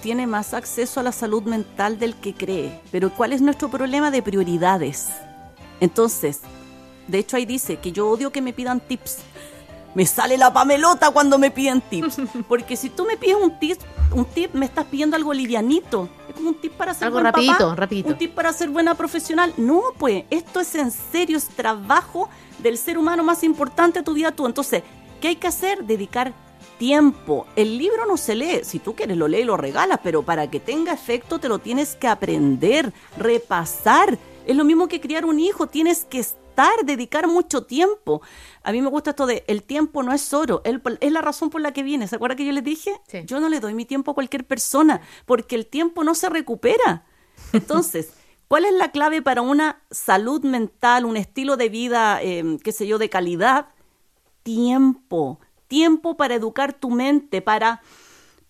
tiene 0.00 0.26
más 0.26 0.54
acceso 0.54 1.00
a 1.00 1.02
la 1.02 1.12
salud 1.12 1.42
mental 1.42 1.98
del 1.98 2.14
que 2.14 2.32
cree. 2.32 2.80
Pero 2.90 3.10
¿cuál 3.10 3.34
es 3.34 3.42
nuestro 3.42 3.70
problema 3.70 4.10
de 4.10 4.22
prioridades? 4.22 5.08
Entonces, 5.80 6.40
de 7.08 7.18
hecho 7.18 7.36
ahí 7.36 7.46
dice 7.46 7.76
que 7.76 7.92
yo 7.92 8.08
odio 8.08 8.30
que 8.30 8.42
me 8.42 8.52
pidan 8.52 8.80
tips. 8.80 9.18
Me 9.94 10.06
sale 10.06 10.38
la 10.38 10.52
pamelota 10.52 11.10
cuando 11.10 11.38
me 11.38 11.50
piden 11.50 11.80
tips. 11.82 12.16
Porque 12.48 12.76
si 12.76 12.88
tú 12.88 13.04
me 13.04 13.16
pides 13.16 13.36
un 13.40 13.58
tip, 13.58 13.78
un 14.12 14.24
tip 14.24 14.54
me 14.54 14.66
estás 14.66 14.86
pidiendo 14.86 15.16
algo 15.16 15.34
livianito. 15.34 16.08
Es 16.28 16.34
como 16.34 16.50
un 16.50 16.60
tip 16.60 16.72
para 16.72 16.94
ser 16.94 17.06
Algo 17.06 17.16
buen 17.16 17.26
rapidito, 17.26 17.58
papá, 17.58 17.74
rapidito. 17.74 18.08
Un 18.08 18.18
tip 18.18 18.34
para 18.34 18.52
ser 18.52 18.70
buena 18.70 18.94
profesional. 18.94 19.52
No, 19.58 19.82
pues, 19.98 20.24
esto 20.30 20.60
es 20.60 20.74
en 20.74 20.90
serio, 20.90 21.36
es 21.36 21.48
trabajo 21.48 22.30
del 22.58 22.78
ser 22.78 22.96
humano 22.96 23.22
más 23.22 23.44
importante 23.44 23.98
de 23.98 24.04
tu 24.04 24.14
día 24.14 24.32
tú. 24.32 24.46
Entonces, 24.46 24.82
¿qué 25.20 25.28
hay 25.28 25.36
que 25.36 25.48
hacer? 25.48 25.84
Dedicar 25.84 26.32
tiempo. 26.78 27.46
El 27.54 27.76
libro 27.76 28.06
no 28.06 28.16
se 28.16 28.34
lee. 28.34 28.60
Si 28.64 28.78
tú 28.78 28.94
quieres 28.94 29.16
lo 29.16 29.28
lees 29.28 29.44
y 29.44 29.46
lo 29.46 29.56
regalas, 29.56 30.00
pero 30.02 30.22
para 30.22 30.50
que 30.50 30.58
tenga 30.58 30.92
efecto 30.92 31.38
te 31.38 31.48
lo 31.48 31.58
tienes 31.58 31.96
que 31.96 32.08
aprender, 32.08 32.92
repasar. 33.18 34.18
Es 34.46 34.56
lo 34.56 34.64
mismo 34.64 34.88
que 34.88 35.00
criar 35.00 35.24
un 35.24 35.38
hijo, 35.38 35.66
tienes 35.66 36.04
que 36.04 36.24
estar, 36.52 36.84
dedicar 36.84 37.26
mucho 37.26 37.64
tiempo. 37.64 38.20
A 38.62 38.72
mí 38.72 38.82
me 38.82 38.88
gusta 38.90 39.10
esto 39.10 39.26
de 39.26 39.42
el 39.46 39.62
tiempo 39.62 40.02
no 40.02 40.12
es 40.12 40.32
oro, 40.34 40.60
el- 40.64 40.82
es 41.00 41.10
la 41.12 41.22
razón 41.22 41.48
por 41.50 41.60
la 41.62 41.72
que 41.72 41.82
viene. 41.82 42.06
¿Se 42.06 42.16
acuerda 42.16 42.36
que 42.36 42.44
yo 42.44 42.52
les 42.52 42.62
dije? 42.64 42.92
Sí. 43.08 43.22
Yo 43.24 43.40
no 43.40 43.48
le 43.48 43.58
doy 43.60 43.74
mi 43.74 43.86
tiempo 43.86 44.10
a 44.10 44.14
cualquier 44.14 44.46
persona 44.46 45.00
porque 45.24 45.54
el 45.56 45.66
tiempo 45.66 46.04
no 46.04 46.14
se 46.14 46.28
recupera. 46.28 47.06
Entonces, 47.52 48.12
¿cuál 48.48 48.66
es 48.66 48.74
la 48.74 48.90
clave 48.90 49.22
para 49.22 49.40
una 49.40 49.80
salud 49.90 50.44
mental, 50.44 51.06
un 51.06 51.16
estilo 51.16 51.56
de 51.56 51.68
vida, 51.70 52.22
eh, 52.22 52.58
qué 52.62 52.72
sé 52.72 52.86
yo, 52.86 52.98
de 52.98 53.08
calidad? 53.08 53.68
Tiempo. 54.42 55.40
Tiempo 55.68 56.16
para 56.16 56.34
educar 56.34 56.74
tu 56.74 56.90
mente, 56.90 57.40
para 57.40 57.80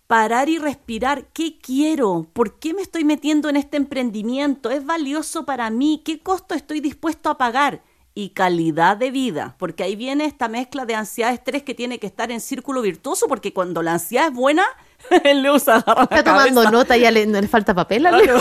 parar 0.07 0.49
y 0.49 0.57
respirar. 0.57 1.27
¿Qué 1.33 1.57
quiero? 1.57 2.27
¿Por 2.33 2.59
qué 2.59 2.73
me 2.73 2.81
estoy 2.81 3.03
metiendo 3.03 3.49
en 3.49 3.55
este 3.55 3.77
emprendimiento? 3.77 4.69
¿Es 4.69 4.85
valioso 4.85 5.45
para 5.45 5.69
mí? 5.69 6.01
¿Qué 6.03 6.19
costo 6.19 6.53
estoy 6.53 6.81
dispuesto 6.81 7.29
a 7.29 7.37
pagar? 7.37 7.81
Y 8.15 8.29
calidad 8.29 8.97
de 8.97 9.11
vida, 9.11 9.55
porque 9.57 9.83
ahí 9.83 9.95
viene 9.95 10.25
esta 10.25 10.47
mezcla 10.47 10.85
de 10.85 10.95
ansiedad, 10.95 11.33
estrés 11.33 11.63
que 11.63 11.73
tiene 11.73 11.99
que 11.99 12.07
estar 12.07 12.31
en 12.31 12.41
círculo 12.41 12.81
virtuoso, 12.81 13.27
porque 13.27 13.53
cuando 13.53 13.81
la 13.81 13.93
ansiedad 13.93 14.27
es 14.27 14.33
buena, 14.33 14.63
el 15.23 15.41
Leo 15.43 15.59
se 15.59 15.71
agarra 15.71 16.07
la 16.09 16.17
Está 16.17 16.23
tomando 16.23 16.61
cabeza. 16.63 16.71
nota, 16.71 16.97
ya 16.97 17.11
le, 17.11 17.25
no 17.25 17.39
le 17.39 17.47
falta 17.47 17.73
papel 17.73 18.05
al 18.05 18.17
Leo. 18.17 18.37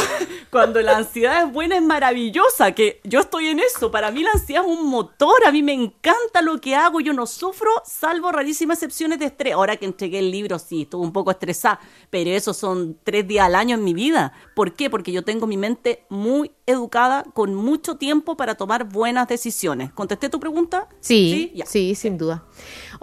Cuando 0.50 0.82
la 0.82 0.98
ansiedad 0.98 1.46
es 1.46 1.52
buena 1.52 1.76
es 1.76 1.82
maravillosa, 1.82 2.72
que 2.72 3.00
yo 3.04 3.20
estoy 3.20 3.48
en 3.48 3.58
eso. 3.58 3.90
Para 3.90 4.10
mí 4.10 4.22
la 4.22 4.30
ansiedad 4.34 4.62
es 4.64 4.68
un 4.70 4.86
motor, 4.88 5.46
a 5.46 5.50
mí 5.52 5.62
me 5.62 5.72
encanta 5.72 6.42
lo 6.42 6.60
que 6.60 6.74
hago, 6.74 7.00
yo 7.00 7.14
no 7.14 7.26
sufro, 7.26 7.70
salvo 7.86 8.30
rarísimas 8.32 8.78
excepciones 8.82 9.18
de 9.18 9.26
estrés. 9.26 9.54
Ahora 9.54 9.76
que 9.76 9.86
entregué 9.86 10.18
el 10.18 10.30
libro, 10.30 10.58
sí, 10.58 10.82
estuve 10.82 11.02
un 11.02 11.12
poco 11.12 11.30
estresada, 11.30 11.80
pero 12.10 12.30
eso 12.30 12.52
son 12.52 12.98
tres 13.02 13.26
días 13.26 13.46
al 13.46 13.54
año 13.54 13.74
en 13.76 13.84
mi 13.84 13.94
vida. 13.94 14.32
¿Por 14.54 14.74
qué? 14.74 14.90
Porque 14.90 15.10
yo 15.10 15.24
tengo 15.24 15.46
mi 15.46 15.56
mente 15.56 16.04
muy 16.10 16.50
educada, 16.66 17.24
con 17.34 17.54
mucho 17.54 17.96
tiempo 17.96 18.36
para 18.36 18.54
tomar 18.54 18.84
buenas 18.84 19.28
decisiones. 19.28 19.90
¿Contesté 19.92 20.28
tu 20.28 20.38
pregunta? 20.38 20.86
Sí, 21.00 21.50
Ya. 21.54 21.64
sí, 21.66 21.94
sin 21.94 22.18
duda. 22.18 22.44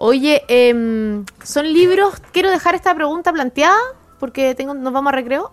Oye, 0.02 0.46
em, 0.48 1.26
son 1.44 1.74
libros, 1.74 2.22
quiero 2.32 2.50
dejar 2.50 2.74
esta 2.74 2.96
pregunta 2.96 3.34
planteada 3.34 3.78
porque 4.18 4.56
tengo, 4.56 4.74
nos 4.74 4.94
vamos 4.94 5.12
a 5.12 5.16
recreo. 5.16 5.52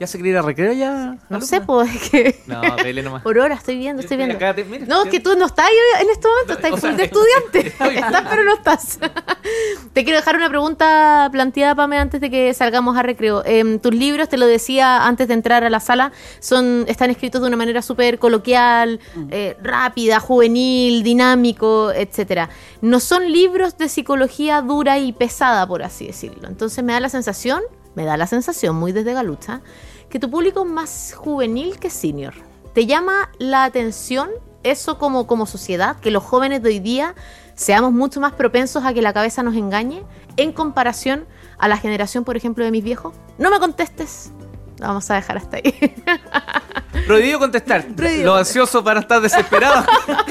¿Ya 0.00 0.06
se 0.08 0.18
quiere 0.18 0.30
ir 0.30 0.36
a 0.38 0.42
recreo 0.42 0.72
ya? 0.72 1.16
No 1.28 1.40
sé, 1.42 1.60
pues 1.60 1.94
es 1.94 2.10
que 2.10 2.42
No, 2.46 2.60
pele 2.76 3.02
nomás. 3.04 3.22
por 3.24 3.38
hora 3.38 3.54
estoy 3.54 3.76
viendo, 3.78 4.02
estoy 4.02 4.16
viendo. 4.16 4.34
acá 4.34 4.52
te- 4.54 4.64
mira, 4.64 4.84
no, 4.86 5.04
ya- 5.04 5.10
que 5.10 5.20
tú 5.20 5.36
no 5.36 5.46
estás 5.46 5.68
en 6.00 6.10
este 6.10 6.26
momento, 6.28 6.52
estás 6.54 6.72
O 6.72 6.76
sea, 6.78 6.92
de 6.92 7.04
estudiante. 7.04 7.66
estoy- 7.68 7.96
estás, 7.96 8.24
pero 8.28 8.42
no 8.44 8.54
estás. 8.54 8.98
te 9.92 10.02
quiero 10.04 10.18
dejar 10.18 10.36
una 10.36 10.48
pregunta 10.48 11.28
planteada, 11.30 11.74
Pame, 11.76 11.98
antes 11.98 12.20
de 12.20 12.30
que 12.30 12.52
salgamos 12.54 12.96
a 12.96 13.02
recreo. 13.02 13.44
Em, 13.44 13.78
tus 13.78 13.94
libros, 13.94 14.28
te 14.28 14.38
lo 14.38 14.46
decía 14.46 15.06
antes 15.06 15.28
de 15.28 15.34
entrar 15.34 15.62
a 15.62 15.70
la 15.70 15.78
sala, 15.80 16.10
son 16.40 16.84
están 16.88 17.10
escritos 17.10 17.40
de 17.40 17.46
una 17.48 17.56
manera 17.56 17.80
súper 17.82 18.18
coloquial, 18.18 18.98
eh, 19.30 19.56
rápida, 19.62 20.18
juvenil, 20.18 21.02
dinámico, 21.04 21.92
etcétera. 21.92 22.48
No 22.80 22.98
son 22.98 23.30
libros 23.30 23.78
de 23.78 23.88
psicología 23.88 24.60
dura 24.62 24.98
y 24.98 25.12
pesada, 25.12 25.66
por 25.66 25.82
así 25.84 26.06
decirlo. 26.08 26.48
Entonces 26.48 26.82
me 26.82 26.92
da 26.92 27.00
la 27.00 27.08
sensación, 27.08 27.62
me 27.94 28.04
da 28.04 28.16
la 28.16 28.26
sensación, 28.26 28.76
muy 28.76 28.92
desde 28.92 29.12
Galucha, 29.12 29.60
que 30.08 30.18
tu 30.18 30.30
público 30.30 30.64
es 30.64 30.70
más 30.70 31.14
juvenil 31.16 31.78
que 31.78 31.90
senior. 31.90 32.34
¿Te 32.74 32.86
llama 32.86 33.30
la 33.38 33.64
atención 33.64 34.30
eso 34.62 34.98
como, 34.98 35.26
como 35.26 35.46
sociedad, 35.46 35.96
que 36.00 36.10
los 36.10 36.22
jóvenes 36.22 36.62
de 36.62 36.70
hoy 36.70 36.80
día 36.80 37.14
seamos 37.54 37.92
mucho 37.92 38.20
más 38.20 38.32
propensos 38.32 38.84
a 38.84 38.94
que 38.94 39.02
la 39.02 39.12
cabeza 39.12 39.42
nos 39.42 39.54
engañe 39.56 40.02
en 40.36 40.52
comparación 40.52 41.26
a 41.58 41.68
la 41.68 41.76
generación, 41.76 42.24
por 42.24 42.36
ejemplo, 42.36 42.64
de 42.64 42.70
mis 42.70 42.84
viejos? 42.84 43.14
No 43.38 43.50
me 43.50 43.58
contestes. 43.58 44.32
Vamos 44.80 45.08
a 45.10 45.14
dejar 45.14 45.36
hasta 45.36 45.58
ahí. 45.58 45.94
Prohibido 47.06 47.38
contestar. 47.38 47.86
Prohibido. 47.94 48.32
Lo 48.32 48.36
ansioso 48.36 48.82
para 48.82 49.00
estar 49.00 49.20
desesperado. 49.20 49.84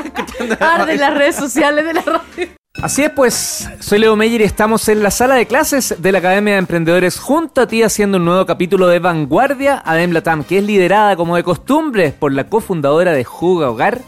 Arde 0.60 0.98
las 0.98 1.14
redes 1.14 1.36
sociales 1.36 1.86
de 1.86 1.94
la 1.94 2.02
radio. 2.02 2.61
Así 2.80 3.04
es, 3.04 3.12
pues, 3.12 3.70
soy 3.80 4.00
Leo 4.00 4.16
Meyer 4.16 4.42
y 4.42 4.46
estamos 4.46 4.88
en 4.88 5.04
la 5.04 5.12
sala 5.12 5.36
de 5.36 5.46
clases 5.46 5.96
de 6.00 6.12
la 6.12 6.20
Academia 6.20 6.54
de 6.54 6.60
Emprendedores 6.60 7.20
junto 7.20 7.62
a 7.62 7.68
ti 7.68 7.84
haciendo 7.84 8.18
un 8.18 8.26
nuevo 8.26 8.46
capítulo 8.46 8.88
de 8.88 9.00
Vanguardia 9.00 9.82
Adem 9.86 10.12
Latam, 10.12 10.46
que 10.46 10.58
es 10.58 10.64
liderada 10.64 11.18
como 11.18 11.36
de 11.36 11.44
costumbre 11.44 12.14
por 12.18 12.32
la 12.32 12.46
cofundadora 12.46 13.12
de 13.12 13.26
Juga 13.26 13.70
Hogar, 13.70 14.02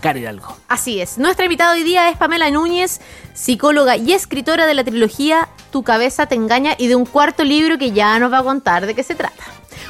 Cari 0.00 0.20
Hidalgo. 0.20 0.54
Así 0.68 1.00
es. 1.00 1.16
Nuestra 1.16 1.46
invitada 1.46 1.72
hoy 1.72 1.82
día 1.82 2.10
es 2.10 2.18
Pamela 2.18 2.50
Núñez, 2.50 3.00
psicóloga 3.32 3.96
y 3.96 4.12
escritora 4.12 4.66
de 4.66 4.74
la 4.74 4.84
trilogía 4.84 5.48
Tu 5.72 5.82
cabeza 5.82 6.26
te 6.26 6.34
engaña 6.34 6.74
y 6.78 6.88
de 6.88 6.94
un 6.94 7.06
cuarto 7.06 7.42
libro 7.42 7.78
que 7.78 7.92
ya 7.92 8.18
nos 8.18 8.30
va 8.30 8.40
a 8.40 8.44
contar 8.44 8.86
de 8.86 8.94
qué 8.94 9.02
se 9.02 9.14
trata. 9.14 9.42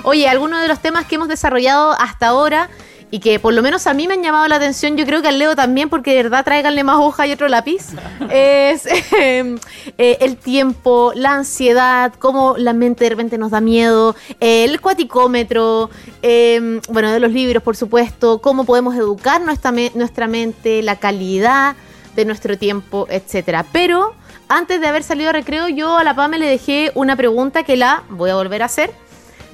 Oye, 0.05 0.29
algunos 0.29 0.63
de 0.63 0.69
los 0.69 0.81
temas 0.81 1.05
que 1.05 1.17
hemos 1.17 1.29
desarrollado 1.29 1.93
hasta 1.99 2.29
ahora 2.29 2.71
y 3.11 3.21
que 3.21 3.39
por 3.39 3.55
lo 3.55 3.63
menos 3.63 3.87
a 3.87 3.95
mí 3.95 4.07
me 4.07 4.15
han 4.15 4.23
llamado 4.23 4.47
la 4.49 4.57
atención, 4.57 4.97
yo 4.97 5.07
creo 5.07 5.23
que 5.23 5.29
al 5.29 5.39
Leo 5.39 5.57
también, 5.57 5.89
porque 5.89 6.11
de 6.15 6.23
verdad 6.25 6.45
tráiganle 6.45 6.85
más 6.85 6.97
hoja 6.99 7.27
y 7.27 7.33
otro 7.33 7.49
lápiz, 7.49 7.87
es 8.31 8.85
eh, 8.87 9.57
eh, 9.97 10.19
el 10.21 10.37
tiempo, 10.37 11.13
la 11.15 11.33
ansiedad, 11.35 12.13
cómo 12.19 12.57
la 12.59 12.73
mente 12.73 13.05
de 13.05 13.11
repente 13.11 13.39
nos 13.39 13.51
da 13.51 13.61
miedo, 13.61 14.15
eh, 14.41 14.65
el 14.65 14.81
cuaticómetro, 14.81 15.91
eh, 16.23 16.81
bueno, 16.89 17.11
de 17.13 17.21
los 17.21 17.33
libros, 17.33 17.63
por 17.63 17.77
supuesto, 17.77 18.41
cómo 18.41 18.65
podemos 18.65 18.95
educar 18.95 19.41
nuestra, 19.41 19.73
me- 19.73 19.93
nuestra 19.95 20.27
mente, 20.27 20.83
la 20.83 20.97
calidad 20.97 21.77
de 22.15 22.25
nuestro 22.25 22.59
tiempo, 22.59 23.07
etcétera. 23.11 23.65
Pero 23.73 24.15
antes 24.49 24.81
de 24.81 24.87
haber 24.87 25.03
salido 25.03 25.31
a 25.31 25.33
recreo, 25.33 25.69
yo 25.69 25.97
a 25.99 26.05
la 26.05 26.15
PAME 26.15 26.39
le 26.39 26.47
dejé 26.47 26.91
una 26.95 27.17
pregunta 27.17 27.63
que 27.63 27.77
la 27.77 28.03
voy 28.11 28.31
a 28.31 28.35
volver 28.35 28.63
a 28.63 28.67
hacer 28.67 28.91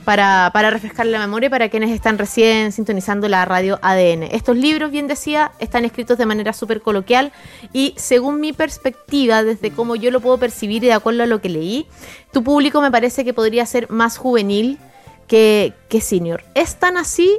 para, 0.05 0.51
para 0.53 0.71
refrescar 0.71 1.07
la 1.07 1.19
memoria 1.19 1.49
para 1.51 1.69
quienes 1.69 1.91
están 1.91 2.19
recién 2.19 2.73
sintonizando 2.73 3.29
la 3.29 3.45
radio 3.45 3.79
ADN. 3.83 4.25
Estos 4.25 4.57
libros, 4.57 4.91
bien 4.91 5.07
decía, 5.09 5.53
están 5.59 5.85
escritos 5.85 6.19
de 6.19 6.27
manera 6.27 6.53
súper 6.53 6.83
coloquial 6.83 7.33
y 7.73 7.95
según 7.97 8.41
mi 8.41 8.53
perspectiva, 8.53 9.43
desde 9.43 9.71
cómo 9.71 9.97
yo 9.97 10.11
lo 10.11 10.21
puedo 10.21 10.39
percibir 10.39 10.85
y 10.85 10.89
de 10.89 10.93
acuerdo 10.93 11.23
a 11.23 11.27
lo 11.27 11.41
que 11.41 11.49
leí, 11.49 11.87
tu 12.33 12.43
público 12.45 12.81
me 12.81 12.91
parece 12.91 13.25
que 13.25 13.35
podría 13.35 13.65
ser 13.67 13.91
más 13.91 14.17
juvenil 14.19 14.79
que, 15.27 15.73
que 15.89 16.01
senior. 16.01 16.45
¿Es 16.55 16.77
tan 16.77 16.97
así 16.97 17.39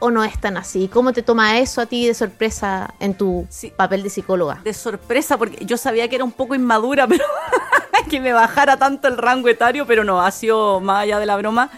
o 0.00 0.10
no 0.10 0.24
es 0.24 0.40
tan 0.40 0.56
así? 0.56 0.88
¿Cómo 0.88 1.12
te 1.12 1.22
toma 1.22 1.58
eso 1.58 1.80
a 1.80 1.86
ti 1.86 2.06
de 2.06 2.14
sorpresa 2.14 2.94
en 3.00 3.14
tu 3.14 3.46
Sí. 3.50 3.72
papel 3.76 4.02
de 4.02 4.10
psicóloga? 4.10 4.60
de 4.64 4.72
sorpresa, 4.72 5.36
porque 5.36 5.64
yo 5.64 5.76
sabía 5.76 6.08
que 6.08 6.14
era 6.16 6.24
un 6.24 6.32
poco 6.32 6.54
inmadura, 6.54 7.06
pero 7.08 7.24
que 8.10 8.20
me 8.20 8.32
bajara 8.32 8.76
tanto 8.78 9.08
el 9.08 9.18
rango 9.18 9.48
etario, 9.48 9.86
pero 9.86 10.04
no, 10.04 10.22
ha 10.22 10.30
sido, 10.30 10.80
más 10.80 11.02
allá 11.02 11.18
de 11.18 11.26
la 11.26 11.36
broma, 11.36 11.70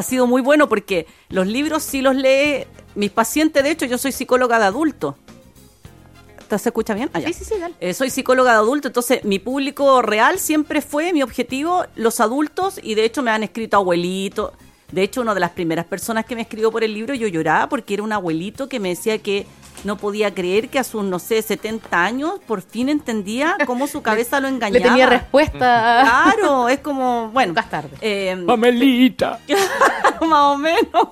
ha 0.00 0.02
sido 0.02 0.26
muy 0.26 0.40
bueno 0.40 0.68
porque 0.68 1.06
los 1.28 1.46
libros 1.46 1.82
sí 1.82 2.00
los 2.00 2.16
lee 2.16 2.66
mis 2.94 3.10
pacientes, 3.10 3.62
de 3.62 3.70
hecho 3.70 3.86
yo 3.86 3.98
soy 3.98 4.12
psicóloga 4.12 4.58
de 4.58 4.64
adulto. 4.64 5.16
¿Se 6.48 6.70
escucha 6.70 6.94
bien? 6.94 7.10
Ah. 7.12 7.20
Sí, 7.20 7.32
sí, 7.32 7.44
sí, 7.44 7.54
dale. 7.60 7.74
Eh, 7.78 7.94
soy 7.94 8.10
psicóloga 8.10 8.52
de 8.52 8.56
adulto, 8.56 8.88
entonces 8.88 9.24
mi 9.24 9.38
público 9.38 10.02
real 10.02 10.40
siempre 10.40 10.80
fue 10.80 11.12
mi 11.12 11.22
objetivo, 11.22 11.84
los 11.94 12.18
adultos, 12.18 12.80
y 12.82 12.96
de 12.96 13.04
hecho 13.04 13.22
me 13.22 13.30
han 13.30 13.44
escrito 13.44 13.76
abuelitos. 13.76 14.52
De 14.90 15.02
hecho, 15.02 15.20
una 15.20 15.34
de 15.34 15.40
las 15.40 15.52
primeras 15.52 15.86
personas 15.86 16.24
que 16.24 16.34
me 16.34 16.42
escribió 16.42 16.72
por 16.72 16.82
el 16.82 16.92
libro, 16.92 17.14
yo 17.14 17.28
lloraba 17.28 17.68
porque 17.68 17.94
era 17.94 18.02
un 18.02 18.12
abuelito 18.12 18.68
que 18.68 18.80
me 18.80 18.88
decía 18.88 19.18
que 19.18 19.46
no 19.84 19.96
podía 19.96 20.34
creer 20.34 20.68
que 20.68 20.78
a 20.78 20.84
sus, 20.84 21.02
no 21.04 21.18
sé, 21.18 21.40
70 21.42 22.04
años 22.04 22.34
por 22.46 22.62
fin 22.62 22.88
entendía 22.88 23.56
cómo 23.66 23.86
su 23.86 24.02
cabeza 24.02 24.40
lo 24.40 24.48
engañaba. 24.48 24.78
Le 24.78 24.80
tenía 24.88 25.06
respuesta. 25.06 26.02
Claro, 26.34 26.68
es 26.68 26.80
como, 26.80 27.30
bueno. 27.30 27.54
Es 27.58 27.70
tarde. 27.70 27.90
eh, 28.00 28.42
Pamelita. 28.46 29.40
más 30.20 30.54
o 30.54 30.58
menos. 30.58 31.08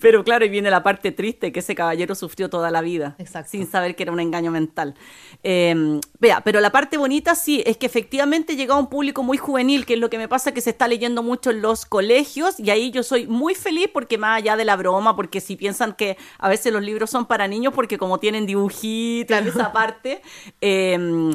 Pero 0.00 0.24
claro, 0.24 0.44
y 0.44 0.48
viene 0.48 0.70
la 0.70 0.82
parte 0.82 1.12
triste 1.12 1.52
que 1.52 1.60
ese 1.60 1.74
caballero 1.74 2.14
sufrió 2.14 2.48
toda 2.48 2.70
la 2.70 2.80
vida. 2.80 3.14
Exacto. 3.18 3.50
Sin 3.50 3.70
saber 3.70 3.94
que 3.94 4.04
era 4.04 4.12
un 4.12 4.20
engaño 4.20 4.50
mental. 4.50 4.94
Eh, 5.42 6.00
vea, 6.18 6.40
pero 6.40 6.60
la 6.60 6.70
parte 6.70 6.96
bonita 6.96 7.34
sí, 7.34 7.62
es 7.66 7.76
que 7.76 7.86
efectivamente 7.86 8.56
llega 8.56 8.74
a 8.74 8.78
un 8.78 8.88
público 8.88 9.22
muy 9.22 9.38
juvenil, 9.38 9.86
que 9.86 9.94
es 9.94 10.00
lo 10.00 10.10
que 10.10 10.18
me 10.18 10.28
pasa 10.28 10.52
que 10.52 10.60
se 10.60 10.70
está 10.70 10.88
leyendo 10.88 11.22
mucho 11.22 11.50
en 11.50 11.62
los 11.62 11.84
colegios, 11.86 12.58
y 12.58 12.70
ahí 12.70 12.90
yo 12.90 13.02
soy 13.02 13.26
muy 13.26 13.54
feliz 13.54 13.88
porque 13.92 14.18
más 14.18 14.38
allá 14.38 14.56
de 14.56 14.64
la 14.64 14.76
broma, 14.76 15.14
porque 15.14 15.40
si 15.40 15.56
piensan 15.56 15.92
que 15.92 16.16
a 16.38 16.48
veces 16.48 16.72
los 16.72 16.82
libros 16.82 17.10
son 17.10 17.26
para 17.26 17.46
niños, 17.48 17.72
porque 17.74 17.87
como 17.96 18.18
tienen 18.18 18.44
dibujitos, 18.44 19.28
Claro. 19.38 19.48
esa 19.50 19.72
parte. 19.72 20.20
eh, 20.60 21.30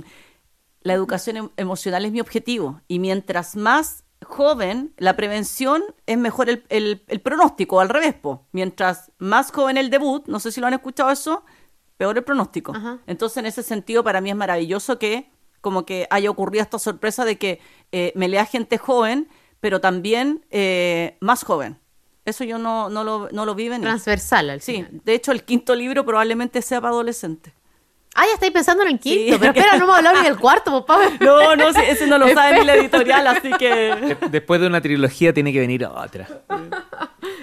la 0.81 0.93
educación 0.93 1.37
em- 1.37 1.49
emocional 1.57 2.05
es 2.05 2.11
mi 2.11 2.19
objetivo 2.19 2.81
y 2.87 2.99
mientras 2.99 3.55
más 3.55 4.03
joven 4.25 4.93
la 4.97 5.15
prevención 5.15 5.81
es 6.05 6.17
mejor 6.17 6.49
el, 6.49 6.65
el- 6.69 7.03
el 7.07 7.21
pronóstico, 7.21 7.79
al 7.79 7.89
revés, 7.89 8.13
po. 8.13 8.45
mientras 8.51 9.11
más 9.17 9.51
joven 9.51 9.77
el 9.77 9.89
debut, 9.89 10.27
no 10.27 10.39
sé 10.39 10.51
si 10.51 10.59
lo 10.61 10.67
han 10.67 10.73
escuchado 10.73 11.09
eso, 11.09 11.43
peor 11.97 12.17
el 12.17 12.23
pronóstico. 12.23 12.75
Ajá. 12.75 12.99
Entonces 13.07 13.37
en 13.37 13.45
ese 13.45 13.63
sentido 13.63 14.03
para 14.03 14.19
mí 14.21 14.29
es 14.29 14.35
maravilloso 14.35 14.99
que 14.99 15.29
como 15.61 15.85
que 15.85 16.07
haya 16.09 16.29
ocurrido 16.29 16.61
esta 16.61 16.79
sorpresa 16.79 17.23
de 17.23 17.37
que 17.37 17.61
eh, 17.93 18.11
me 18.15 18.27
lea 18.27 18.45
gente 18.45 18.77
joven, 18.77 19.29
pero 19.61 19.79
también 19.79 20.45
eh, 20.51 21.17
más 21.21 21.43
joven. 21.45 21.79
Eso 22.25 22.43
yo 22.43 22.57
no, 22.57 22.89
no, 22.89 23.03
lo, 23.03 23.29
no 23.31 23.45
lo 23.45 23.53
vi 23.55 23.67
venir. 23.69 23.85
Transversal 23.87 24.49
al 24.49 24.61
Sí, 24.61 24.75
final. 24.75 25.01
de 25.03 25.13
hecho 25.13 25.31
el 25.31 25.43
quinto 25.43 25.75
libro 25.75 26.05
probablemente 26.05 26.61
sea 26.61 26.79
para 26.79 26.93
adolescentes. 26.93 27.53
Ah, 28.15 28.25
ya 28.27 28.33
estáis 28.35 28.51
pensando 28.51 28.83
en 28.83 28.89
el 28.91 28.99
quinto. 28.99 29.33
Sí. 29.33 29.39
Pero 29.39 29.51
espera, 29.57 29.77
no 29.77 29.87
me 29.87 29.93
hablaron 29.93 30.21
ni 30.21 30.27
del 30.29 30.37
cuarto, 30.37 30.71
papá. 30.85 31.09
No, 31.19 31.55
no, 31.55 31.73
sí, 31.73 31.79
ese 31.87 32.05
no 32.07 32.17
lo 32.19 32.27
sabe 32.33 32.59
ni 32.59 32.65
la 32.65 32.75
editorial, 32.75 33.25
así 33.27 33.49
que... 33.57 34.15
Después 34.29 34.61
de 34.61 34.67
una 34.67 34.81
trilogía 34.81 35.33
tiene 35.33 35.51
que 35.51 35.59
venir 35.59 35.83
otra. 35.85 36.27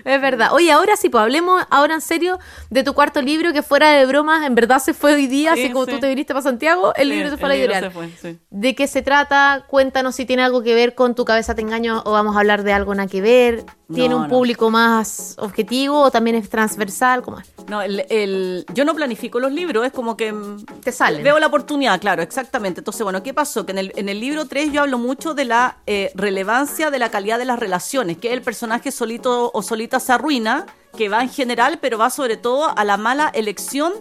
Es 0.05 0.21
verdad. 0.21 0.49
Oye, 0.53 0.71
ahora 0.73 0.97
sí, 0.97 1.09
pues 1.09 1.23
hablemos 1.23 1.63
ahora 1.71 1.95
en 1.95 2.01
serio 2.01 2.39
de 2.71 2.83
tu 2.85 2.95
cuarto 2.95 3.21
libro, 3.23 3.53
que 3.53 3.63
fuera 3.63 3.91
de 3.93 4.07
bromas, 4.07 4.47
en 4.47 4.55
verdad 4.55 4.79
se 4.81 4.95
fue 4.95 5.15
hoy 5.15 5.27
día, 5.27 5.55
Sí, 5.55 5.65
así 5.65 5.73
como 5.73 5.85
sí. 5.87 5.93
tú 5.93 6.01
te 6.01 6.09
viniste 6.09 6.33
para 6.33 6.43
Santiago, 6.43 6.93
el 6.97 7.09
Sí, 7.09 7.15
libro 7.15 7.31
se 7.31 7.37
fue 7.37 7.47
a 7.47 7.49
la 7.49 7.55
editorial. 7.57 7.85
se 7.85 7.91
fue, 7.91 8.11
sí. 8.21 8.39
¿De 8.51 8.75
qué 8.75 8.87
se 8.87 9.03
trata? 9.03 9.65
Cuéntanos 9.69 10.15
si 10.15 10.27
tiene 10.27 10.43
algo 10.43 10.63
que 10.63 10.75
ver 10.75 10.95
con 10.95 11.15
tu 11.15 11.25
cabeza 11.25 11.55
te 11.55 11.63
engaño 11.63 12.03
o 12.05 12.13
vamos 12.13 12.37
a 12.37 12.41
hablar 12.41 12.63
de 12.63 12.73
algo 12.73 12.95
nada 12.95 13.09
que 13.09 13.21
ver. 13.21 13.65
¿Tiene 13.93 14.11
No, 14.11 14.17
un 14.19 14.23
no. 14.25 14.29
público 14.29 14.71
más 14.71 15.35
objetivo 15.39 16.01
o 16.03 16.11
también 16.13 16.37
es 16.37 16.49
transversal? 16.49 17.23
¿Cómo 17.23 17.41
es? 17.41 17.51
No, 17.69 17.83
el, 17.83 18.05
el- 18.09 18.65
yo 18.73 18.85
no 18.85 18.95
planifico 18.95 19.41
los 19.41 19.51
libros, 19.51 19.85
es 19.85 19.93
como 19.93 20.17
que... 20.17 20.33
mm, 20.33 20.65
Te 20.85 20.93
salen. 20.93 21.25
Veo 21.25 21.41
la 21.41 21.49
oportunidad, 21.49 22.01
claro, 22.01 22.23
exactamente. 22.23 22.81
Entonces, 22.83 23.03
bueno, 23.03 23.23
¿qué 23.25 23.35
pasó? 23.35 23.67
Que 23.67 23.73
en 23.73 23.79
el, 23.79 23.93
en 23.97 24.09
el 24.09 24.21
libro 24.21 24.45
3 24.47 24.71
yo 24.73 24.83
hablo 24.83 24.99
mucho 24.99 25.35
de 25.35 25.45
la 25.45 25.79
eh, 25.89 26.13
relevancia 26.15 26.91
de 26.93 27.01
la 27.01 27.11
calidad 27.11 27.39
de 27.39 27.45
las 27.47 27.59
relaciones, 27.59 28.17
que 28.19 28.33
el 28.33 28.43
personaje 28.43 28.93
solito 28.93 29.51
o 29.53 29.61
solita 29.91 30.01
se 30.01 30.13
arruina, 30.13 30.67
que 30.97 31.09
va 31.09 31.23
en 31.23 31.29
general, 31.29 31.79
pero 31.81 31.99
va 31.99 32.11
sobre 32.11 32.37
todo 32.37 32.77
a 32.77 32.85
la 32.85 32.97
mala 32.97 33.31
elección 33.35 33.93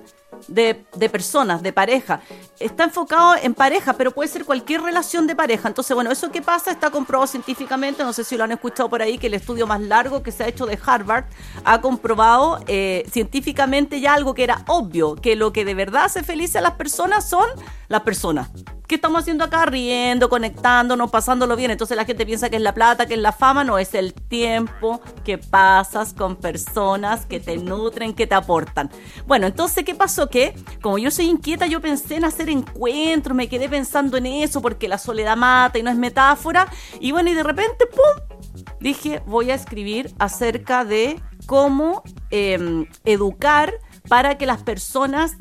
de, 0.48 0.86
de 0.96 1.10
personas, 1.10 1.64
de 1.64 1.74
pareja. 1.74 2.22
Está 2.60 2.84
enfocado 2.84 3.36
en 3.42 3.56
pareja, 3.56 3.94
pero 3.94 4.12
puede 4.12 4.30
ser 4.30 4.46
cualquier 4.46 4.82
relación 4.82 5.26
de 5.26 5.36
pareja. 5.36 5.68
Entonces, 5.68 5.96
bueno, 5.96 6.12
eso 6.12 6.32
que 6.32 6.42
pasa 6.42 6.72
está 6.72 6.92
comprobado 6.92 7.28
científicamente. 7.28 8.04
No 8.04 8.14
sé 8.14 8.24
si 8.24 8.38
lo 8.38 8.44
han 8.44 8.52
escuchado 8.52 8.90
por 8.90 9.02
ahí, 9.02 9.18
que 9.18 9.28
el 9.28 9.34
estudio 9.34 9.66
más 9.66 9.82
largo 9.82 10.22
que 10.22 10.32
se 10.32 10.44
ha 10.44 10.48
hecho 10.48 10.68
de 10.68 10.78
Harvard 10.86 11.26
ha 11.64 11.82
comprobado 11.82 12.60
eh, 12.68 13.04
científicamente 13.12 14.00
ya 14.00 14.14
algo 14.14 14.34
que 14.34 14.44
era 14.44 14.64
obvio, 14.68 15.16
que 15.16 15.36
lo 15.36 15.52
que 15.52 15.66
de 15.66 15.74
verdad 15.74 16.06
hace 16.06 16.22
feliz 16.24 16.56
a 16.56 16.62
las 16.62 16.74
personas 16.74 17.28
son 17.28 17.48
las 17.88 18.02
personas. 18.02 18.50
¿Qué 18.90 18.96
estamos 18.96 19.22
haciendo 19.22 19.44
acá? 19.44 19.68
Riendo, 19.68 20.30
conectándonos, 20.30 21.12
pasándolo 21.12 21.56
bien. 21.56 21.70
Entonces 21.70 21.96
la 21.96 22.06
gente 22.06 22.26
piensa 22.26 22.50
que 22.50 22.56
es 22.56 22.62
la 22.64 22.74
plata, 22.74 23.06
que 23.06 23.14
es 23.14 23.20
la 23.20 23.32
fama. 23.32 23.64
No, 23.64 23.78
es 23.78 23.94
el 23.94 24.16
tiempo 24.16 25.00
que 25.24 25.38
pasas 25.38 26.12
con 26.12 26.38
personas 26.38 27.28
que 27.28 27.40
te 27.40 27.58
nutren, 27.58 28.16
que 28.16 28.26
te 28.26 28.34
aportan. 28.34 28.90
Bueno, 29.28 29.46
entonces, 29.46 29.86
¿qué 29.86 29.94
pasó? 29.94 30.28
Que 30.28 30.56
como 30.82 30.98
yo 30.98 31.12
soy 31.12 31.28
inquieta, 31.28 31.68
yo 31.68 31.82
pensé 31.82 32.16
en 32.16 32.26
hacer 32.26 32.50
encuentros, 32.50 33.38
me 33.38 33.48
quedé 33.48 33.70
pensando 33.70 34.18
en 34.18 34.26
eso 34.26 34.60
porque 34.60 34.88
la 34.88 34.98
soledad 34.98 35.38
mata 35.38 35.78
y 35.78 35.84
no 35.84 35.92
es 35.92 35.96
metáfora. 35.96 36.68
Y 37.00 37.12
bueno, 37.12 37.30
y 37.30 37.36
de 37.36 37.44
repente, 37.44 37.86
¡pum! 37.86 38.66
Dije, 38.80 39.22
voy 39.28 39.52
a 39.52 39.54
escribir 39.54 40.16
acerca 40.18 40.84
de 40.84 41.22
cómo 41.46 42.02
em, 42.32 42.88
educar 43.06 43.72
para 44.08 44.40
que 44.40 44.48
las 44.48 44.64
personas 44.64 45.36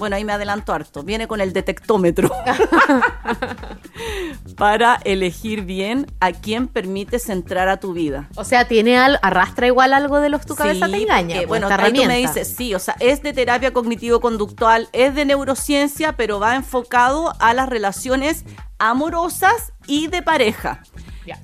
bueno, 0.00 0.16
ahí 0.16 0.24
me 0.24 0.32
adelanto 0.32 0.72
harto. 0.72 1.04
Viene 1.04 1.28
con 1.28 1.40
el 1.40 1.52
detectómetro. 1.52 2.30
para 4.56 5.00
elegir 5.04 5.62
bien 5.62 6.06
a 6.20 6.32
quién 6.32 6.66
permites 6.66 7.28
entrar 7.28 7.68
a 7.68 7.78
tu 7.78 7.92
vida. 7.92 8.28
O 8.36 8.44
sea, 8.44 8.66
tiene 8.66 8.98
al, 8.98 9.18
arrastra 9.22 9.66
igual 9.66 9.92
algo 9.92 10.20
de 10.20 10.28
los 10.28 10.44
tu 10.44 10.54
cabeza 10.54 10.88
te 10.88 11.02
engaña. 11.02 11.36
Porque, 11.36 11.46
bueno, 11.46 11.68
ahí 11.70 11.92
tú 11.92 12.04
me 12.04 12.18
dices, 12.18 12.54
sí, 12.56 12.74
o 12.74 12.78
sea, 12.78 12.96
es 12.98 13.22
de 13.22 13.32
terapia 13.32 13.72
cognitivo-conductual, 13.72 14.88
es 14.92 15.14
de 15.14 15.24
neurociencia, 15.24 16.16
pero 16.16 16.40
va 16.40 16.56
enfocado 16.56 17.32
a 17.38 17.54
las 17.54 17.68
relaciones 17.68 18.44
amorosas 18.78 19.72
y 19.86 20.08
de 20.08 20.22
pareja. 20.22 20.82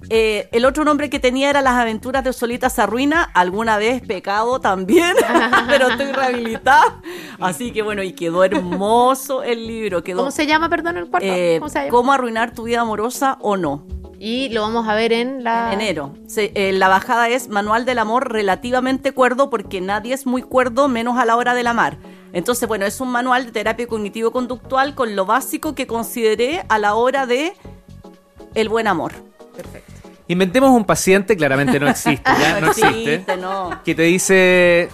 Eh, 0.09 0.49
el 0.53 0.65
otro 0.65 0.85
nombre 0.85 1.11
que 1.11 1.19
tenía 1.19 1.51
era 1.51 1.63
Las 1.63 1.75
aventuras 1.75 2.25
de 2.25 2.33
Solita 2.33 2.71
Sarruina, 2.71 3.23
alguna 3.23 3.77
vez 3.79 4.03
pecado 4.03 4.61
también, 4.61 5.15
pero 5.69 5.89
estoy 5.89 6.13
rehabilitada. 6.13 7.01
Así 7.41 7.73
que 7.73 7.83
bueno, 7.83 8.03
y 8.03 8.13
quedó 8.13 8.45
hermoso 8.45 9.43
el 9.43 9.67
libro. 9.67 10.03
Quedó, 10.03 10.19
¿Cómo 10.19 10.31
se 10.31 10.47
llama, 10.47 10.69
perdón, 10.69 10.97
el 10.97 11.09
cuarto? 11.09 11.27
Eh, 11.29 11.61
¿Cómo, 11.91 12.13
arruinar 12.13 12.55
tu 12.55 12.65
vida 12.65 12.81
amorosa 12.81 13.39
o 13.41 13.57
no? 13.57 13.87
Y 14.19 14.49
lo 14.49 14.63
vamos 14.63 14.89
a 14.89 14.95
ver 14.95 15.13
en 15.13 15.45
la... 15.45 15.73
enero. 15.75 16.15
Eh, 16.37 16.73
la 16.73 16.89
bajada 16.89 17.29
es 17.29 17.49
Manual 17.49 17.85
del 17.85 17.99
Amor 17.99 18.33
relativamente 18.33 19.13
cuerdo 19.13 19.51
porque 19.51 19.83
nadie 19.83 20.15
es 20.15 20.25
muy 20.25 20.41
cuerdo 20.41 20.89
menos 20.89 21.19
a 21.19 21.27
la 21.27 21.37
hora 21.37 21.55
del 21.55 21.67
amar. 21.67 21.99
Entonces, 22.33 22.67
bueno, 22.67 22.87
es 22.87 23.01
un 23.01 23.11
manual 23.11 23.47
de 23.47 23.53
terapia 23.53 23.87
cognitivo-conductual 23.87 24.95
con 24.95 25.17
lo 25.17 25.27
básico 25.27 25.75
que 25.75 25.87
consideré 25.87 26.65
a 26.69 26.79
la 26.79 26.95
hora 26.95 27.27
de 27.27 27.53
el 28.55 28.71
buen 28.71 28.87
amor. 28.87 29.13
Perfecto. 29.57 29.93
Inventemos 30.29 30.71
un 30.71 30.85
paciente, 30.85 31.37
claramente 31.37 31.79
no 31.79 31.89
existe, 31.89 32.31
ya 32.39 32.61
no, 32.61 32.69
existe, 32.69 33.25
que 33.85 33.95
te 33.95 34.03
dice, 34.03 34.89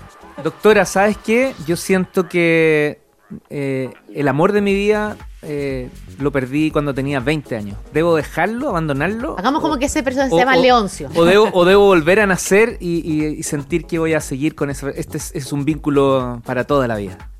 doctora, 0.44 0.84
¿sabes 0.84 1.16
qué? 1.16 1.54
Yo 1.66 1.76
siento 1.76 2.28
que 2.28 3.00
eh, 3.48 3.90
el 4.14 4.28
amor 4.28 4.52
de 4.52 4.60
mi 4.60 4.74
vida 4.74 5.16
eh, 5.40 5.88
lo 6.18 6.30
perdí 6.32 6.70
cuando 6.70 6.92
tenía 6.92 7.20
20 7.20 7.56
años. 7.56 7.78
¿Debo 7.94 8.14
dejarlo, 8.14 8.68
abandonarlo? 8.68 9.36
Hagamos 9.38 9.62
como 9.62 9.78
que 9.78 9.86
ese 9.86 10.02
persona 10.02 10.28
se 10.28 10.36
llama 10.36 10.56
Leoncio. 10.56 11.08
O 11.14 11.24
debo, 11.24 11.48
o 11.52 11.64
debo 11.64 11.86
volver 11.86 12.20
a 12.20 12.26
nacer 12.26 12.76
y, 12.78 13.42
sentir 13.42 13.86
que 13.86 13.98
voy 13.98 14.12
a 14.12 14.20
seguir 14.20 14.54
con 14.54 14.68
eso. 14.68 14.88
Este 14.88 15.16
es 15.16 15.52
un 15.52 15.64
vínculo 15.64 16.42
para 16.44 16.64
toda 16.64 16.86
la 16.86 16.96
vida. 16.96 17.30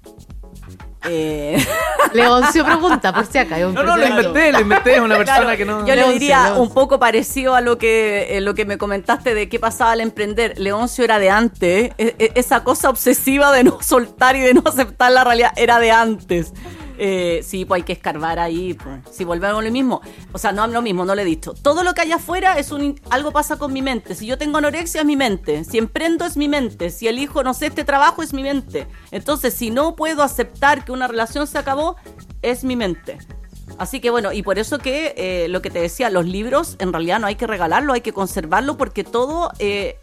Eh... 1.09 1.63
Leoncio 2.12 2.64
pregunta, 2.64 3.12
por 3.12 3.27
si 3.27 3.38
acá. 3.38 3.59
No, 3.59 3.83
no, 3.83 3.96
lo 3.96 4.07
inventé, 4.07 4.53
lo 4.53 4.61
inventé, 4.61 4.94
es 4.94 5.01
una 5.01 5.16
persona 5.16 5.57
que 5.57 5.64
no. 5.64 5.87
Yo 5.87 5.94
le 5.94 6.12
diría 6.12 6.55
un 6.57 6.72
poco 6.72 6.98
parecido 6.98 7.55
a 7.55 7.61
lo 7.61 7.79
que, 7.79 8.37
eh, 8.37 8.40
lo 8.40 8.55
que 8.55 8.64
me 8.64 8.79
comentaste 8.79 9.35
de 9.35 9.48
qué 9.48 9.59
pasaba 9.59 9.92
al 9.92 10.01
emprender. 10.01 10.59
Leoncio 10.59 11.05
era 11.05 11.18
de 11.18 11.31
antes, 11.31 11.92
e, 11.98 12.14
e, 12.18 12.33
esa 12.35 12.64
cosa 12.64 12.90
obsesiva 12.90 13.53
de 13.53 13.64
no 13.64 13.79
soltar 13.81 14.37
y 14.37 14.40
de 14.40 14.55
no 14.55 14.62
aceptar 14.64 15.12
la 15.12 15.25
realidad 15.25 15.53
era 15.57 15.79
de 15.79 15.90
antes. 15.90 16.53
Eh, 17.05 17.43
sí, 17.43 17.65
pues 17.65 17.81
hay 17.81 17.83
que 17.83 17.95
escarbar 17.95 18.38
ahí. 18.38 18.75
Pues. 18.75 19.01
Si 19.11 19.25
volvemos 19.25 19.59
a 19.59 19.62
lo 19.62 19.71
mismo, 19.73 20.01
o 20.31 20.38
sea, 20.38 20.53
no 20.53 20.65
lo 20.69 20.83
mismo, 20.83 21.05
no 21.05 21.17
le 21.17 21.23
he 21.23 21.25
dicho. 21.25 21.53
Todo 21.53 21.83
lo 21.83 21.95
que 21.95 22.03
hay 22.03 22.12
afuera 22.12 22.57
es 22.61 22.71
un. 22.71 23.01
Algo 23.11 23.33
pasa 23.33 23.57
con 23.57 23.73
mi 23.73 23.83
mente. 23.83 24.15
Si 24.15 24.25
yo 24.25 24.38
tengo 24.38 24.59
anorexia, 24.59 25.01
es 25.01 25.07
mi 25.07 25.17
mente. 25.17 25.65
Si 25.65 25.79
emprendo, 25.79 26.25
es 26.25 26.37
mi 26.37 26.47
mente. 26.47 26.91
Si 26.91 27.09
elijo, 27.09 27.43
no 27.43 27.55
sé, 27.55 27.67
este 27.67 27.83
trabajo, 27.83 28.23
es 28.23 28.33
mi 28.33 28.45
mente. 28.45 28.87
Entonces, 29.11 29.53
si 29.53 29.71
no 29.71 29.97
puedo 29.97 30.23
aceptar 30.23 30.85
que 30.85 30.93
una 30.93 31.09
relación 31.09 31.49
se 31.49 31.59
acabó, 31.59 31.97
es 32.41 32.62
mi 32.62 32.77
mente. 32.77 33.19
Así 33.79 33.99
que 33.99 34.11
bueno, 34.11 34.33
y 34.33 34.45
por 34.45 34.61
eso 34.61 34.79
que 34.79 35.15
eh, 35.17 35.49
lo 35.49 35.61
que 35.61 35.71
te 35.71 35.81
decía, 35.81 36.09
los 36.09 36.25
libros 36.25 36.77
en 36.79 36.93
realidad 36.93 37.19
no 37.19 37.27
hay 37.27 37.35
que 37.35 37.49
regalarlo, 37.49 37.95
hay 37.95 38.03
que 38.03 38.12
conservarlo 38.12 38.77
porque 38.77 39.03
todo, 39.03 39.51
eh, 39.59 39.99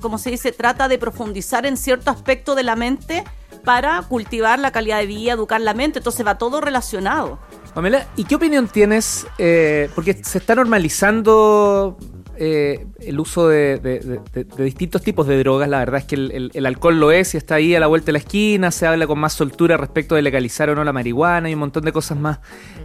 como 0.00 0.16
se 0.16 0.30
dice, 0.30 0.52
trata 0.52 0.88
de 0.88 0.98
profundizar 0.98 1.66
en 1.66 1.76
cierto 1.76 2.10
aspecto 2.10 2.54
de 2.54 2.62
la 2.62 2.74
mente 2.74 3.24
para 3.68 4.00
cultivar 4.00 4.58
la 4.58 4.70
calidad 4.70 4.98
de 4.98 5.04
vida, 5.04 5.32
educar 5.32 5.60
la 5.60 5.74
mente, 5.74 5.98
entonces 5.98 6.26
va 6.26 6.38
todo 6.38 6.62
relacionado. 6.62 7.38
Pamela, 7.74 8.06
¿y 8.16 8.24
qué 8.24 8.36
opinión 8.36 8.66
tienes? 8.66 9.26
Eh, 9.36 9.90
porque 9.94 10.14
se 10.24 10.38
está 10.38 10.54
normalizando 10.54 11.98
eh, 12.38 12.86
el 13.00 13.20
uso 13.20 13.46
de, 13.46 14.22
distintos 14.56 15.02
tipos 15.02 15.26
de 15.26 15.38
drogas. 15.40 15.68
La 15.68 15.80
verdad 15.80 16.00
es 16.00 16.06
que 16.06 16.14
el, 16.14 16.64
alcohol 16.64 16.98
lo 16.98 17.12
es 17.12 17.34
y 17.34 17.36
está 17.36 17.56
ahí 17.56 17.74
a 17.74 17.80
la 17.80 17.88
vuelta 17.88 18.06
de 18.06 18.12
la 18.12 18.20
esquina. 18.20 18.70
Se 18.70 18.86
habla 18.86 19.06
con 19.06 19.18
más 19.18 19.34
soltura 19.34 19.76
respecto 19.76 20.14
de 20.14 20.22
legalizar 20.22 20.70
o 20.70 20.74
no 20.74 20.82
la 20.82 20.94
marihuana 20.94 21.50
y 21.50 21.52
un 21.52 21.60
montón 21.60 21.84
de 21.84 21.92
cosas 21.92 22.16
más. 22.16 22.38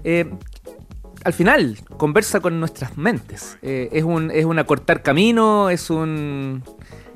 Eh, 0.04 0.30
al 1.24 1.32
final, 1.32 1.78
conversa 1.96 2.42
con 2.42 2.60
nuestras 2.60 2.98
mentes. 2.98 3.58
es, 3.62 4.04
un, 4.04 4.32
es 4.32 4.44
un 4.44 4.60
acortar 4.60 5.02
camino, 5.02 5.70
es 5.70 5.90
un 5.90 6.62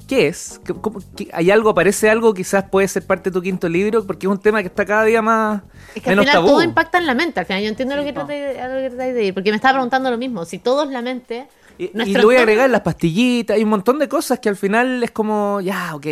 ¿Qué 0.08 0.28
es? 0.28 0.62
¿Hay 1.34 1.52
algo, 1.52 1.70
aparece 1.70 2.10
algo? 2.10 2.34
Quizás 2.34 2.64
puede 2.70 2.88
ser 2.88 3.06
parte 3.06 3.30
de 3.30 3.34
tu 3.34 3.42
quinto 3.42 3.68
libro, 3.68 4.08
porque 4.08 4.26
es 4.26 4.32
un 4.32 4.40
tema 4.40 4.62
que 4.62 4.68
está 4.68 4.86
cada 4.86 5.04
día 5.04 5.22
más. 5.22 5.64
Es 5.94 6.02
que 6.02 6.12
al 6.12 6.20
final 6.20 6.46
todo 6.46 6.64
impacta 6.64 6.98
en 6.98 7.06
la 7.06 7.14
mente. 7.14 7.42
Al 7.42 7.46
final 7.46 7.62
yo 7.62 7.70
entiendo 7.70 7.96
lo 7.98 8.04
que 8.06 8.14
tratáis 8.14 9.14
de 9.14 9.24
ir, 9.26 9.34
porque 9.34 9.50
me 9.50 9.58
estaba 9.58 9.74
preguntando 9.74 10.10
lo 10.10 10.18
mismo. 10.18 10.46
Si 10.46 10.60
todo 10.60 10.84
es 10.84 10.90
la 10.90 11.02
mente. 11.02 11.48
Y, 11.78 11.92
le 11.94 12.24
voy 12.24 12.38
a 12.38 12.40
agregar 12.40 12.70
las 12.70 12.82
pastillitas, 12.82 13.56
hay 13.56 13.64
un 13.64 13.70
montón 13.70 14.00
de 14.00 14.08
cosas 14.08 14.40
que 14.40 14.50
al 14.50 14.56
final 14.56 15.04
es 15.04 15.12
como, 15.12 15.60
ya, 15.62 15.94
ok. 15.94 16.08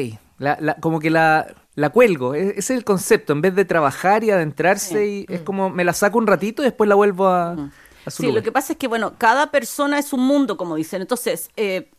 como 0.82 1.00
que 1.00 1.10
la, 1.10 1.48
la 1.76 1.90
cuelgo. 1.90 2.36
E, 2.36 2.50
ese 2.50 2.60
es 2.60 2.70
el 2.72 2.84
concepto. 2.84 3.32
En 3.32 3.42
vez 3.42 3.56
de 3.56 3.64
trabajar 3.64 4.26
y 4.26 4.32
adentrarse, 4.32 5.08
y 5.08 5.26
es 5.30 5.42
mm. 5.42 5.44
como 5.46 5.70
me 5.70 5.86
la 5.86 5.94
saco 5.94 6.18
un 6.18 6.28
ratito 6.28 6.62
y 6.62 6.66
después 6.66 6.88
la 6.88 6.96
vuelvo 6.96 7.28
a. 7.28 7.54
Mm. 7.54 7.72
sí, 8.08 8.32
lo 8.32 8.44
que 8.44 8.52
pasa 8.52 8.74
es 8.74 8.80
que, 8.80 8.88
bueno, 8.88 9.14
cada 9.18 9.52
persona 9.52 10.00
es 10.00 10.12
un 10.12 10.22
mundo, 10.22 10.58
como 10.58 10.76
dicen. 10.76 11.02
Entonces, 11.02 11.50
eh, 11.56 11.90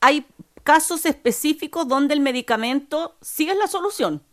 hay 0.00 0.26
casos 0.66 1.06
específicos 1.06 1.86
donde 1.86 2.12
el 2.12 2.20
medicamento 2.20 3.16
sí 3.22 3.48
es 3.48 3.56
la 3.56 3.68
solución. 3.68 4.24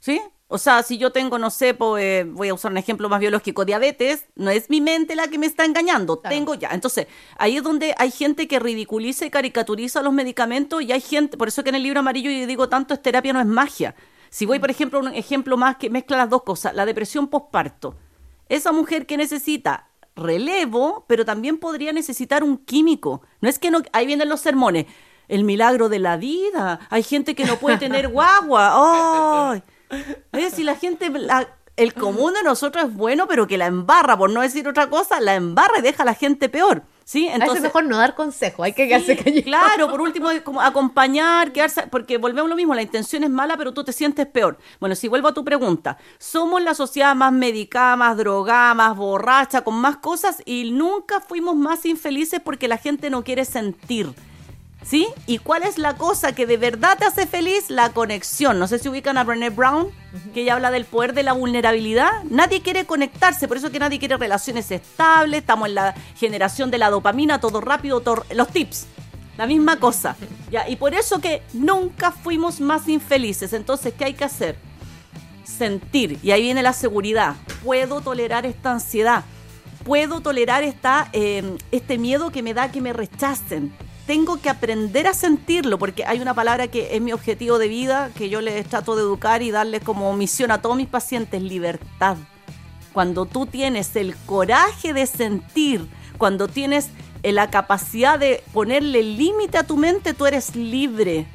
¿Sí? 0.00 0.20
O 0.48 0.58
sea, 0.58 0.82
si 0.82 0.98
yo 0.98 1.12
tengo, 1.12 1.38
no 1.38 1.48
sé, 1.50 1.74
pues, 1.74 2.26
voy 2.32 2.48
a 2.48 2.54
usar 2.54 2.72
un 2.72 2.76
ejemplo 2.76 3.08
más 3.08 3.20
biológico, 3.20 3.64
diabetes, 3.64 4.26
no 4.34 4.50
es 4.50 4.68
mi 4.68 4.80
mente 4.80 5.14
la 5.14 5.28
que 5.28 5.38
me 5.38 5.46
está 5.46 5.64
engañando, 5.64 6.18
tengo 6.18 6.54
ya. 6.54 6.70
Entonces, 6.72 7.06
ahí 7.38 7.56
es 7.56 7.62
donde 7.62 7.94
hay 7.98 8.10
gente 8.10 8.48
que 8.48 8.58
ridiculiza 8.58 9.26
y 9.26 9.30
caricaturiza 9.30 10.02
los 10.02 10.12
medicamentos 10.12 10.82
y 10.82 10.90
hay 10.92 11.00
gente, 11.00 11.36
por 11.36 11.48
eso 11.48 11.62
que 11.62 11.70
en 11.70 11.76
el 11.76 11.84
libro 11.84 12.00
amarillo 12.00 12.30
yo 12.30 12.46
digo 12.46 12.68
tanto, 12.68 12.92
es 12.92 13.02
terapia, 13.02 13.32
no 13.32 13.40
es 13.40 13.46
magia. 13.46 13.94
Si 14.28 14.44
voy, 14.44 14.58
por 14.58 14.70
ejemplo, 14.70 14.98
a 14.98 15.02
un 15.02 15.14
ejemplo 15.14 15.56
más 15.56 15.76
que 15.76 15.88
mezcla 15.88 16.16
las 16.16 16.30
dos 16.30 16.42
cosas, 16.42 16.74
la 16.74 16.84
depresión 16.84 17.28
postparto. 17.28 17.96
Esa 18.48 18.72
mujer 18.72 19.06
que 19.06 19.16
necesita 19.16 19.88
relevo, 20.16 21.04
pero 21.06 21.24
también 21.24 21.58
podría 21.58 21.92
necesitar 21.92 22.42
un 22.42 22.58
químico. 22.58 23.22
No 23.40 23.48
es 23.48 23.58
que 23.58 23.70
no, 23.70 23.82
ahí 23.92 24.06
vienen 24.06 24.28
los 24.28 24.40
sermones 24.40 24.86
el 25.28 25.44
milagro 25.44 25.88
de 25.88 25.98
la 25.98 26.16
vida. 26.16 26.80
Hay 26.90 27.02
gente 27.02 27.34
que 27.34 27.44
no 27.44 27.56
puede 27.56 27.78
tener 27.78 28.08
guagua. 28.08 29.52
¡Ay! 29.52 29.62
Si 30.52 30.64
la 30.64 30.76
gente, 30.76 31.10
el 31.76 31.94
común 31.94 32.34
de 32.34 32.42
nosotros 32.42 32.86
es 32.86 32.94
bueno, 32.94 33.26
pero 33.28 33.46
que 33.46 33.58
la 33.58 33.66
embarra, 33.66 34.16
por 34.16 34.30
no 34.30 34.40
decir 34.40 34.66
otra 34.66 34.88
cosa, 34.88 35.20
la 35.20 35.34
embarra 35.34 35.78
y 35.78 35.82
deja 35.82 36.02
a 36.02 36.06
la 36.06 36.14
gente 36.14 36.48
peor. 36.48 36.82
¿Sí? 37.04 37.28
Entonces, 37.28 37.58
es 37.58 37.62
mejor 37.62 37.84
no 37.84 37.98
dar 37.98 38.16
consejo, 38.16 38.64
hay 38.64 38.72
que 38.72 38.88
quedarse 38.88 39.16
sí, 39.22 39.42
Claro, 39.44 39.88
por 39.88 40.00
último, 40.00 40.28
como 40.42 40.60
acompañar, 40.60 41.52
quedarse, 41.52 41.86
porque 41.86 42.18
volvemos 42.18 42.46
a 42.46 42.50
lo 42.50 42.56
mismo, 42.56 42.74
la 42.74 42.82
intención 42.82 43.22
es 43.22 43.30
mala, 43.30 43.56
pero 43.56 43.72
tú 43.72 43.84
te 43.84 43.92
sientes 43.92 44.26
peor. 44.26 44.58
Bueno, 44.80 44.96
si 44.96 45.06
vuelvo 45.06 45.28
a 45.28 45.32
tu 45.32 45.44
pregunta, 45.44 45.98
somos 46.18 46.60
la 46.60 46.74
sociedad 46.74 47.14
más 47.14 47.32
medicada, 47.32 47.94
más 47.94 48.16
drogada, 48.16 48.74
más 48.74 48.96
borracha, 48.96 49.62
con 49.62 49.76
más 49.76 49.98
cosas, 49.98 50.42
y 50.46 50.72
nunca 50.72 51.20
fuimos 51.20 51.54
más 51.54 51.86
infelices 51.86 52.40
porque 52.42 52.66
la 52.66 52.76
gente 52.76 53.08
no 53.08 53.22
quiere 53.22 53.44
sentir. 53.44 54.12
¿Sí? 54.88 55.08
¿Y 55.26 55.38
cuál 55.38 55.64
es 55.64 55.78
la 55.78 55.96
cosa 55.96 56.32
que 56.32 56.46
de 56.46 56.56
verdad 56.56 56.96
te 56.96 57.06
hace 57.06 57.26
feliz? 57.26 57.70
La 57.70 57.90
conexión. 57.90 58.58
No 58.60 58.68
sé 58.68 58.78
si 58.78 58.88
ubican 58.88 59.18
a 59.18 59.24
Brené 59.24 59.50
Brown, 59.50 59.90
que 60.32 60.42
ella 60.42 60.54
habla 60.54 60.70
del 60.70 60.84
poder 60.84 61.12
de 61.12 61.24
la 61.24 61.32
vulnerabilidad. 61.32 62.22
Nadie 62.30 62.62
quiere 62.62 62.86
conectarse, 62.86 63.48
por 63.48 63.56
eso 63.56 63.72
que 63.72 63.80
nadie 63.80 63.98
quiere 63.98 64.16
relaciones 64.16 64.70
estables. 64.70 65.40
Estamos 65.40 65.68
en 65.68 65.74
la 65.74 65.94
generación 66.16 66.70
de 66.70 66.78
la 66.78 66.90
dopamina, 66.90 67.40
todo 67.40 67.60
rápido, 67.60 68.02
los 68.32 68.48
tips. 68.48 68.86
La 69.36 69.46
misma 69.46 69.80
cosa. 69.80 70.16
¿ya? 70.50 70.68
Y 70.68 70.76
por 70.76 70.94
eso 70.94 71.20
que 71.20 71.42
nunca 71.52 72.12
fuimos 72.12 72.60
más 72.60 72.88
infelices. 72.88 73.52
Entonces, 73.52 73.92
¿qué 73.92 74.04
hay 74.04 74.14
que 74.14 74.24
hacer? 74.24 74.56
sentir. 75.46 76.18
Y 76.22 76.30
ahí 76.32 76.42
viene 76.42 76.62
la 76.62 76.72
seguridad. 76.72 77.36
Puedo 77.64 78.00
tolerar 78.00 78.46
esta 78.46 78.72
ansiedad. 78.72 79.24
Puedo 79.84 80.20
tolerar 80.20 80.64
esta, 80.64 81.08
eh, 81.12 81.56
este 81.70 81.98
miedo 81.98 82.30
que 82.30 82.42
me 82.42 82.54
da 82.54 82.70
que 82.70 82.80
me 82.80 82.92
rechacen. 82.92 83.72
Tengo 84.06 84.40
que 84.40 84.48
aprender 84.48 85.08
a 85.08 85.14
sentirlo, 85.14 85.78
porque 85.78 86.04
hay 86.04 86.20
una 86.20 86.32
palabra 86.32 86.68
que 86.68 86.94
es 86.94 87.00
mi 87.00 87.12
objetivo 87.12 87.58
de 87.58 87.66
vida, 87.66 88.10
que 88.16 88.28
yo 88.28 88.40
les 88.40 88.66
trato 88.68 88.94
de 88.94 89.02
educar 89.02 89.42
y 89.42 89.50
darle 89.50 89.80
como 89.80 90.12
misión 90.16 90.52
a 90.52 90.62
todos 90.62 90.76
mis 90.76 90.86
pacientes, 90.86 91.42
libertad. 91.42 92.16
Cuando 92.92 93.26
tú 93.26 93.46
tienes 93.46 93.96
el 93.96 94.16
coraje 94.16 94.92
de 94.92 95.06
sentir, 95.06 95.88
cuando 96.18 96.46
tienes 96.46 96.88
eh, 97.22 97.32
la 97.32 97.50
capacidad 97.50 98.18
de 98.18 98.44
ponerle 98.52 99.02
límite 99.02 99.58
a 99.58 99.64
tu 99.64 99.76
mente, 99.76 100.14
tú 100.14 100.26
eres 100.26 100.54
libre. 100.54 101.26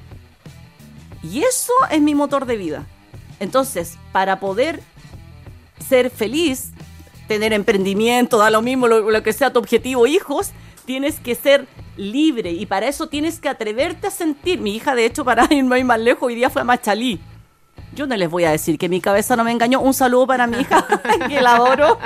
Y 1.21 1.43
eso 1.43 1.73
es 1.91 2.01
mi 2.01 2.15
motor 2.15 2.45
de 2.45 2.55
vida. 2.55 2.87
Entonces, 3.41 3.97
para 4.13 4.39
poder 4.39 4.81
ser 5.87 6.09
feliz, 6.09 6.71
tener 7.27 7.51
emprendimiento, 7.51 8.37
da 8.37 8.49
lo 8.49 8.61
mismo 8.61 8.87
lo, 8.87 9.11
lo, 9.11 9.23
que 9.23 9.33
sea 9.33 9.51
tu 9.51 9.59
objetivo, 9.59 10.07
hijos, 10.07 10.51
tienes 10.85 11.19
que 11.19 11.35
ser 11.35 11.67
libre 12.01 12.51
y 12.51 12.65
para 12.65 12.87
eso 12.87 13.07
tienes 13.07 13.39
que 13.39 13.47
atreverte 13.47 14.07
a 14.07 14.11
sentir. 14.11 14.59
Mi 14.59 14.75
hija, 14.75 14.95
de 14.95 15.05
hecho, 15.05 15.23
para 15.23 15.47
ir 15.53 15.63
más 15.63 15.99
lejos, 15.99 16.23
hoy 16.23 16.35
día 16.35 16.49
fue 16.49 16.61
a 16.61 16.65
Machalí. 16.65 17.19
Yo 17.93 18.07
no 18.07 18.15
les 18.15 18.29
voy 18.29 18.45
a 18.45 18.51
decir 18.51 18.77
que 18.77 18.87
mi 18.87 19.01
cabeza 19.01 19.35
no 19.35 19.43
me 19.43 19.51
engañó. 19.51 19.81
Un 19.81 19.93
saludo 19.93 20.25
para 20.25 20.47
mi 20.47 20.59
hija, 20.59 20.85
que 21.27 21.41
la 21.41 21.55
adoro. 21.55 21.99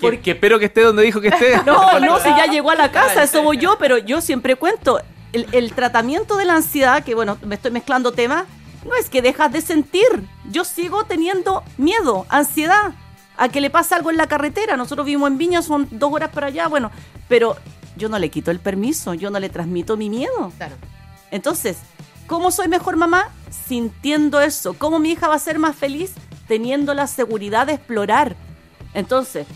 Porque... 0.00 0.20
Que, 0.20 0.30
espero 0.32 0.58
que 0.58 0.66
esté 0.66 0.82
donde 0.82 1.02
dijo 1.02 1.20
que 1.20 1.28
esté. 1.28 1.60
No, 1.66 2.00
no, 2.00 2.18
si 2.18 2.28
ya 2.28 2.46
llegó 2.46 2.70
a 2.70 2.76
la 2.76 2.90
casa, 2.90 3.22
eso 3.22 3.42
voy 3.42 3.58
yo, 3.58 3.76
pero 3.78 3.98
yo 3.98 4.20
siempre 4.20 4.56
cuento. 4.56 5.00
El, 5.32 5.48
el 5.50 5.72
tratamiento 5.72 6.36
de 6.36 6.44
la 6.44 6.54
ansiedad, 6.54 7.02
que 7.02 7.16
bueno, 7.16 7.38
me 7.42 7.56
estoy 7.56 7.72
mezclando 7.72 8.12
temas, 8.12 8.44
no 8.84 8.94
es 8.94 9.10
que 9.10 9.20
dejas 9.20 9.52
de 9.52 9.60
sentir. 9.60 10.06
Yo 10.50 10.64
sigo 10.64 11.04
teniendo 11.04 11.64
miedo, 11.76 12.24
ansiedad, 12.28 12.92
a 13.36 13.48
que 13.48 13.60
le 13.60 13.68
pase 13.68 13.96
algo 13.96 14.10
en 14.10 14.16
la 14.16 14.28
carretera. 14.28 14.76
Nosotros 14.76 15.04
vivimos 15.04 15.28
en 15.28 15.38
Viña, 15.38 15.62
son 15.62 15.88
dos 15.90 16.12
horas 16.12 16.30
para 16.30 16.46
allá, 16.46 16.68
bueno, 16.68 16.92
pero 17.28 17.56
yo 17.96 18.08
no 18.08 18.18
le 18.18 18.30
quito 18.30 18.50
el 18.50 18.58
permiso, 18.58 19.14
yo 19.14 19.30
no 19.30 19.40
le 19.40 19.48
transmito 19.48 19.96
mi 19.96 20.10
miedo. 20.10 20.52
Claro. 20.56 20.76
Entonces, 21.30 21.78
¿cómo 22.26 22.50
soy 22.50 22.68
mejor 22.68 22.96
mamá? 22.96 23.30
Sintiendo 23.66 24.40
eso. 24.40 24.74
¿Cómo 24.74 24.98
mi 24.98 25.12
hija 25.12 25.28
va 25.28 25.34
a 25.34 25.38
ser 25.38 25.58
más 25.58 25.76
feliz? 25.76 26.12
Teniendo 26.46 26.94
la 26.94 27.06
seguridad 27.06 27.66
de 27.66 27.74
explorar. 27.74 28.36
Entonces, 28.92 29.46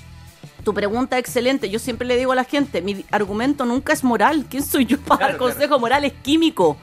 tu 0.64 0.74
pregunta 0.74 1.16
es 1.16 1.20
excelente. 1.20 1.70
Yo 1.70 1.79
siempre 1.79 2.07
le 2.07 2.16
digo 2.16 2.33
a 2.33 2.37
la 2.37 2.44
gente, 2.44 2.83
mi 2.83 3.05
argumento 3.11 3.64
nunca 3.64 3.92
es 3.92 4.05
moral. 4.05 4.46
¿Quién 4.48 4.64
soy 4.64 4.87
yo 4.87 4.98
para 5.03 5.18
claro, 5.18 5.33
dar 5.33 5.38
consejo 5.38 5.68
claro. 5.68 5.81
moral? 5.81 6.05
Es 6.05 6.12
químico. 6.14 6.77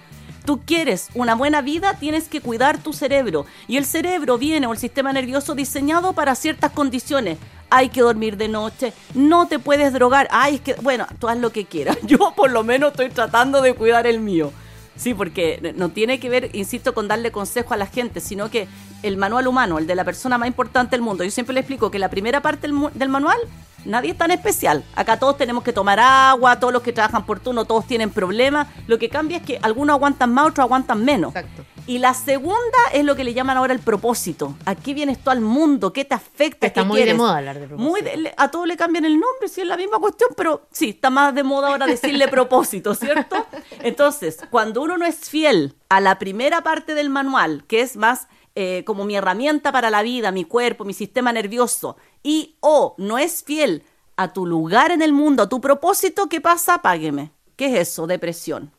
Tú 0.45 0.61
quieres 0.63 1.09
una 1.15 1.33
buena 1.33 1.61
vida, 1.61 1.95
tienes 1.95 2.27
que 2.27 2.39
cuidar 2.39 2.77
tu 2.77 2.93
cerebro. 2.93 3.45
Y 3.67 3.77
el 3.77 3.85
cerebro 3.85 4.37
viene, 4.37 4.67
o 4.67 4.73
el 4.73 4.77
sistema 4.77 5.11
nervioso, 5.11 5.55
diseñado 5.55 6.13
para 6.13 6.35
ciertas 6.35 6.71
condiciones. 6.71 7.39
Hay 7.75 7.89
que 7.89 7.99
dormir 7.99 8.37
de 8.37 8.47
noche, 8.47 8.93
no 9.13 9.49
te 9.49 9.59
puedes 9.59 9.91
drogar. 9.91 10.29
Ay, 10.31 10.55
es 10.55 10.61
que, 10.61 10.75
bueno, 10.75 11.05
tú 11.19 11.27
haz 11.27 11.37
lo 11.37 11.51
que 11.51 11.65
quieras. 11.65 11.97
Yo 12.03 12.31
por 12.33 12.49
lo 12.49 12.63
menos 12.63 12.91
estoy 12.91 13.09
tratando 13.09 13.61
de 13.61 13.73
cuidar 13.73 14.07
el 14.07 14.21
mío. 14.21 14.53
Sí, 14.95 15.13
porque 15.13 15.73
no 15.75 15.89
tiene 15.89 16.21
que 16.21 16.29
ver, 16.29 16.51
insisto, 16.53 16.93
con 16.93 17.09
darle 17.09 17.33
consejo 17.33 17.73
a 17.73 17.77
la 17.77 17.85
gente, 17.85 18.21
sino 18.21 18.49
que 18.49 18.69
el 19.07 19.17
manual 19.17 19.47
humano, 19.47 19.77
el 19.77 19.87
de 19.87 19.95
la 19.95 20.03
persona 20.03 20.37
más 20.37 20.47
importante 20.47 20.91
del 20.91 21.01
mundo, 21.01 21.23
yo 21.23 21.31
siempre 21.31 21.53
le 21.53 21.59
explico 21.61 21.91
que 21.91 21.99
la 21.99 22.09
primera 22.09 22.41
parte 22.41 22.67
del, 22.67 22.89
del 22.93 23.09
manual 23.09 23.37
nadie 23.85 24.11
es 24.11 24.17
tan 24.17 24.31
especial. 24.31 24.83
Acá 24.95 25.19
todos 25.19 25.37
tenemos 25.37 25.63
que 25.63 25.71
tomar 25.71 25.99
agua, 25.99 26.59
todos 26.59 26.73
los 26.73 26.81
que 26.81 26.91
trabajan 26.91 27.23
por 27.25 27.39
turno, 27.39 27.65
todos 27.65 27.85
tienen 27.85 28.09
problemas. 28.09 28.67
Lo 28.87 28.97
que 28.97 29.09
cambia 29.09 29.37
es 29.37 29.43
que 29.43 29.59
algunos 29.61 29.93
aguantan 29.93 30.33
más, 30.33 30.47
otros 30.47 30.63
aguantan 30.63 31.05
menos. 31.05 31.35
Exacto. 31.35 31.63
Y 31.85 31.99
la 31.99 32.15
segunda 32.15 32.79
es 32.93 33.05
lo 33.05 33.15
que 33.15 33.23
le 33.23 33.35
llaman 33.35 33.57
ahora 33.57 33.73
el 33.73 33.79
propósito. 33.79 34.55
¿A 34.65 34.73
qué 34.73 34.95
vienes 34.95 35.19
tú 35.23 35.29
al 35.29 35.39
mundo? 35.41 35.93
¿Qué 35.93 36.03
te 36.03 36.15
afecta? 36.15 36.65
Está 36.65 36.81
¿Qué 36.81 36.87
muy 36.87 36.95
quieres? 36.95 37.13
de 37.13 37.17
moda 37.19 37.37
hablar 37.37 37.59
de 37.59 37.67
propósito. 37.67 37.87
Muy 37.91 38.01
de- 38.01 38.33
a 38.35 38.49
todos 38.49 38.65
le 38.65 38.75
cambian 38.75 39.05
el 39.05 39.13
nombre, 39.19 39.47
sí 39.49 39.61
es 39.61 39.67
la 39.67 39.77
misma 39.77 39.99
cuestión, 39.99 40.31
pero 40.35 40.65
sí, 40.71 40.89
está 40.89 41.11
más 41.11 41.35
de 41.35 41.43
moda 41.43 41.67
ahora 41.67 41.85
decirle 41.85 42.27
propósito, 42.27 42.95
¿cierto? 42.95 43.45
Entonces, 43.83 44.39
cuando 44.49 44.81
uno 44.81 44.97
no 44.97 45.05
es 45.05 45.29
fiel 45.29 45.75
a 45.89 46.01
la 46.01 46.17
primera 46.17 46.61
parte 46.61 46.95
del 46.95 47.11
manual, 47.11 47.63
que 47.67 47.81
es 47.81 47.97
más 47.97 48.27
eh, 48.55 48.83
como 48.85 49.05
mi 49.05 49.15
herramienta 49.15 49.71
para 49.71 49.89
la 49.89 50.01
vida, 50.01 50.31
mi 50.31 50.45
cuerpo, 50.45 50.85
mi 50.85 50.93
sistema 50.93 51.31
nervioso, 51.33 51.97
y 52.23 52.55
o 52.61 52.95
no 52.97 53.17
es 53.17 53.43
fiel 53.43 53.83
a 54.17 54.31
tu 54.31 54.45
lugar 54.45 54.91
en 54.91 55.01
el 55.01 55.11
mundo, 55.13 55.43
a 55.43 55.49
tu 55.49 55.59
propósito, 55.59 56.27
¿qué 56.29 56.39
pasa? 56.41 56.81
Págueme. 56.81 57.31
¿Qué 57.55 57.65
es 57.67 57.89
eso? 57.89 58.07
Depresión. 58.07 58.71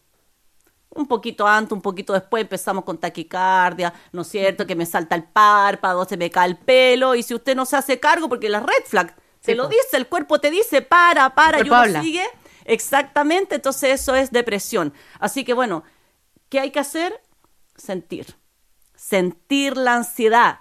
Un 0.91 1.07
poquito 1.07 1.47
antes, 1.47 1.73
un 1.73 1.83
poquito 1.83 2.15
después 2.15 2.41
empezamos 2.43 2.85
con 2.85 2.97
taquicardia, 2.99 3.93
¿no 4.13 4.23
es 4.23 4.29
cierto? 4.29 4.67
Que 4.67 4.75
me 4.75 4.87
salta 4.87 5.15
el 5.15 5.25
párpado, 5.25 6.07
se 6.07 6.17
me 6.17 6.31
cae 6.31 6.49
el 6.49 6.57
pelo, 6.57 7.15
y 7.15 7.23
si 7.23 7.35
usted 7.35 7.55
no 7.55 7.67
se 7.67 7.77
hace 7.77 8.01
cargo, 8.01 8.29
porque 8.29 8.49
la 8.49 8.61
red 8.61 8.85
flag 8.87 9.15
Sí, 9.41 9.53
te 9.53 9.55
lo 9.55 9.69
dice, 9.69 9.97
el 9.97 10.09
cuerpo 10.09 10.41
te 10.41 10.51
dice, 10.51 10.83
para, 10.83 11.35
para, 11.35 11.61
y 11.61 11.69
uno 11.69 11.77
habla. 11.77 12.03
sigue. 12.03 12.25
Exactamente, 12.65 13.55
entonces 13.57 14.01
eso 14.01 14.15
es 14.15 14.33
depresión. 14.33 14.93
Así 15.21 15.45
que 15.45 15.55
bueno, 15.55 15.85
¿qué 16.49 16.61
hay 16.61 16.71
que 16.73 16.81
hacer? 16.81 17.21
Sentir. 17.77 18.35
Sentir 18.97 19.77
la 19.77 19.95
ansiedad. 19.95 20.59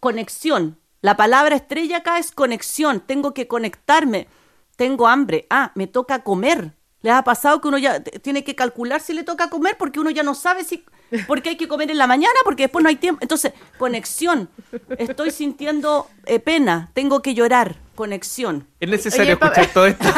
Conexión. 0.00 0.78
La 1.00 1.16
palabra 1.16 1.56
estrella 1.56 1.98
acá 1.98 2.18
es 2.18 2.32
conexión. 2.32 3.00
Tengo 3.00 3.34
que 3.34 3.46
conectarme. 3.46 4.28
Tengo 4.76 5.06
hambre. 5.06 5.46
Ah, 5.50 5.72
me 5.74 5.86
toca 5.86 6.22
comer. 6.22 6.72
¿Les 7.02 7.12
ha 7.12 7.22
pasado 7.22 7.60
que 7.60 7.68
uno 7.68 7.76
ya 7.76 8.02
tiene 8.02 8.44
que 8.44 8.54
calcular 8.54 9.02
si 9.02 9.12
le 9.12 9.24
toca 9.24 9.50
comer 9.50 9.76
porque 9.78 10.00
uno 10.00 10.08
ya 10.08 10.22
no 10.22 10.34
sabe 10.34 10.64
si 10.64 10.86
porque 11.26 11.50
hay 11.50 11.56
que 11.58 11.68
comer 11.68 11.90
en 11.90 11.98
la 11.98 12.06
mañana 12.06 12.34
porque 12.44 12.62
después 12.62 12.82
no 12.82 12.88
hay 12.88 12.96
tiempo? 12.96 13.18
Entonces, 13.20 13.52
conexión. 13.76 14.48
Estoy 14.96 15.30
sintiendo 15.30 16.08
eh, 16.24 16.40
pena, 16.40 16.90
tengo 16.94 17.20
que 17.20 17.34
llorar. 17.34 17.83
Conexión. 17.94 18.66
Es 18.80 18.88
necesario 18.88 19.36
Oye, 19.36 19.44
escuchar 19.44 19.66
todo 19.72 19.86
esto. 19.86 20.08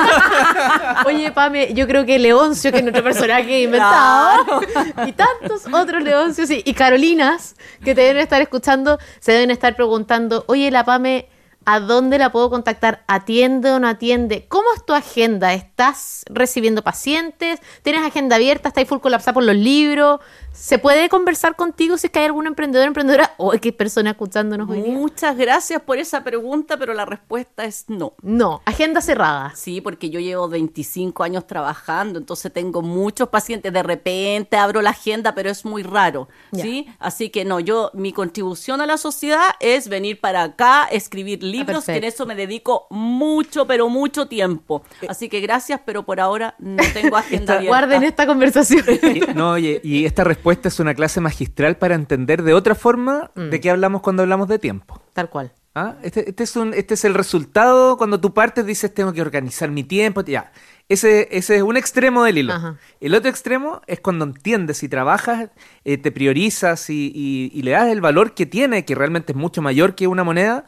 Oye, 1.07 1.31
Pame, 1.33 1.75
yo 1.75 1.87
creo 1.87 2.05
que 2.05 2.19
Leoncio, 2.19 2.73
que 2.73 2.79
es 2.79 2.83
nuestro 2.83 3.05
personaje 3.05 3.63
inventado, 3.63 4.61
y 5.07 5.13
tantos 5.13 5.67
otros 5.73 6.03
Leoncios 6.03 6.51
y, 6.51 6.63
y 6.65 6.75
Carolinas 6.75 7.55
que 7.85 7.95
te 7.95 8.03
deben 8.03 8.23
estar 8.23 8.41
escuchando, 8.43 8.99
se 9.21 9.33
deben 9.33 9.51
estar 9.51 9.77
preguntando, 9.77 10.45
oye, 10.49 10.71
la 10.71 10.85
Pame, 10.85 11.29
¿a 11.67 11.81
dónde 11.81 12.17
la 12.17 12.31
puedo 12.31 12.49
contactar? 12.49 13.03
¿Atiende 13.09 13.73
o 13.73 13.79
no 13.79 13.89
atiende? 13.89 14.47
¿Cómo 14.49 14.67
es 14.75 14.87
tu 14.87 14.95
agenda? 14.95 15.53
¿Estás 15.53 16.25
recibiendo 16.31 16.83
pacientes? 16.83 17.61
¿Tienes 17.83 18.07
agenda 18.07 18.37
abierta? 18.37 18.69
¿Estás 18.69 18.89
full 18.89 19.01
colapsada 19.01 19.35
por 19.35 19.43
los 19.43 19.57
libros? 19.57 20.21
¿Se 20.57 20.79
puede 20.79 21.11
conversar 21.11 21.55
contigo 21.55 21.99
si 21.99 22.07
es 22.07 22.11
que 22.11 22.21
hay 22.21 22.25
algún 22.25 22.47
emprendedor, 22.47 22.87
emprendedora 22.87 23.35
o 23.37 23.51
qué 23.53 23.73
persona 23.73 24.11
escuchándonos 24.11 24.69
hoy 24.71 24.81
día? 24.81 24.95
Muchas 24.95 25.37
gracias 25.37 25.83
por 25.83 25.99
esa 25.99 26.25
pregunta, 26.25 26.79
pero 26.79 26.95
la 26.95 27.05
respuesta 27.05 27.67
es 27.67 27.85
no. 27.89 28.15
No, 28.23 28.63
agenda 28.65 29.03
cerrada. 29.03 29.53
Sí, 29.55 29.83
porque 29.83 30.09
yo 30.09 30.19
llevo 30.19 30.49
25 30.49 31.23
años 31.23 31.47
trabajando, 31.47 32.19
entonces 32.19 32.51
tengo 32.53 32.81
muchos 32.81 33.29
pacientes. 33.29 33.71
De 33.71 33.83
repente 33.83 34.57
abro 34.57 34.81
la 34.81 34.91
agenda, 34.91 35.35
pero 35.35 35.51
es 35.51 35.67
muy 35.67 35.83
raro. 35.83 36.29
¿sí? 36.53 36.89
Así 36.99 37.29
que 37.29 37.45
no, 37.45 37.61
yo, 37.61 37.91
mi 37.93 38.15
contribución 38.15 38.81
a 38.81 38.87
la 38.87 38.97
sociedad 38.97 39.45
es 39.61 39.91
venir 39.91 40.21
para 40.21 40.43
acá, 40.43 40.89
escribir 40.91 41.43
libros, 41.43 41.85
que 41.85 41.97
en 41.97 42.05
eso 42.05 42.25
me 42.25 42.35
dedico 42.35 42.87
mucho, 42.89 43.67
pero 43.67 43.91
mucho 43.91 44.27
tiempo. 44.27 44.83
Así 45.07 45.29
que 45.29 45.41
gracias, 45.41 45.83
pero 45.85 46.05
por 46.07 46.19
ahora 46.19 46.55
no 46.59 46.83
tengo 46.95 47.17
agenda 47.19 47.57
abierta. 47.57 47.69
Guarden 47.77 48.05
esta 48.05 48.27
conversación. 48.27 48.85
No, 49.35 49.53
oye, 49.53 49.81
y 49.83 50.05
esta 50.07 50.25
respuesta 50.25 50.46
es 50.53 50.81
una 50.81 50.95
clase 50.95 51.21
magistral 51.21 51.77
para 51.77 51.95
entender 51.95 52.43
de 52.43 52.55
otra 52.55 52.75
forma 52.75 53.31
Mm. 53.35 53.51
de 53.51 53.61
qué 53.61 53.71
hablamos 53.71 54.03
cuando 54.03 54.23
hablamos 54.23 54.49
de 54.49 54.59
tiempo. 54.59 55.01
Tal 55.13 55.29
cual. 55.31 55.53
¿Ah? 55.75 55.97
Este, 56.03 56.29
este 56.31 56.43
es 56.45 56.57
un, 56.57 56.73
este 56.73 56.95
es 56.95 57.05
el 57.05 57.13
resultado 57.15 57.99
cuando 57.99 58.19
tú 58.21 58.33
partes, 58.33 58.65
dices 58.65 58.93
tengo 58.95 59.13
que 59.13 59.21
organizar 59.21 59.71
mi 59.71 59.85
tiempo. 59.85 60.23
Ya. 60.23 60.53
Ese, 60.89 61.29
ese 61.33 61.57
es 61.57 61.63
un 61.63 61.77
extremo 61.77 62.23
del 62.25 62.39
hilo. 62.39 62.55
Ajá. 62.55 62.79
El 63.01 63.15
otro 63.15 63.29
extremo 63.29 63.83
es 63.87 64.01
cuando 64.01 64.25
entiendes 64.25 64.83
y 64.83 64.89
trabajas, 64.89 65.51
eh, 65.85 65.99
te 65.99 66.13
priorizas 66.13 66.89
y, 66.91 67.13
y- 67.15 67.51
y 67.53 67.63
le 67.63 67.73
das 67.73 67.89
el 67.89 68.01
valor 68.01 68.33
que 68.35 68.47
tiene, 68.47 68.85
que 68.85 68.95
realmente 68.95 69.33
es 69.33 69.37
mucho 69.37 69.61
mayor 69.63 69.95
que 69.95 70.07
una 70.07 70.25
moneda 70.25 70.65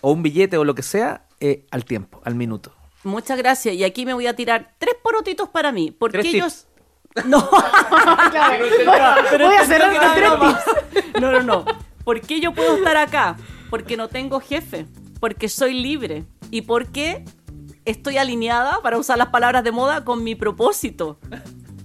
o 0.00 0.10
un 0.12 0.22
billete 0.22 0.56
o 0.56 0.64
lo 0.64 0.74
que 0.74 0.82
sea, 0.82 1.26
eh, 1.40 1.66
al 1.70 1.84
tiempo, 1.84 2.20
al 2.24 2.34
minuto. 2.34 2.72
Muchas 3.04 3.38
gracias. 3.38 3.74
Y 3.76 3.84
aquí 3.84 4.04
me 4.04 4.14
voy 4.14 4.26
a 4.26 4.34
tirar 4.34 4.74
tres 4.78 4.94
porotitos 5.02 5.48
para 5.48 5.72
mí. 5.72 5.90
Porque 5.96 6.20
ellos. 6.20 6.66
No. 7.24 7.48
Pero 9.30 9.46
Voy 9.46 9.56
a 9.56 10.14
broma. 10.14 10.60
No, 11.20 11.32
no, 11.32 11.42
no. 11.42 11.64
¿Por 12.04 12.20
qué 12.20 12.40
yo 12.40 12.52
puedo 12.52 12.76
estar 12.76 12.96
acá? 12.96 13.36
Porque 13.68 13.96
no 13.96 14.08
tengo 14.08 14.40
jefe. 14.40 14.86
Porque 15.18 15.48
soy 15.48 15.74
libre. 15.74 16.24
Y 16.50 16.62
porque 16.62 17.24
estoy 17.84 18.18
alineada, 18.18 18.80
para 18.82 18.98
usar 18.98 19.18
las 19.18 19.28
palabras 19.28 19.64
de 19.64 19.72
moda, 19.72 20.04
con 20.04 20.24
mi 20.24 20.34
propósito. 20.34 21.18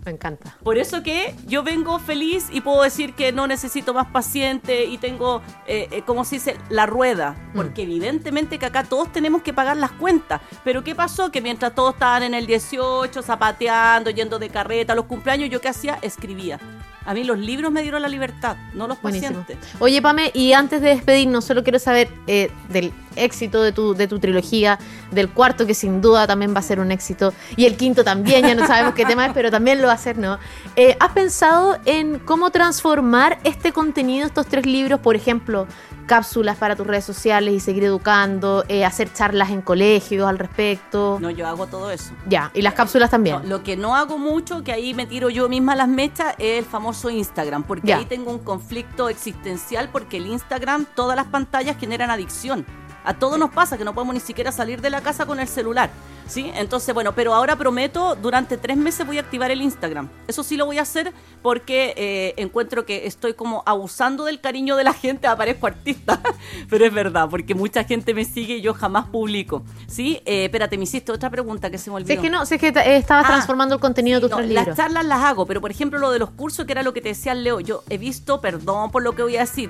Me 0.06 0.12
encanta. 0.12 0.56
Por 0.64 0.78
eso 0.78 1.02
que 1.02 1.34
yo 1.48 1.64
vengo 1.64 1.98
feliz 1.98 2.48
y 2.52 2.62
puedo 2.62 2.84
decir 2.84 3.16
que 3.16 3.32
no 3.32 3.48
necesito 3.48 3.92
más 3.94 4.08
paciente 4.08 4.86
y 4.86 5.00
tengo, 5.00 5.42
eh, 5.66 5.88
eh, 5.92 6.04
¿cómo 6.06 6.24
se 6.24 6.36
dice?, 6.36 6.58
la 6.70 6.86
rueda. 6.86 7.36
Porque 7.56 7.84
evidentemente 7.84 8.60
que 8.60 8.68
acá 8.68 8.84
todos 8.84 9.12
tenemos 9.12 9.42
que 9.42 9.52
pagar 9.52 9.78
las 9.78 9.92
cuentas. 9.94 10.42
Pero 10.64 10.84
¿qué 10.84 10.94
pasó? 10.94 11.32
Que 11.32 11.42
mientras 11.42 11.74
todos 11.74 11.96
estaban 11.96 12.22
en 12.22 12.36
el 12.36 12.46
18, 12.46 13.24
zapateando, 13.24 14.12
yendo 14.12 14.38
de 14.38 14.50
carreta, 14.50 14.94
los 14.94 15.06
cumpleaños, 15.06 15.50
¿yo 15.50 15.60
qué 15.60 15.70
hacía? 15.70 15.98
Escribía. 16.04 16.60
A 17.06 17.14
mí 17.14 17.24
los 17.24 17.38
libros 17.38 17.72
me 17.72 17.82
dieron 17.84 18.02
la 18.02 18.08
libertad, 18.08 18.58
no 18.74 18.88
los 18.88 19.02
Buenísimo. 19.02 19.42
pacientes. 19.42 19.70
Oye, 19.80 20.02
Pame, 20.02 20.32
y 20.34 20.54
antes 20.54 20.82
de 20.82 20.90
despedirnos, 20.90 21.46
solo 21.46 21.64
quiero 21.64 21.80
saber 21.80 22.10
eh, 22.28 22.52
del 22.70 22.92
éxito 23.16 23.62
de 23.62 23.72
tu, 23.72 23.94
de 23.94 24.08
tu 24.08 24.20
trilogía, 24.20 24.80
del 25.12 25.30
cuarto, 25.30 25.66
que 25.66 25.74
sin 25.74 26.02
duda 26.02 26.28
también 26.28 26.54
va 26.54 26.60
a 26.60 26.64
ser 26.64 26.80
un 26.80 26.92
éxito, 26.92 27.34
y 27.56 27.66
el 27.66 27.78
quinto 27.78 28.04
también, 28.04 28.46
ya 28.46 28.56
no 28.56 28.66
sabemos 28.68 28.94
qué 28.96 29.06
tema 29.06 29.28
es, 29.28 29.34
pero 29.34 29.52
también 29.52 29.82
lo 29.82 29.88
va 29.88 29.94
a 29.94 29.98
ser, 29.98 30.18
¿no? 30.18 30.40
Eh, 30.76 30.98
¿Has 31.00 31.12
pensado 31.12 31.78
en 31.86 32.20
cómo 32.20 32.50
transformar 32.50 33.40
este 33.44 33.72
contenido, 33.72 34.26
estos 34.26 34.48
tres 34.48 34.66
libros, 34.66 35.00
por 35.00 35.16
ejemplo, 35.16 35.68
cápsulas 36.08 36.58
para 36.58 36.76
tus 36.76 36.86
redes 36.86 37.06
sociales 37.06 37.54
y 37.54 37.60
seguir 37.60 37.86
educando, 37.86 38.64
eh, 38.68 38.84
hacer 38.86 39.12
charlas 39.14 39.50
en 39.52 39.62
colegios 39.62 40.28
al 40.28 40.38
respecto? 40.40 41.18
No, 41.22 41.30
yo 41.30 41.48
hago 41.48 41.68
todo 41.68 41.92
eso. 41.92 42.12
Ya, 42.28 42.52
y 42.54 42.62
las 42.62 42.74
cápsulas 42.74 43.10
también. 43.12 43.38
No, 43.44 43.44
lo 43.44 43.64
que 43.64 43.78
no 43.78 43.96
hago 43.96 44.18
mucho, 44.18 44.64
que 44.64 44.72
ahí 44.72 44.94
me 44.94 45.06
tiro 45.06 45.30
yo 45.30 45.48
misma 45.50 45.76
las 45.76 45.88
mechas, 45.88 46.36
es 46.38 46.60
el 46.60 46.66
famoso 46.66 46.95
Instagram, 47.04 47.64
porque 47.64 47.88
Ya. 47.88 47.98
ahí 47.98 48.06
tengo 48.06 48.32
un 48.32 48.40
conflicto 48.40 49.10
existencial, 49.10 49.90
porque 49.92 50.18
el 50.18 50.28
Instagram, 50.28 50.86
todas 50.96 51.16
las 51.16 51.28
pantallas 51.28 51.78
generan 51.78 52.10
adicción. 52.10 52.66
A 53.06 53.14
todos 53.14 53.38
nos 53.40 53.52
pasa 53.52 53.78
que 53.78 53.84
no 53.86 53.94
podemos 53.94 54.14
ni 54.16 54.20
siquiera 54.20 54.52
salir 54.52 54.82
de 54.82 54.90
la 54.90 55.02
casa 55.02 55.26
con 55.26 55.40
el 55.40 55.48
celular. 55.48 55.90
¿Sí? 56.28 56.52
Entonces, 56.56 56.92
bueno, 56.96 57.14
pero 57.14 57.36
ahora 57.36 57.56
prometo, 57.56 58.16
durante 58.16 58.58
tres 58.58 58.78
meses 58.78 59.06
voy 59.06 59.20
a 59.20 59.22
activar 59.22 59.52
el 59.52 59.62
Instagram. 59.62 60.10
Eso 60.28 60.42
sí 60.44 60.58
lo 60.58 60.66
voy 60.66 60.80
a 60.80 60.82
hacer 60.82 61.14
porque 61.44 61.94
eh, 61.98 62.34
encuentro 62.38 62.84
que 62.84 63.06
estoy 63.06 63.36
como 63.36 63.62
abusando 63.68 64.26
del 64.26 64.42
cariño 64.42 64.76
de 64.76 64.84
la 64.84 64.94
gente, 64.94 65.28
aparezco 65.28 65.68
artista. 65.68 66.20
pero 66.68 66.84
es 66.84 66.92
verdad, 66.92 67.28
porque 67.30 67.54
mucha 67.54 67.84
gente 67.84 68.16
me 68.16 68.26
sigue 68.26 68.56
y 68.58 68.62
yo 68.62 68.74
jamás 68.74 69.06
publico. 69.10 69.64
¿Sí? 69.88 70.20
Eh, 70.26 70.46
espérate, 70.46 70.78
me 70.80 70.86
hiciste 70.86 71.12
otra 71.12 71.30
pregunta 71.30 71.70
que 71.70 71.78
se 71.78 71.92
me 71.92 71.98
olvidó. 71.98 72.08
Si 72.08 72.14
es 72.14 72.20
que 72.22 72.30
no, 72.32 72.44
si 72.48 72.56
es 72.56 72.62
que 72.62 72.70
eh, 72.70 72.98
estabas 72.98 73.26
Ah, 73.26 73.28
transformando 73.34 73.76
el 73.76 73.82
contenido 73.82 74.20
de 74.20 74.22
tus 74.22 74.32
No, 74.32 74.38
tres 74.38 74.50
las 74.50 74.64
libros. 74.66 74.78
charlas 74.78 75.06
las 75.06 75.20
hago, 75.24 75.46
pero 75.46 75.62
por 75.62 75.70
ejemplo 75.70 76.00
lo 76.00 76.10
de 76.12 76.18
los 76.18 76.32
cursos, 76.32 76.66
que 76.66 76.72
era 76.72 76.82
lo 76.82 76.92
que 76.94 77.02
te 77.02 77.10
decía 77.10 77.36
Leo, 77.36 77.60
yo 77.60 77.84
he 77.88 78.00
visto, 78.00 78.42
perdón 78.42 78.90
por 78.90 79.04
lo 79.04 79.14
que 79.14 79.22
voy 79.22 79.38
a 79.38 79.42
decir, 79.42 79.70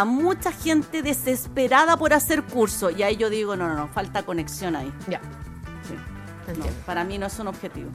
a 0.00 0.04
mucha 0.04 0.52
gente 0.52 1.02
desesperada 1.02 1.96
por 1.96 2.12
hacer 2.12 2.42
cursos 2.42 2.92
y 2.96 3.02
ahí 3.02 3.16
yo 3.16 3.30
digo, 3.30 3.56
no, 3.56 3.66
no, 3.68 3.74
no, 3.76 3.88
falta 3.88 4.22
conexión 4.24 4.76
ahí. 4.76 4.92
Ya, 5.08 5.20
Sí. 5.88 5.94
No, 6.58 6.64
para 6.84 7.02
mí 7.04 7.18
no 7.18 7.26
es 7.26 7.38
un 7.38 7.48
objetivo. 7.48 7.90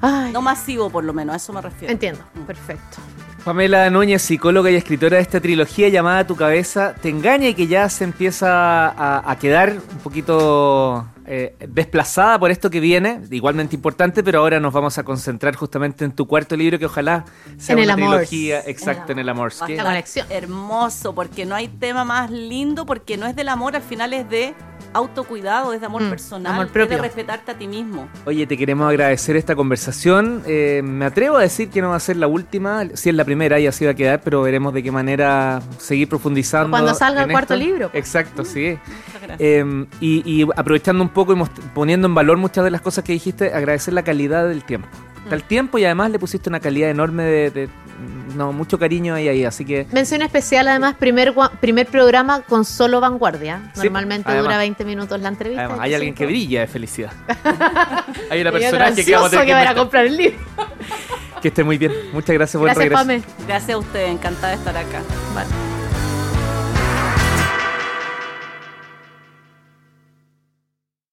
Ay, 0.00 0.32
No 0.32 0.42
masivo 0.42 0.90
por 0.90 1.04
lo 1.04 1.12
menos, 1.12 1.32
a 1.34 1.36
eso 1.36 1.52
me 1.52 1.60
refiero. 1.62 1.92
entiendo, 1.92 2.20
Mm. 2.34 2.40
perfecto. 2.42 2.98
Pamela 3.44 3.88
Núñez, 3.90 4.22
psicóloga 4.22 4.70
y 4.70 4.76
escritora 4.76 5.16
de 5.16 5.22
esta 5.22 5.40
trilogía 5.40 5.88
llamada 5.88 6.26
Tu 6.26 6.36
cabeza 6.36 6.94
te 7.00 7.08
engaña 7.08 7.48
y 7.48 7.54
que 7.54 7.66
ya 7.66 7.88
se 7.88 8.04
empieza 8.04 8.88
a, 8.88 9.30
a 9.30 9.36
quedar 9.38 9.70
un 9.92 9.98
poquito 9.98 11.06
eh, 11.34 11.54
desplazada 11.66 12.38
por 12.38 12.50
esto 12.50 12.68
que 12.68 12.78
viene, 12.78 13.22
igualmente 13.30 13.74
importante, 13.74 14.22
pero 14.22 14.40
ahora 14.40 14.60
nos 14.60 14.70
vamos 14.70 14.98
a 14.98 15.02
concentrar 15.02 15.54
justamente 15.56 16.04
en 16.04 16.12
tu 16.12 16.26
cuarto 16.26 16.54
libro 16.58 16.78
que 16.78 16.84
ojalá 16.84 17.24
sea 17.56 17.72
En 17.72 17.78
el 17.78 17.84
una 17.86 17.94
amor. 17.94 18.08
trilogía 18.18 18.60
exacto 18.66 19.12
en 19.12 19.18
el 19.18 19.28
amor. 19.30 19.50
Va 19.58 19.64
a 19.64 19.66
que- 19.66 19.72
estar 19.72 19.84
La 19.86 19.92
conexión. 19.92 20.26
Hermoso, 20.28 21.14
porque 21.14 21.46
no 21.46 21.54
hay 21.54 21.68
tema 21.68 22.04
más 22.04 22.30
lindo, 22.30 22.84
porque 22.84 23.16
no 23.16 23.26
es 23.26 23.34
del 23.34 23.48
amor, 23.48 23.74
al 23.76 23.82
final 23.82 24.12
es 24.12 24.28
de 24.28 24.54
autocuidado, 24.92 25.72
es 25.72 25.80
de 25.80 25.86
amor 25.86 26.02
Mm, 26.02 26.10
personal, 26.10 26.52
amor 26.52 26.66
es 26.66 26.72
propio. 26.72 26.96
de 26.96 27.02
respetarte 27.02 27.50
a 27.52 27.58
ti 27.58 27.66
mismo. 27.68 28.08
Oye, 28.26 28.46
te 28.46 28.56
queremos 28.56 28.88
agradecer 28.88 29.36
esta 29.36 29.54
conversación. 29.56 30.42
Eh, 30.46 30.80
me 30.84 31.04
atrevo 31.04 31.36
a 31.36 31.42
decir 31.42 31.68
que 31.70 31.80
no 31.82 31.90
va 31.90 31.96
a 31.96 32.00
ser 32.00 32.16
la 32.16 32.26
última, 32.26 32.84
si 32.94 33.08
es 33.08 33.14
la 33.14 33.24
primera 33.24 33.58
y 33.60 33.66
así 33.66 33.84
va 33.84 33.92
a 33.92 33.94
quedar, 33.94 34.20
pero 34.22 34.42
veremos 34.42 34.72
de 34.74 34.82
qué 34.82 34.90
manera 34.90 35.60
seguir 35.78 36.08
profundizando. 36.08 36.70
Cuando 36.70 36.94
salga 36.94 37.22
el 37.24 37.30
cuarto 37.30 37.54
esto. 37.54 37.64
libro. 37.66 37.90
Exacto, 37.92 38.44
sí. 38.44 38.78
Muchas 39.06 39.22
gracias. 39.22 39.38
Eh, 39.40 39.86
y, 40.00 40.42
y 40.42 40.46
aprovechando 40.56 41.02
un 41.02 41.10
poco 41.10 41.34
y 41.34 41.42
poniendo 41.74 42.06
en 42.08 42.14
valor 42.14 42.36
muchas 42.38 42.64
de 42.64 42.70
las 42.70 42.80
cosas 42.80 43.04
que 43.04 43.12
dijiste, 43.12 43.52
agradecer 43.54 43.94
la 43.94 44.02
calidad 44.02 44.48
del 44.48 44.64
tiempo. 44.64 44.88
Está 45.24 45.34
el 45.36 45.44
tiempo 45.44 45.78
y 45.78 45.84
además 45.84 46.10
le 46.10 46.18
pusiste 46.18 46.48
una 46.48 46.60
calidad 46.60 46.90
enorme 46.90 47.22
de, 47.24 47.50
de- 47.50 47.68
no, 48.34 48.52
mucho 48.52 48.78
cariño 48.78 49.14
ahí, 49.14 49.28
ahí, 49.28 49.44
así 49.44 49.64
que 49.64 49.86
Mención 49.92 50.22
especial, 50.22 50.66
además, 50.66 50.94
primer, 50.98 51.32
gua- 51.34 51.50
primer 51.60 51.86
programa 51.86 52.40
con 52.42 52.64
solo 52.64 53.00
vanguardia. 53.00 53.70
Sí, 53.74 53.82
Normalmente 53.84 54.28
además. 54.30 54.44
dura 54.46 54.58
20 54.58 54.84
minutos 54.84 55.20
la 55.20 55.28
entrevista. 55.28 55.64
además 55.64 55.80
hay 55.82 55.94
alguien 55.94 56.14
que 56.14 56.26
brilla 56.26 56.60
de 56.62 56.66
felicidad. 56.66 57.12
hay 58.30 58.40
una 58.40 58.50
personaje 58.52 59.04
que 59.04 59.12
vamos 59.14 59.28
a 59.28 59.30
tener 59.30 59.44
que 59.44 59.50
que, 59.50 59.54
van 59.54 59.68
a 59.68 59.74
comprar 59.74 60.06
el 60.06 60.16
libro. 60.16 60.38
Que 61.40 61.48
esté 61.48 61.62
muy 61.64 61.76
bien. 61.78 61.92
Muchas 62.12 62.34
gracias 62.34 62.58
por 62.58 62.68
el 62.68 62.74
Gracias, 62.74 63.06
regreso. 63.06 63.22
Pame. 63.28 63.46
Gracias 63.46 63.74
a 63.74 63.78
usted, 63.78 64.06
encantada 64.06 64.48
de 64.48 64.54
estar 64.54 64.76
acá. 64.76 65.02
Vale. 65.34 65.71